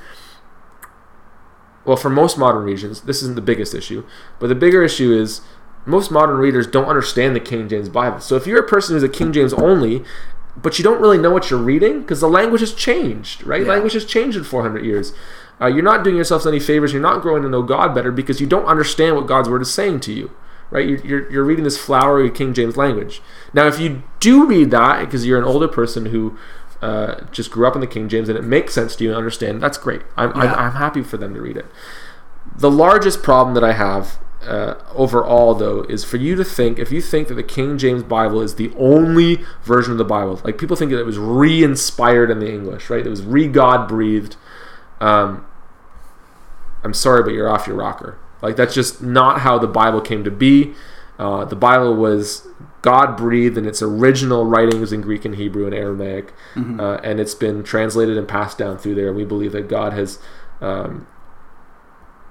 well, 1.84 1.98
for 1.98 2.10
most 2.10 2.38
modern 2.38 2.64
regions, 2.64 3.02
this 3.02 3.22
isn't 3.22 3.36
the 3.36 3.42
biggest 3.42 3.74
issue, 3.74 4.06
but 4.40 4.48
the 4.48 4.56
bigger 4.56 4.84
issue 4.84 5.12
is 5.12 5.42
most 5.86 6.12
modern 6.12 6.38
readers 6.38 6.66
don't 6.66 6.86
understand 6.86 7.36
the 7.36 7.42
King 7.42 7.68
James 7.68 7.90
Bible. 7.90 8.22
So 8.22 8.36
if 8.36 8.48
you're 8.48 8.64
a 8.64 8.68
person 8.68 8.96
who's 8.96 9.04
a 9.04 9.10
King 9.10 9.34
James 9.34 9.54
only, 9.54 10.04
but 10.56 10.78
you 10.78 10.84
don't 10.84 11.02
really 11.02 11.18
know 11.18 11.32
what 11.32 11.50
you're 11.50 11.60
reading, 11.60 12.02
because 12.02 12.22
the 12.22 12.30
language 12.30 12.62
has 12.62 12.74
changed, 12.74 13.44
right? 13.44 13.64
Yeah. 13.64 13.70
Language 13.70 13.94
has 13.94 14.06
changed 14.06 14.38
in 14.38 14.44
400 14.44 14.86
years. 14.86 15.14
Uh, 15.62 15.68
you're 15.68 15.84
not 15.84 16.04
doing 16.04 16.16
yourselves 16.16 16.48
any 16.48 16.60
favors. 16.60 16.94
You're 16.94 17.02
not 17.02 17.22
growing 17.22 17.44
to 17.44 17.50
know 17.50 17.62
God 17.62 17.94
better 17.94 18.12
because 18.12 18.40
you 18.40 18.48
don't 18.48 18.66
understand 18.66 19.16
what 19.16 19.28
God's 19.28 19.50
word 19.50 19.62
is 19.62 19.74
saying 19.74 20.00
to 20.02 20.14
you, 20.14 20.32
right? 20.72 20.88
You're, 20.88 21.00
you're, 21.00 21.32
you're 21.32 21.44
reading 21.44 21.64
this 21.64 21.78
flowery 21.78 22.32
King 22.32 22.54
James 22.54 22.78
language. 22.78 23.22
Now, 23.54 23.68
if 23.68 23.80
you 23.80 24.04
do 24.20 24.46
read 24.46 24.72
that 24.72 25.00
because 25.06 25.26
you're 25.26 25.40
an 25.40 25.46
older 25.46 25.68
person 25.68 26.08
who 26.08 26.38
uh, 26.82 27.22
just 27.32 27.52
grew 27.52 27.68
up 27.68 27.76
in 27.76 27.82
the 27.82 27.88
King 27.88 28.08
James 28.08 28.30
and 28.30 28.38
it 28.38 28.44
makes 28.44 28.74
sense 28.74 28.96
to 28.96 29.04
you 29.04 29.10
and 29.10 29.18
understand, 29.18 29.62
that's 29.62 29.78
great. 29.78 30.02
I'm, 30.16 30.30
yeah. 30.30 30.54
I'm, 30.54 30.60
I'm 30.60 30.72
happy 30.74 31.04
for 31.04 31.18
them 31.18 31.34
to 31.34 31.42
read 31.42 31.58
it. 31.58 31.66
The 32.56 32.72
largest 32.72 33.22
problem 33.22 33.54
that 33.56 33.64
I 33.64 33.74
have 33.74 34.18
uh, 34.42 34.76
overall, 34.94 35.54
though, 35.54 35.82
is 35.84 36.06
for 36.06 36.18
you 36.18 36.36
to 36.36 36.46
think 36.46 36.80
if 36.80 36.92
you 36.92 37.02
think 37.02 37.28
that 37.28 37.36
the 37.36 37.44
King 37.44 37.78
James 37.78 38.04
Bible 38.04 38.42
is 38.42 38.56
the 38.56 38.72
only 38.78 39.44
version 39.64 39.92
of 39.92 39.98
the 39.98 40.06
Bible, 40.06 40.40
like 40.46 40.58
people 40.58 40.78
think 40.78 40.92
that 40.92 41.00
it 41.00 41.06
was 41.06 41.18
re 41.18 41.62
inspired 41.62 42.32
in 42.32 42.40
the 42.40 42.50
English, 42.50 42.90
right? 42.90 43.06
It 43.06 43.10
was 43.10 43.22
re 43.22 43.48
God 43.48 43.88
breathed. 43.90 44.38
Um, 45.02 45.46
I'm 46.84 46.94
sorry, 46.94 47.24
but 47.24 47.34
you're 47.34 47.50
off 47.50 47.68
your 47.68 47.76
rocker. 47.76 48.18
Like, 48.42 48.56
that's 48.56 48.74
just 48.74 49.02
not 49.02 49.42
how 49.42 49.58
the 49.58 49.68
Bible 49.68 50.02
came 50.02 50.24
to 50.24 50.32
be. 50.32 50.74
Uh, 51.18 51.44
the 51.44 51.56
Bible 51.56 51.96
was 51.96 52.48
God 52.82 53.18
breathed 53.18 53.58
in 53.58 53.66
its 53.66 53.82
original 53.82 54.46
writings 54.46 54.94
in 54.94 55.02
Greek 55.02 55.26
and 55.26 55.36
Hebrew 55.36 55.66
and 55.66 55.76
Aramaic, 55.76 56.34
mm-hmm. 56.56 56.80
uh, 56.80 56.96
and 56.98 57.20
it's 57.20 57.36
been 57.36 57.64
translated 57.64 58.18
and 58.18 58.28
passed 58.28 58.58
down 58.58 58.78
through 58.78 58.96
there. 58.96 59.10
And 59.10 59.18
we 59.18 59.26
believe 59.26 59.52
that 59.52 59.68
God 59.68 59.92
has 59.92 60.20
um, 60.62 61.08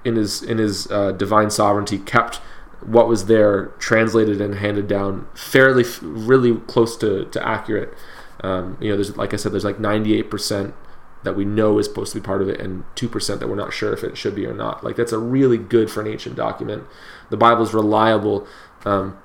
in 0.03 0.15
his 0.15 0.41
in 0.41 0.57
his 0.57 0.89
uh, 0.91 1.11
divine 1.11 1.49
sovereignty 1.49 1.97
kept 1.97 2.37
what 2.81 3.07
was 3.07 3.25
there 3.25 3.67
translated 3.79 4.39
and 4.39 4.55
handed 4.55 4.87
down 4.87 5.27
fairly 5.35 5.83
really 6.01 6.57
close 6.61 6.95
to, 6.97 7.25
to 7.25 7.45
accurate 7.45 7.93
um, 8.41 8.77
you 8.79 8.89
know 8.89 8.95
there's 8.95 9.15
like 9.17 9.33
i 9.33 9.37
said 9.37 9.51
there's 9.51 9.65
like 9.65 9.77
98% 9.77 10.73
that 11.23 11.35
we 11.35 11.45
know 11.45 11.79
is 11.79 11.85
supposed 11.85 12.13
to 12.13 12.19
be 12.19 12.25
part 12.25 12.41
of 12.41 12.47
it 12.47 12.61
and 12.61 12.83
2% 12.95 13.39
that 13.39 13.49
we're 13.49 13.55
not 13.55 13.73
sure 13.73 13.93
if 13.93 14.03
it 14.03 14.17
should 14.17 14.35
be 14.35 14.45
or 14.45 14.53
not. 14.53 14.83
Like 14.83 14.95
that's 14.95 15.11
a 15.11 15.19
really 15.19 15.57
good 15.57 15.91
for 15.91 16.01
an 16.01 16.07
ancient 16.07 16.35
document. 16.35 16.83
The 17.29 17.37
bible 17.37 17.63
is 17.63 17.73
reliable 17.73 18.47
um, 18.85 19.17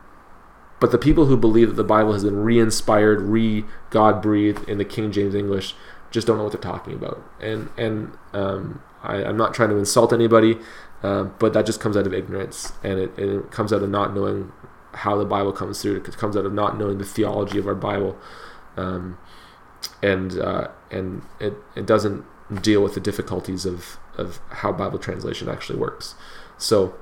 but 0.80 0.90
the 0.90 0.98
people 0.98 1.26
who 1.26 1.36
believe 1.36 1.68
that 1.68 1.74
the 1.74 1.84
bible 1.84 2.12
has 2.12 2.24
been 2.24 2.36
re-inspired 2.36 3.20
re-god 3.20 4.20
breathed 4.20 4.68
in 4.68 4.78
the 4.78 4.84
king 4.84 5.12
james 5.12 5.32
english 5.32 5.76
just 6.14 6.28
don't 6.28 6.36
know 6.36 6.44
what 6.44 6.52
they're 6.52 6.60
talking 6.60 6.94
about. 6.94 7.20
And 7.40 7.68
and 7.76 8.12
um, 8.32 8.80
I, 9.02 9.16
am 9.16 9.36
not 9.36 9.52
trying 9.52 9.70
to 9.70 9.76
insult 9.76 10.12
anybody, 10.12 10.58
uh, 11.02 11.24
but 11.24 11.52
that 11.54 11.66
just 11.66 11.80
comes 11.80 11.96
out 11.96 12.06
of 12.06 12.14
ignorance, 12.14 12.72
and 12.84 13.00
it, 13.00 13.18
it, 13.18 13.50
comes 13.50 13.72
out 13.72 13.82
of 13.82 13.90
not 13.90 14.14
knowing 14.14 14.52
how 14.92 15.18
the 15.18 15.24
Bible 15.24 15.52
comes 15.52 15.82
through. 15.82 15.96
It 15.96 16.16
comes 16.16 16.36
out 16.36 16.46
of 16.46 16.54
not 16.54 16.78
knowing 16.78 16.98
the 16.98 17.04
theology 17.04 17.58
of 17.58 17.66
our 17.66 17.74
Bible, 17.74 18.16
um, 18.76 19.18
and 20.04 20.38
uh, 20.38 20.68
and 20.90 21.22
it, 21.40 21.54
it 21.74 21.86
doesn't 21.86 22.24
deal 22.62 22.82
with 22.82 22.94
the 22.94 23.00
difficulties 23.00 23.64
of 23.64 23.98
of 24.16 24.38
how 24.50 24.72
Bible 24.72 24.98
translation 24.98 25.48
actually 25.48 25.78
works. 25.78 26.14
So. 26.58 26.94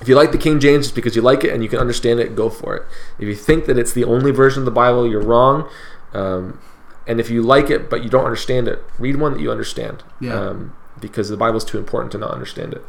If 0.00 0.08
you 0.08 0.16
like 0.16 0.32
the 0.32 0.38
King 0.38 0.58
James 0.58 0.86
just 0.86 0.94
because 0.94 1.14
you 1.14 1.22
like 1.22 1.44
it 1.44 1.52
and 1.52 1.62
you 1.62 1.68
can 1.68 1.78
understand 1.78 2.18
it, 2.18 2.34
go 2.34 2.48
for 2.48 2.74
it. 2.74 2.82
If 3.18 3.28
you 3.28 3.34
think 3.34 3.66
that 3.66 3.78
it's 3.78 3.92
the 3.92 4.04
only 4.04 4.32
version 4.32 4.62
of 4.62 4.64
the 4.64 4.72
Bible, 4.72 5.08
you're 5.08 5.22
wrong. 5.22 5.68
Um, 6.14 6.60
and 7.06 7.20
if 7.20 7.28
you 7.30 7.42
like 7.42 7.68
it 7.70 7.90
but 7.90 8.02
you 8.02 8.08
don't 8.08 8.24
understand 8.24 8.68
it, 8.68 8.82
read 8.98 9.16
one 9.16 9.34
that 9.34 9.40
you 9.40 9.52
understand. 9.52 10.02
Yeah. 10.18 10.34
Um, 10.34 10.74
because 10.98 11.28
the 11.28 11.36
Bible's 11.36 11.64
too 11.64 11.78
important 11.78 12.10
to 12.12 12.18
not 12.18 12.30
understand 12.30 12.72
it. 12.72 12.82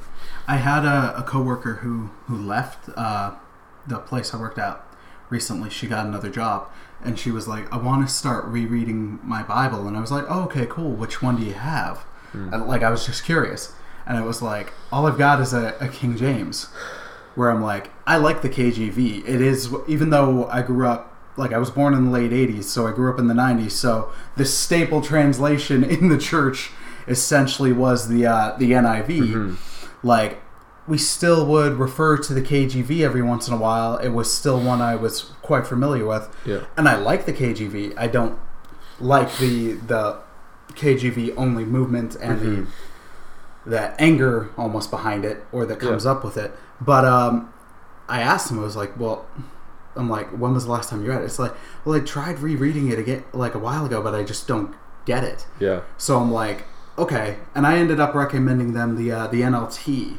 I 0.48 0.58
had 0.58 0.86
a, 0.86 1.18
a 1.18 1.24
coworker 1.24 1.76
who 1.76 2.10
who 2.26 2.38
left 2.38 2.90
uh, 2.96 3.36
the 3.86 4.00
place 4.00 4.34
I 4.34 4.38
worked 4.38 4.58
at 4.58 4.82
recently. 5.30 5.70
She 5.70 5.88
got 5.88 6.06
another 6.06 6.30
job, 6.30 6.70
and 7.04 7.18
she 7.20 7.32
was 7.32 7.48
like, 7.48 7.72
"I 7.74 7.78
want 7.78 8.08
to 8.08 8.14
start 8.14 8.46
rereading 8.46 9.20
my 9.24 9.44
Bible." 9.44 9.88
And 9.88 9.96
I 9.98 10.02
was 10.02 10.12
like, 10.12 10.26
"Oh, 10.30 10.44
okay, 10.44 10.66
cool. 10.66 10.92
Which 10.92 11.22
one 11.22 11.36
do 11.38 11.44
you 11.44 11.54
have?" 11.54 12.06
Mm. 12.34 12.68
like 12.68 12.82
I 12.82 12.90
was 12.90 13.06
just 13.06 13.24
curious. 13.24 13.74
and 14.06 14.18
it 14.18 14.26
was 14.26 14.42
like 14.42 14.74
all 14.92 15.06
I've 15.06 15.18
got 15.18 15.40
is 15.40 15.54
a, 15.54 15.76
a 15.80 15.88
King 15.88 16.18
James, 16.18 16.66
where 17.36 17.50
I'm 17.52 17.62
like 17.62 17.92
I 18.08 18.18
like 18.18 18.42
the 18.42 18.50
KJV. 18.50 19.28
It 19.28 19.42
is 19.42 19.74
even 19.88 20.10
though 20.10 20.48
I 20.48 20.62
grew 20.62 20.88
up 20.88 21.16
like 21.38 21.52
I 21.54 21.58
was 21.58 21.72
born 21.72 21.94
in 21.94 22.06
the 22.06 22.12
late 22.12 22.32
'80s, 22.32 22.66
so 22.66 22.88
I 22.88 22.92
grew 22.92 23.12
up 23.12 23.20
in 23.20 23.28
the 23.28 23.34
'90s. 23.34 23.72
So 23.72 24.12
the 24.36 24.46
staple 24.46 25.02
translation 25.02 25.84
in 25.96 26.10
the 26.10 26.18
church 26.18 26.72
essentially 27.08 27.72
was 27.74 28.08
the 28.08 28.26
uh, 28.26 28.56
the 28.58 28.72
NIV. 28.72 29.08
Mm-hmm. 29.08 30.08
Like 30.08 30.42
we 30.88 30.98
still 30.98 31.46
would 31.46 31.74
refer 31.80 32.18
to 32.18 32.34
the 32.34 32.42
KGV 32.42 33.02
every 33.02 33.22
once 33.22 33.48
in 33.48 33.54
a 33.54 33.58
while. 33.58 33.98
It 33.98 34.10
was 34.10 34.34
still 34.34 34.60
one 34.60 34.82
I 34.82 34.96
was 34.96 35.32
quite 35.42 35.66
familiar 35.66 36.06
with, 36.06 36.30
Yeah. 36.46 36.62
and 36.76 36.90
I 36.90 36.96
like 36.98 37.26
the 37.26 37.34
KGV. 37.34 37.94
I 37.98 38.08
don't 38.08 38.38
like 39.00 39.38
the 39.38 39.74
the 39.74 40.18
KJV 40.76 41.34
only 41.38 41.66
movement 41.66 42.16
and 42.16 42.40
Mhm. 42.40 42.66
the 43.66 43.70
the 43.72 44.02
anger 44.02 44.50
almost 44.58 44.92
behind 44.92 45.24
it 45.24 45.46
or 45.54 45.66
that 45.66 45.80
comes 45.80 46.04
Yeah. 46.04 46.12
up 46.12 46.24
with 46.24 46.36
it. 46.36 46.54
But 46.82 47.06
um, 47.06 47.48
I 48.10 48.20
asked 48.22 48.52
him. 48.52 48.60
I 48.60 48.64
was 48.64 48.76
like, 48.76 48.92
"Well, 49.00 49.26
I'm 49.96 50.10
like, 50.10 50.30
when 50.32 50.54
was 50.54 50.66
the 50.66 50.72
last 50.72 50.90
time 50.90 51.02
you 51.04 51.10
read 51.10 51.22
it?" 51.22 51.26
It's 51.26 51.40
like, 51.40 51.54
"Well, 51.86 51.96
I 51.96 52.02
tried 52.02 52.40
rereading 52.40 52.90
it 52.92 53.00
again 53.00 53.24
like 53.32 53.56
a 53.56 53.60
while 53.60 53.86
ago, 53.86 54.02
but 54.02 54.14
I 54.14 54.24
just 54.24 54.48
don't 54.50 54.74
get 55.06 55.24
it." 55.24 55.46
Yeah. 55.60 55.80
So 55.98 56.20
I'm 56.20 56.30
like, 56.32 56.66
okay, 56.98 57.38
and 57.56 57.66
I 57.66 57.78
ended 57.78 58.02
up 58.02 58.14
recommending 58.14 58.74
them 58.74 58.98
the 58.98 59.12
uh, 59.14 59.28
the 59.28 59.44
NLT, 59.44 60.18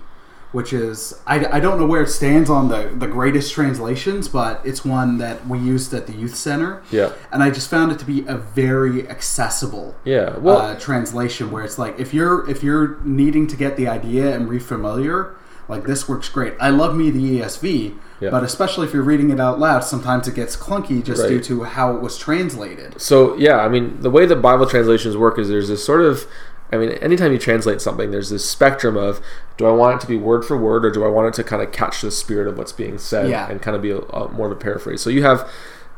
which 0.55 0.73
is 0.73 1.21
I, 1.27 1.45
I 1.57 1.61
don't 1.61 1.79
know 1.81 1.87
where 1.87 2.03
it 2.03 2.09
stands 2.09 2.49
on 2.49 2.69
the 2.69 2.93
the 2.97 3.09
greatest 3.09 3.53
translations, 3.53 4.29
but 4.29 4.61
it's 4.65 4.85
one 4.85 5.19
that 5.19 5.47
we 5.47 5.59
used 5.59 5.93
at 5.93 6.07
the 6.07 6.13
youth 6.15 6.37
center, 6.37 6.81
Yeah. 6.91 7.11
and 7.33 7.43
I 7.43 7.51
just 7.51 7.69
found 7.69 7.91
it 7.93 7.99
to 7.99 8.05
be 8.05 8.25
a 8.27 8.37
very 8.37 9.09
accessible 9.09 9.97
Yeah. 10.05 10.39
Well, 10.39 10.59
uh, 10.59 10.79
translation 10.79 11.51
where 11.51 11.65
it's 11.65 11.79
like 11.79 11.99
if 11.99 12.15
you're 12.15 12.49
if 12.49 12.63
you're 12.63 12.99
needing 13.05 13.47
to 13.49 13.57
get 13.57 13.77
the 13.77 13.89
idea 13.89 14.35
and 14.35 14.49
refamiliar, 14.49 15.35
like 15.69 15.85
this 15.87 16.09
works 16.09 16.29
great. 16.29 16.55
I 16.61 16.71
love 16.71 16.95
me 16.97 17.11
the 17.11 17.41
ESV. 17.41 17.95
Yeah. 18.21 18.31
But 18.31 18.45
especially 18.45 18.87
if 18.87 18.95
you're 18.95 19.03
reading 19.03 19.31
it 19.31 19.41
out 19.41 19.59
loud, 19.59 19.83
sometimes 19.83 20.29
it 20.29 20.35
gets 20.37 20.57
clunky 20.57 21.05
just 21.05 21.27
due 21.27 21.41
to 21.41 21.65
how 21.65 21.95
it 21.97 22.01
was 22.01 22.17
translated. 22.17 23.01
So 23.01 23.35
yeah, 23.37 23.59
I 23.59 23.69
mean, 23.69 24.01
the 24.01 24.09
way 24.11 24.25
the 24.25 24.37
Bible 24.37 24.67
translations 24.67 25.17
work 25.17 25.37
is 25.39 25.49
there's 25.49 25.69
this 25.69 25.85
sort 25.85 26.01
of, 26.01 26.27
I 26.75 26.79
mean, 26.79 26.91
anytime 26.99 27.33
you 27.33 27.39
translate 27.39 27.81
something, 27.81 28.11
there's 28.11 28.31
this 28.31 28.49
spectrum 28.49 28.97
of 28.97 29.21
do 29.57 29.67
I 29.67 29.71
want 29.73 29.97
it 29.97 30.01
to 30.03 30.07
be 30.09 30.17
word 30.17 30.45
for 30.45 30.57
word 30.57 30.85
or 30.85 30.91
do 30.91 31.05
I 31.05 31.09
want 31.09 31.29
it 31.29 31.35
to 31.35 31.45
kind 31.45 31.63
of 31.63 31.73
catch 31.73 32.01
the 32.03 32.11
spirit 32.11 32.47
of 32.49 32.59
what's 32.59 32.73
being 32.73 32.99
said 32.99 33.31
Yeah. 33.31 33.49
and 33.51 33.63
kind 33.63 33.75
of 33.77 33.83
be 33.83 33.91
a, 33.91 33.99
a, 33.99 34.29
more 34.33 34.47
of 34.47 34.53
a 34.53 34.57
paraphrase. 34.61 35.01
So 35.01 35.09
you 35.11 35.23
have 35.23 35.49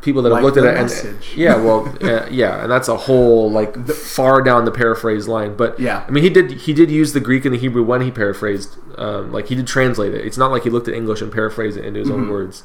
people 0.02 0.22
that 0.22 0.28
have 0.28 0.36
Like 0.36 0.44
looked 0.44 0.56
at 0.58 0.64
it 0.64 0.76
and 0.76 0.82
message. 0.84 1.32
yeah, 1.34 1.56
well, 1.56 1.88
uh, 2.02 2.26
yeah, 2.30 2.62
and 2.62 2.70
that's 2.70 2.86
a 2.88 2.96
whole 2.96 3.50
like 3.50 3.76
far 3.88 4.42
down 4.42 4.64
the 4.66 4.70
paraphrase 4.70 5.26
line. 5.26 5.56
But 5.56 5.80
Yeah. 5.80 6.04
I 6.06 6.10
mean, 6.10 6.22
he 6.22 6.30
did 6.30 6.50
he 6.52 6.72
did 6.72 6.90
use 6.90 7.12
the 7.14 7.20
Greek 7.20 7.44
and 7.44 7.54
the 7.54 7.58
Hebrew 7.58 7.82
when 7.82 8.02
he 8.02 8.10
paraphrased, 8.10 8.76
um, 8.98 9.32
like 9.32 9.48
he 9.48 9.54
did 9.54 9.66
translate 9.66 10.14
it. 10.14 10.24
It's 10.24 10.36
not 10.38 10.50
like 10.52 10.62
he 10.64 10.70
looked 10.70 10.86
at 10.88 10.94
English 10.94 11.22
and 11.22 11.32
paraphrased 11.32 11.76
it 11.78 11.84
into 11.84 12.00
his 12.00 12.08
Mm-hmm. 12.08 12.22
own 12.24 12.30
words. 12.30 12.62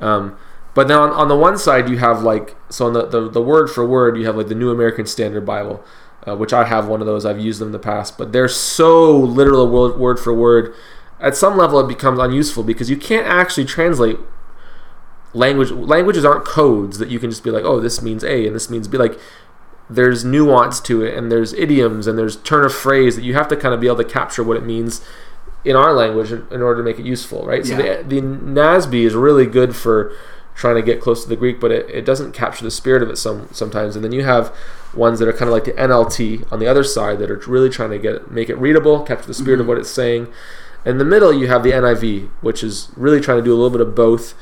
Um, 0.00 0.38
but 0.72 0.86
then 0.86 0.96
on, 0.98 1.10
on 1.10 1.26
the 1.28 1.36
one 1.36 1.58
side, 1.58 1.88
you 1.88 1.98
have 1.98 2.22
like 2.22 2.56
so 2.70 2.86
on 2.86 2.92
the, 2.92 3.04
the 3.04 3.28
the 3.28 3.42
word 3.42 3.68
for 3.68 3.84
word, 3.84 4.16
you 4.16 4.24
have 4.26 4.36
like 4.36 4.46
the 4.48 4.54
New 4.54 4.70
American 4.70 5.04
Standard 5.04 5.44
Bible, 5.44 5.82
uh, 6.26 6.36
which 6.36 6.52
I 6.52 6.64
have 6.64 6.86
one 6.86 7.00
of 7.00 7.06
those. 7.06 7.24
I've 7.24 7.40
used 7.40 7.60
them 7.60 7.68
in 7.68 7.72
the 7.72 7.78
past, 7.78 8.18
but 8.18 8.32
they're 8.32 8.48
so 8.48 9.16
literal 9.16 9.68
word, 9.68 9.98
word 9.98 10.18
for 10.18 10.34
word. 10.34 10.74
At 11.18 11.36
some 11.36 11.56
level, 11.56 11.80
it 11.80 11.88
becomes 11.88 12.18
unuseful 12.18 12.62
because 12.62 12.88
you 12.88 12.96
can't 12.96 13.26
actually 13.26 13.64
translate 13.64 14.18
language. 15.34 15.70
Languages 15.70 16.24
aren't 16.24 16.44
codes 16.44 16.98
that 16.98 17.10
you 17.10 17.18
can 17.18 17.30
just 17.30 17.44
be 17.44 17.50
like, 17.50 17.64
oh, 17.64 17.80
this 17.80 18.02
means 18.02 18.24
A 18.24 18.46
and 18.46 18.54
this 18.54 18.70
means 18.70 18.88
B. 18.88 18.96
Like 18.98 19.18
there's 19.88 20.24
nuance 20.24 20.80
to 20.80 21.02
it, 21.04 21.16
and 21.16 21.30
there's 21.30 21.52
idioms, 21.52 22.06
and 22.06 22.18
there's 22.18 22.36
turn 22.36 22.64
of 22.64 22.74
phrase 22.74 23.16
that 23.16 23.22
you 23.22 23.34
have 23.34 23.48
to 23.48 23.56
kind 23.56 23.74
of 23.74 23.80
be 23.80 23.88
able 23.88 23.98
to 23.98 24.04
capture 24.04 24.42
what 24.42 24.56
it 24.56 24.64
means 24.64 25.02
in 25.64 25.76
our 25.76 25.92
language 25.92 26.32
in, 26.32 26.46
in 26.50 26.62
order 26.62 26.82
to 26.82 26.84
make 26.84 26.98
it 26.98 27.04
useful, 27.04 27.44
right? 27.44 27.66
So 27.66 27.76
the, 27.76 28.04
the 28.06 28.20
NASB 28.20 29.04
is 29.04 29.14
really 29.14 29.46
good 29.46 29.76
for 29.76 30.14
trying 30.54 30.76
to 30.76 30.82
get 30.82 31.00
close 31.00 31.22
to 31.22 31.28
the 31.28 31.36
Greek, 31.36 31.60
but 31.60 31.70
it, 31.70 31.88
it 31.90 32.04
doesn't 32.04 32.32
capture 32.32 32.64
the 32.64 32.70
spirit 32.70 33.02
of 33.02 33.10
it 33.10 33.16
some 33.16 33.48
sometimes. 33.52 33.96
And 33.96 34.04
then 34.04 34.12
you 34.12 34.24
have 34.24 34.54
ones 34.94 35.18
that 35.18 35.28
are 35.28 35.32
kind 35.32 35.48
of 35.48 35.54
like 35.54 35.64
the 35.64 35.72
NLT 35.72 36.50
on 36.52 36.58
the 36.58 36.66
other 36.66 36.84
side 36.84 37.18
that 37.18 37.30
are 37.30 37.40
really 37.46 37.70
trying 37.70 37.90
to 37.90 37.98
get 37.98 38.30
make 38.30 38.48
it 38.48 38.56
readable, 38.58 39.02
capture 39.02 39.26
the 39.26 39.34
spirit 39.34 39.60
of 39.60 39.66
what 39.66 39.78
it's 39.78 39.90
saying. 39.90 40.32
In 40.84 40.98
the 40.98 41.04
middle, 41.04 41.32
you 41.32 41.46
have 41.48 41.62
the 41.62 41.72
NIV, 41.72 42.30
which 42.40 42.64
is 42.64 42.90
really 42.96 43.20
trying 43.20 43.38
to 43.38 43.44
do 43.44 43.52
a 43.52 43.58
little 43.58 43.70
bit 43.70 43.80
of 43.80 43.94
both. 43.94 44.34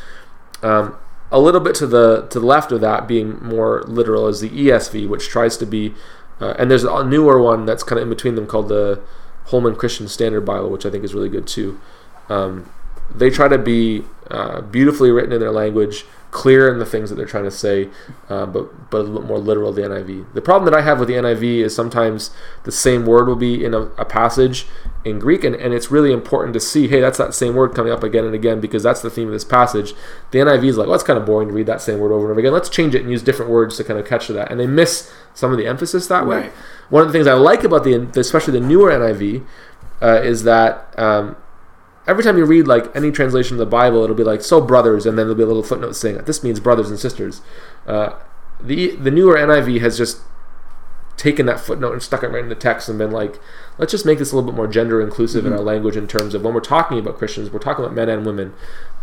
Um, 0.63 0.97
a 1.31 1.39
little 1.39 1.61
bit 1.61 1.75
to 1.77 1.87
the 1.87 2.27
to 2.31 2.41
the 2.41 2.47
left 2.47 2.73
of 2.73 2.81
that 2.81 3.07
being 3.07 3.39
more 3.43 3.83
literal 3.87 4.29
is 4.29 4.41
the 4.41 4.49
ESV, 4.49 5.09
which 5.09 5.29
tries 5.29 5.57
to 5.59 5.67
be, 5.67 5.95
uh, 6.41 6.55
and 6.59 6.71
there's 6.71 6.85
a 6.85 7.05
newer 7.05 7.41
one 7.41 7.67
that's 7.67 7.83
kind 7.83 7.99
of 7.99 8.05
in 8.05 8.09
between 8.09 8.35
them 8.35 8.47
called 8.47 8.69
the 8.69 9.03
Holman 9.47 9.77
Christian 9.77 10.09
Standard 10.09 10.43
Bible, 10.43 10.71
which 10.71 10.87
I 10.87 10.91
think 10.91 11.05
is 11.05 11.15
really 11.15 11.29
good 11.29 11.47
too. 11.47 11.81
Um, 12.29 12.71
they 13.15 13.31
try 13.31 13.49
to 13.49 13.59
be 13.59 14.05
uh, 14.31 14.61
beautifully 14.61 15.11
written 15.11 15.33
in 15.33 15.41
their 15.41 15.51
language, 15.51 16.05
clear 16.31 16.71
in 16.71 16.79
the 16.79 16.85
things 16.85 17.09
that 17.09 17.17
they're 17.17 17.27
trying 17.27 17.45
to 17.45 17.51
say, 17.51 17.89
uh, 18.29 18.45
but 18.45 18.91
but 18.91 18.99
a 18.99 19.03
little 19.03 19.27
more 19.27 19.39
literal. 19.39 19.73
The 19.73 19.83
NIV. 19.83 20.35
The 20.35 20.43
problem 20.43 20.71
that 20.71 20.79
I 20.79 20.83
have 20.83 20.99
with 20.99 21.09
the 21.09 21.15
NIV 21.15 21.61
is 21.61 21.75
sometimes 21.75 22.31
the 22.65 22.73
same 22.73 23.07
word 23.07 23.27
will 23.27 23.37
be 23.37 23.65
in 23.65 23.73
a, 23.73 23.83
a 23.97 24.05
passage 24.05 24.67
in 25.05 25.19
Greek, 25.19 25.45
and, 25.45 25.55
and 25.55 25.73
it's 25.73 25.91
really 25.91 26.13
important 26.13 26.53
to 26.55 26.61
see, 26.61 26.89
hey, 26.89 27.01
that's 27.01 27.17
that 27.17 27.33
same 27.33 27.55
word 27.55 27.75
coming 27.75 27.93
up 27.93 28.03
again 28.03 28.25
and 28.25 28.35
again 28.35 28.61
because 28.61 28.83
that's 28.83 29.01
the 29.01 29.09
theme 29.09 29.29
of 29.29 29.33
this 29.33 29.45
passage. 29.45 29.95
The 30.31 30.41
NIV 30.41 30.65
is 30.65 30.77
like, 30.77 30.87
well, 30.87 30.95
it's 30.95 31.05
kind 31.05 31.19
of 31.19 31.25
boring 31.25 31.49
to 31.49 31.55
read 31.55 31.67
that 31.67 31.81
same 31.81 31.99
word 31.99 32.13
over 32.13 32.25
and 32.25 32.31
over 32.33 32.41
again. 32.41 32.53
Let's 32.53 32.69
change 32.69 32.95
it 32.95 33.01
and 33.01 33.11
use 33.11 33.23
different 33.23 33.51
words 33.51 33.77
to 33.79 33.85
kind 33.85 33.99
of 33.99 34.07
catch 34.07 34.27
to 34.27 34.35
that, 34.35 34.51
and 34.51 34.61
they 34.61 34.67
miss 34.67 35.11
some 35.33 35.53
of 35.53 35.59
the 35.59 35.67
emphasis 35.67 36.07
that 36.09 36.27
way. 36.27 36.37
Right. 36.37 36.53
One 36.91 37.03
of 37.03 37.09
the 37.09 37.13
things 37.13 37.27
I 37.27 37.35
like 37.35 37.65
about 37.65 37.85
the, 37.85 37.95
especially 38.17 38.53
the 38.53 38.67
newer 38.67 38.91
NIV, 38.91 39.47
uh, 40.01 40.21
is 40.23 40.45
that 40.45 40.97
um, 40.99 41.37
every 42.09 42.25
time 42.25 42.37
you 42.37 42.45
read 42.45 42.67
like 42.67 42.95
any 42.97 43.13
translation 43.13 43.55
of 43.55 43.59
the 43.59 43.67
Bible, 43.67 44.03
it'll 44.03 44.17
be 44.17 44.25
like 44.25 44.43
"so 44.43 44.61
brothers," 44.61 45.07
and 45.07 45.17
then 45.17 45.27
there'll 45.27 45.37
be 45.37 45.43
a 45.45 45.47
little 45.47 45.63
footnote 45.63 45.93
saying 45.93 46.17
that 46.17 46.27
this 46.27 46.43
means 46.43 46.59
brothers 46.59 46.91
and 46.91 46.99
sisters. 46.99 47.43
Uh, 47.87 48.15
the 48.61 48.97
the 48.97 49.11
newer 49.11 49.37
NIV 49.37 49.81
has 49.81 49.97
just 49.97 50.23
taken 51.17 51.47
that 51.47 51.59
footnote 51.59 51.93
and 51.93 52.03
stuck 52.03 52.23
it 52.23 52.29
right 52.29 52.45
in 52.45 52.49
the 52.49 52.55
text 52.55 52.89
and 52.89 52.97
been 52.97 53.11
like, 53.11 53.41
let's 53.77 53.91
just 53.91 54.07
make 54.07 54.19
this 54.19 54.31
a 54.31 54.37
little 54.37 54.49
bit 54.49 54.57
more 54.57 54.69
gender 54.69 55.03
inclusive 55.03 55.45
in 55.45 55.53
our 55.53 55.59
language 55.59 55.97
in 55.97 56.07
terms 56.07 56.33
of 56.33 56.43
when 56.43 56.55
we're 56.55 56.61
talking 56.61 56.97
about 56.97 57.19
Christians, 57.19 57.51
we're 57.51 57.59
talking 57.59 57.85
about 57.85 57.93
men 57.95 58.09
and 58.09 58.25
women. 58.25 58.55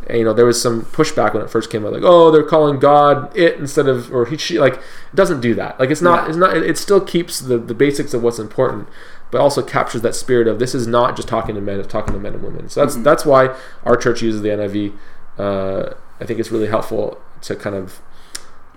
And, 0.08 0.20
you 0.20 0.24
know, 0.24 0.32
there 0.32 0.46
was 0.46 0.62
some 0.62 0.84
pushback 0.84 1.34
when 1.34 1.44
it 1.44 1.50
first 1.50 1.70
came 1.70 1.86
out, 1.86 1.92
like, 1.92 2.04
oh, 2.06 2.32
they're 2.32 2.42
calling 2.44 2.80
God 2.80 3.36
it 3.36 3.58
instead 3.58 3.90
of 3.90 4.14
or 4.14 4.26
he 4.28 4.38
she 4.38 4.58
like 4.58 4.76
it 4.76 5.16
doesn't 5.16 5.42
do 5.42 5.54
that. 5.56 5.78
Like 5.78 5.90
it's 5.90 6.02
not 6.02 6.24
Yeah. 6.24 6.30
it's 6.30 6.38
not 6.38 6.56
it, 6.56 6.64
it 6.64 6.78
still 6.78 7.02
keeps 7.02 7.40
the 7.40 7.58
the 7.58 7.74
basics 7.74 8.14
of 8.14 8.24
what's 8.24 8.40
important. 8.40 8.88
But 9.36 9.42
also 9.42 9.62
captures 9.62 10.02
that 10.02 10.16
spirit 10.16 10.48
of 10.48 10.60
this 10.60 10.74
is 10.74 10.88
not 10.88 11.18
just 11.18 11.28
talking 11.28 11.56
to 11.56 11.62
men, 11.62 11.78
it's 11.78 11.90
talking 11.90 12.14
to 12.14 12.20
men 12.22 12.36
and 12.36 12.42
women. 12.42 12.70
So 12.70 12.80
that's 12.80 12.96
that's 12.96 13.26
why 13.26 13.54
our 13.84 13.98
church 13.98 14.22
uses 14.22 14.42
the 14.42 14.48
NIV. 14.48 14.98
Uh, 15.38 15.94
I 16.22 16.26
think 16.26 16.40
it's 16.40 16.52
really 16.52 16.68
helpful 16.68 17.22
to 17.42 17.54
kind 17.54 17.76
of 17.76 18.00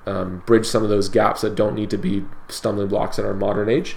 um, 0.04 0.42
bridge 0.46 0.66
some 0.66 0.82
of 0.82 0.88
those 0.88 1.08
gaps 1.08 1.42
that 1.42 1.54
don't 1.54 1.76
need 1.76 1.90
to 1.90 1.96
be 1.96 2.24
stumbling 2.48 2.88
blocks 2.88 3.20
in 3.20 3.24
our 3.24 3.34
modern 3.34 3.68
age, 3.68 3.94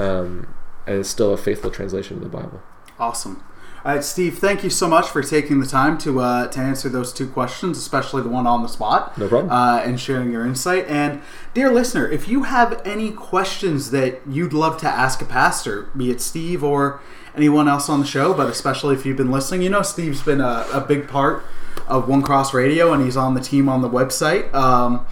um, 0.00 0.52
and 0.84 0.98
it's 0.98 1.08
still 1.08 1.32
a 1.32 1.36
faithful 1.36 1.70
translation 1.70 2.16
of 2.16 2.24
the 2.24 2.28
Bible. 2.28 2.60
Awesome. 2.98 3.44
All 3.82 3.94
right, 3.94 4.04
Steve. 4.04 4.38
Thank 4.38 4.62
you 4.62 4.68
so 4.68 4.86
much 4.86 5.08
for 5.08 5.22
taking 5.22 5.60
the 5.60 5.66
time 5.66 5.96
to 5.98 6.20
uh, 6.20 6.48
to 6.48 6.60
answer 6.60 6.90
those 6.90 7.14
two 7.14 7.26
questions, 7.26 7.78
especially 7.78 8.22
the 8.22 8.28
one 8.28 8.46
on 8.46 8.62
the 8.62 8.68
spot. 8.68 9.16
No 9.16 9.26
problem. 9.26 9.50
Uh, 9.50 9.78
and 9.78 9.98
sharing 9.98 10.30
your 10.30 10.44
insight. 10.44 10.86
And 10.86 11.22
dear 11.54 11.72
listener, 11.72 12.06
if 12.06 12.28
you 12.28 12.42
have 12.42 12.82
any 12.84 13.10
questions 13.10 13.90
that 13.90 14.20
you'd 14.28 14.52
love 14.52 14.78
to 14.82 14.86
ask 14.86 15.22
a 15.22 15.24
pastor, 15.24 15.88
be 15.96 16.10
it 16.10 16.20
Steve 16.20 16.62
or 16.62 17.00
anyone 17.34 17.68
else 17.68 17.88
on 17.88 18.00
the 18.00 18.06
show, 18.06 18.34
but 18.34 18.50
especially 18.50 18.94
if 18.94 19.06
you've 19.06 19.16
been 19.16 19.30
listening, 19.30 19.62
you 19.62 19.70
know 19.70 19.80
Steve's 19.80 20.22
been 20.22 20.42
a, 20.42 20.66
a 20.72 20.82
big 20.82 21.08
part 21.08 21.42
of 21.86 22.06
One 22.06 22.20
Cross 22.20 22.52
Radio, 22.52 22.92
and 22.92 23.02
he's 23.02 23.16
on 23.16 23.32
the 23.32 23.40
team 23.40 23.66
on 23.66 23.80
the 23.80 23.88
website. 23.88 24.52
Um, 24.52 25.06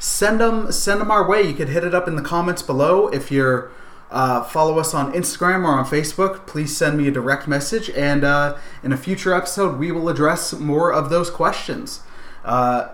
send 0.00 0.40
them 0.40 0.72
send 0.72 1.00
them 1.00 1.12
our 1.12 1.28
way. 1.28 1.42
You 1.42 1.54
could 1.54 1.68
hit 1.68 1.84
it 1.84 1.94
up 1.94 2.08
in 2.08 2.16
the 2.16 2.22
comments 2.22 2.62
below 2.62 3.06
if 3.06 3.30
you're 3.30 3.70
uh, 4.10 4.42
follow 4.44 4.78
us 4.78 4.94
on 4.94 5.12
Instagram 5.12 5.64
or 5.64 5.72
on 5.72 5.84
Facebook. 5.84 6.46
Please 6.46 6.76
send 6.76 6.96
me 6.96 7.08
a 7.08 7.10
direct 7.10 7.46
message, 7.46 7.90
and 7.90 8.24
uh, 8.24 8.56
in 8.82 8.92
a 8.92 8.96
future 8.96 9.34
episode, 9.34 9.78
we 9.78 9.92
will 9.92 10.08
address 10.08 10.52
more 10.52 10.92
of 10.92 11.10
those 11.10 11.30
questions. 11.30 12.00
Uh, 12.44 12.88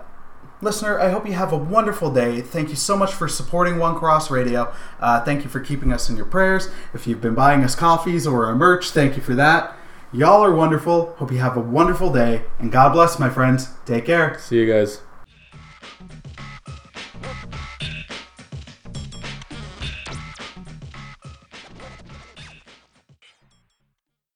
listener, 0.61 0.99
I 0.99 1.09
hope 1.09 1.25
you 1.25 1.33
have 1.33 1.53
a 1.53 1.57
wonderful 1.57 2.11
day. 2.11 2.41
Thank 2.41 2.69
you 2.69 2.75
so 2.75 2.97
much 2.97 3.13
for 3.13 3.27
supporting 3.27 3.77
One 3.77 3.95
Cross 3.95 4.29
Radio. 4.29 4.73
Uh, 4.99 5.23
thank 5.23 5.43
you 5.43 5.49
for 5.49 5.59
keeping 5.59 5.93
us 5.93 6.09
in 6.09 6.17
your 6.17 6.25
prayers. 6.25 6.69
If 6.93 7.07
you've 7.07 7.21
been 7.21 7.35
buying 7.35 7.63
us 7.63 7.75
coffees 7.75 8.27
or 8.27 8.45
our 8.45 8.55
merch, 8.55 8.89
thank 8.89 9.15
you 9.15 9.21
for 9.21 9.35
that. 9.35 9.77
Y'all 10.11 10.43
are 10.43 10.53
wonderful. 10.53 11.13
Hope 11.17 11.31
you 11.31 11.39
have 11.39 11.57
a 11.57 11.61
wonderful 11.61 12.11
day, 12.11 12.43
and 12.59 12.71
God 12.71 12.93
bless, 12.93 13.19
my 13.19 13.29
friends. 13.29 13.69
Take 13.85 14.05
care. 14.05 14.37
See 14.39 14.59
you 14.59 14.71
guys. 14.71 15.04